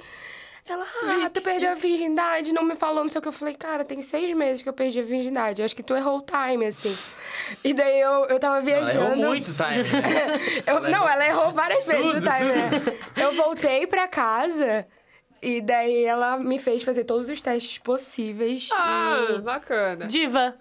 Ela, 0.69 0.85
ah, 1.25 1.29
tu 1.29 1.43
perdeu 1.43 1.71
a 1.73 1.75
virgindade, 1.75 2.53
não 2.53 2.63
me 2.63 2.77
falou, 2.77 3.03
não 3.03 3.11
sei 3.11 3.19
o 3.19 3.23
que. 3.23 3.27
Eu 3.29 3.33
falei, 3.33 3.55
cara, 3.55 3.85
tem 3.85 4.01
seis 4.01 4.35
meses 4.37 4.63
que 4.63 4.69
eu 4.69 4.73
perdi 4.73 5.01
a 5.01 5.03
virgindade. 5.03 5.61
Eu 5.61 5.67
acho 5.67 5.75
que 5.75 5.83
tu 5.83 5.95
errou 5.95 6.19
o 6.19 6.23
time, 6.23 6.67
assim. 6.67 6.97
E 7.65 7.75
daí 7.75 8.01
eu, 8.01 8.27
eu 8.27 8.39
tava 8.39 8.57
Ela 8.57 8.63
viajando. 8.63 9.01
errou 9.13 9.17
muito 9.17 9.53
time, 9.53 9.83
né? 9.83 10.63
Eu- 10.67 10.81
não, 10.83 11.09
ela 11.09 11.27
errou 11.27 11.51
várias 11.51 11.85
vezes 11.85 12.07
o 12.07 12.21
time, 12.21 12.23
né? 12.23 12.71
Eu 13.17 13.35
voltei 13.35 13.87
pra 13.89 14.07
casa 14.07 14.87
e 15.43 15.61
daí 15.61 16.05
ela 16.05 16.39
me 16.39 16.59
fez 16.61 16.85
fazer 16.85 17.03
todos 17.05 17.29
os 17.29 17.41
testes 17.41 17.79
possíveis. 17.79 18.69
Ah, 18.73 19.27
e- 19.31 19.41
bacana. 19.41 20.07
Diva. 20.07 20.55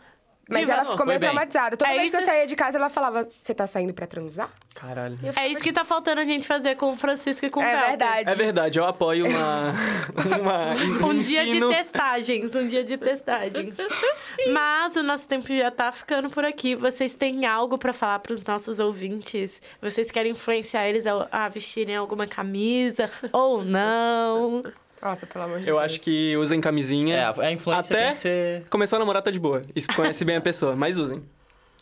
Mas 0.49 0.61
Diva. 0.61 0.73
ela 0.73 0.81
ficou 0.81 0.97
foi 0.97 1.05
meio 1.07 1.19
bem. 1.19 1.29
traumatizada. 1.29 1.77
Toda 1.77 1.91
É 1.91 1.95
vez 1.97 2.09
que 2.09 2.15
eu 2.15 2.19
isso- 2.19 2.29
saía 2.29 2.45
de 2.45 2.55
casa, 2.55 2.77
ela 2.77 2.89
falava: 2.89 3.27
Você 3.41 3.53
tá 3.53 3.65
saindo 3.65 3.93
pra 3.93 4.05
transar? 4.05 4.49
Caralho. 4.75 5.17
E 5.21 5.27
eu 5.27 5.33
É 5.37 5.47
isso 5.47 5.61
que 5.61 5.71
tá 5.71 5.85
faltando 5.85 6.19
a 6.21 6.25
gente 6.25 6.45
fazer 6.47 6.75
com 6.75 6.91
o 6.91 6.97
Francisco 6.97 7.45
e 7.45 7.49
com 7.49 7.59
o 7.59 7.63
É 7.63 7.71
Velter. 7.71 7.89
verdade. 7.89 8.29
É 8.29 8.35
verdade, 8.35 8.79
eu 8.79 8.85
apoio 8.85 9.27
uma. 9.27 9.73
uma 10.39 11.07
Um 11.07 11.13
dia 11.15 11.43
de 11.43 11.51
ensino. 11.51 11.69
testagens, 11.69 12.55
um 12.55 12.67
dia 12.67 12.83
de 12.83 12.97
testagens. 12.97 13.75
Mas 14.51 14.95
o 14.95 15.03
nosso 15.03 15.27
tempo 15.27 15.47
já 15.55 15.71
tá 15.71 15.91
ficando 15.91 16.29
por 16.29 16.43
aqui. 16.43 16.75
Vocês 16.75 17.13
têm 17.13 17.45
algo 17.45 17.77
pra 17.77 17.93
falar 17.93 18.19
pros 18.19 18.43
nossos 18.43 18.79
ouvintes? 18.79 19.61
Vocês 19.81 20.11
querem 20.11 20.31
influenciar 20.33 20.87
eles 20.87 21.05
a, 21.05 21.27
a 21.31 21.49
vestirem 21.49 21.95
alguma 21.95 22.27
camisa 22.27 23.09
ou 23.31 23.63
não? 23.63 24.63
Nossa, 25.01 25.25
pelo 25.25 25.45
amor 25.45 25.59
de 25.59 25.67
Eu 25.67 25.75
Deus. 25.75 25.85
acho 25.85 25.99
que 26.01 26.35
usem 26.37 26.61
camisinha. 26.61 27.15
É, 27.15 27.23
a- 27.23 27.35
a 27.47 27.51
influência 27.51 27.93
Até 27.95 28.03
tem 28.05 28.11
que 28.13 28.19
ser... 28.19 28.63
começou 28.69 28.97
a 28.97 28.99
namorar 28.99 29.21
tá 29.21 29.31
de 29.31 29.39
boa. 29.39 29.63
Isso 29.75 29.87
conhece 29.95 30.23
bem 30.23 30.35
a 30.37 30.41
pessoa, 30.41 30.75
mas 30.75 30.97
usem. 30.97 31.23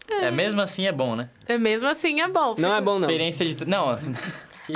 É, 0.10 0.32
mesmo 0.32 0.60
assim 0.62 0.88
é 0.88 0.92
bom, 0.92 1.16
né? 1.16 1.30
É 1.48 1.58
mesmo 1.58 1.88
assim, 1.88 2.22
é 2.22 2.28
bom. 2.28 2.56
Não 2.58 2.74
é 2.74 2.82
bom, 2.82 2.94
não. 2.98 3.08
Experiência 3.10 3.46
de... 3.46 3.66
Não... 3.66 3.98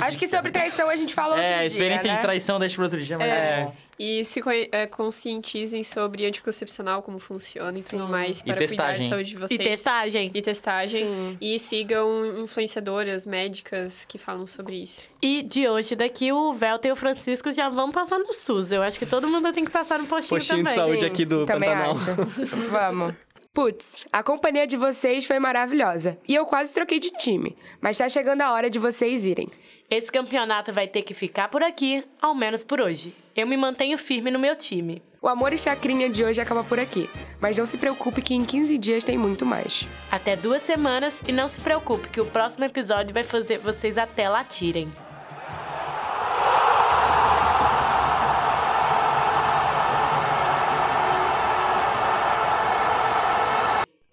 Acho 0.00 0.18
que 0.18 0.26
sobre 0.26 0.50
traição 0.50 0.90
a 0.90 0.96
gente 0.96 1.14
falou 1.14 1.30
outro 1.32 1.44
É, 1.44 1.48
dia, 1.50 1.58
a 1.58 1.64
experiência 1.66 2.08
né? 2.10 2.16
de 2.16 2.20
traição 2.22 2.58
deixa 2.58 2.74
pro 2.74 2.84
outro 2.84 3.00
dia, 3.00 3.16
mas 3.16 3.28
é, 3.28 3.32
É. 3.60 3.62
bom. 3.64 3.76
E 3.98 4.24
se 4.24 4.42
é, 4.72 4.86
conscientizem 4.86 5.82
sobre 5.84 6.26
anticoncepcional, 6.26 7.02
como 7.02 7.18
funciona 7.18 7.78
e 7.78 7.82
tudo 7.82 8.08
mais, 8.08 8.40
E 8.40 8.44
para 8.44 8.56
cuidar 8.56 8.66
testagem. 8.68 9.02
da 9.04 9.08
saúde 9.08 9.28
de 9.30 9.34
E 9.36 9.38
vocês. 9.38 9.60
testagem. 9.60 10.30
E 10.34 10.42
testagem. 10.42 11.04
Sim. 11.04 11.38
E 11.40 11.58
sigam 11.58 12.42
influenciadoras 12.42 13.24
médicas 13.24 14.04
que 14.04 14.18
falam 14.18 14.46
sobre 14.46 14.82
isso. 14.82 15.02
E 15.22 15.42
de 15.42 15.68
hoje 15.68 15.94
daqui, 15.94 16.32
o 16.32 16.52
Velta 16.52 16.88
e 16.88 16.92
o 16.92 16.96
Francisco 16.96 17.52
já 17.52 17.68
vão 17.68 17.92
passar 17.92 18.18
no 18.18 18.32
SUS. 18.32 18.72
Eu 18.72 18.82
acho 18.82 18.98
que 18.98 19.06
todo 19.06 19.28
mundo 19.28 19.52
tem 19.52 19.64
que 19.64 19.70
passar 19.70 19.98
no 19.98 20.06
postinho, 20.06 20.38
Postinho 20.40 20.58
de 20.58 20.64
também. 20.64 20.74
saúde 20.76 21.00
Sim, 21.00 21.06
aqui 21.06 21.24
do 21.24 21.46
também 21.46 21.68
Pantanal. 21.70 21.92
acho. 21.92 22.56
Vamos. 22.70 23.14
Putz, 23.54 24.04
a 24.12 24.20
companhia 24.20 24.66
de 24.66 24.76
vocês 24.76 25.26
foi 25.26 25.38
maravilhosa. 25.38 26.18
E 26.26 26.34
eu 26.34 26.44
quase 26.44 26.74
troquei 26.74 26.98
de 26.98 27.10
time. 27.10 27.56
Mas 27.80 27.96
tá 27.96 28.08
chegando 28.08 28.40
a 28.40 28.52
hora 28.52 28.68
de 28.68 28.80
vocês 28.80 29.24
irem. 29.24 29.48
Esse 29.88 30.10
campeonato 30.10 30.72
vai 30.72 30.88
ter 30.88 31.02
que 31.02 31.14
ficar 31.14 31.48
por 31.48 31.62
aqui, 31.62 32.02
ao 32.20 32.34
menos 32.34 32.64
por 32.64 32.80
hoje. 32.80 33.14
Eu 33.36 33.46
me 33.46 33.56
mantenho 33.56 33.96
firme 33.96 34.28
no 34.28 34.40
meu 34.40 34.56
time. 34.56 35.00
O 35.22 35.28
Amor 35.28 35.52
e 35.52 35.58
Chacrinha 35.58 36.10
de 36.10 36.24
hoje 36.24 36.40
acaba 36.40 36.64
por 36.64 36.80
aqui. 36.80 37.08
Mas 37.40 37.56
não 37.56 37.64
se 37.64 37.78
preocupe 37.78 38.22
que 38.22 38.34
em 38.34 38.44
15 38.44 38.76
dias 38.76 39.04
tem 39.04 39.16
muito 39.16 39.46
mais. 39.46 39.86
Até 40.10 40.34
duas 40.34 40.60
semanas 40.62 41.22
e 41.28 41.30
não 41.30 41.46
se 41.46 41.60
preocupe 41.60 42.08
que 42.08 42.20
o 42.20 42.26
próximo 42.26 42.64
episódio 42.64 43.14
vai 43.14 43.22
fazer 43.22 43.58
vocês 43.58 43.96
até 43.96 44.28
latirem. 44.28 44.90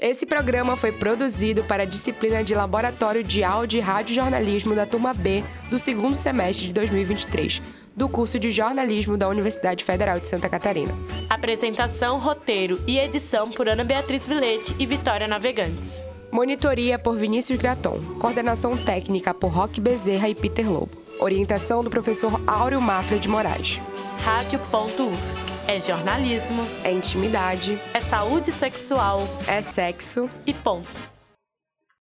Esse 0.01 0.25
programa 0.25 0.75
foi 0.75 0.91
produzido 0.91 1.63
para 1.63 1.83
a 1.83 1.85
disciplina 1.85 2.43
de 2.43 2.55
Laboratório 2.55 3.23
de 3.23 3.43
Áudio 3.43 3.77
e 3.77 3.81
Rádio 3.81 4.15
Jornalismo 4.15 4.73
da 4.73 4.83
turma 4.83 5.13
B 5.13 5.43
do 5.69 5.77
segundo 5.77 6.15
semestre 6.15 6.65
de 6.65 6.73
2023, 6.73 7.61
do 7.95 8.09
curso 8.09 8.39
de 8.39 8.49
jornalismo 8.49 9.15
da 9.15 9.29
Universidade 9.29 9.83
Federal 9.83 10.19
de 10.19 10.27
Santa 10.27 10.49
Catarina. 10.49 10.91
Apresentação, 11.29 12.17
roteiro 12.17 12.81
e 12.87 12.97
edição 12.97 13.51
por 13.51 13.69
Ana 13.69 13.83
Beatriz 13.83 14.25
Vilete 14.25 14.75
e 14.79 14.87
Vitória 14.87 15.27
Navegantes. 15.27 16.01
Monitoria 16.31 16.97
por 16.97 17.15
Vinícius 17.15 17.59
Graton. 17.59 18.01
Coordenação 18.19 18.75
técnica 18.75 19.35
por 19.35 19.51
Roque 19.51 19.79
Bezerra 19.79 20.27
e 20.27 20.33
Peter 20.33 20.67
Lobo. 20.67 20.99
Orientação 21.19 21.83
do 21.83 21.91
professor 21.91 22.41
Áureo 22.47 22.81
Mafra 22.81 23.19
de 23.19 23.29
Moraes. 23.29 23.79
Rádio.UFSC. 24.23 25.50
É 25.67 25.79
jornalismo, 25.79 26.67
É 26.83 26.91
intimidade, 26.91 27.79
é 27.93 28.01
saúde 28.01 28.51
sexual. 28.51 29.27
É 29.47 29.61
sexo. 29.61 30.29
E 30.45 30.53
ponto. 30.53 31.10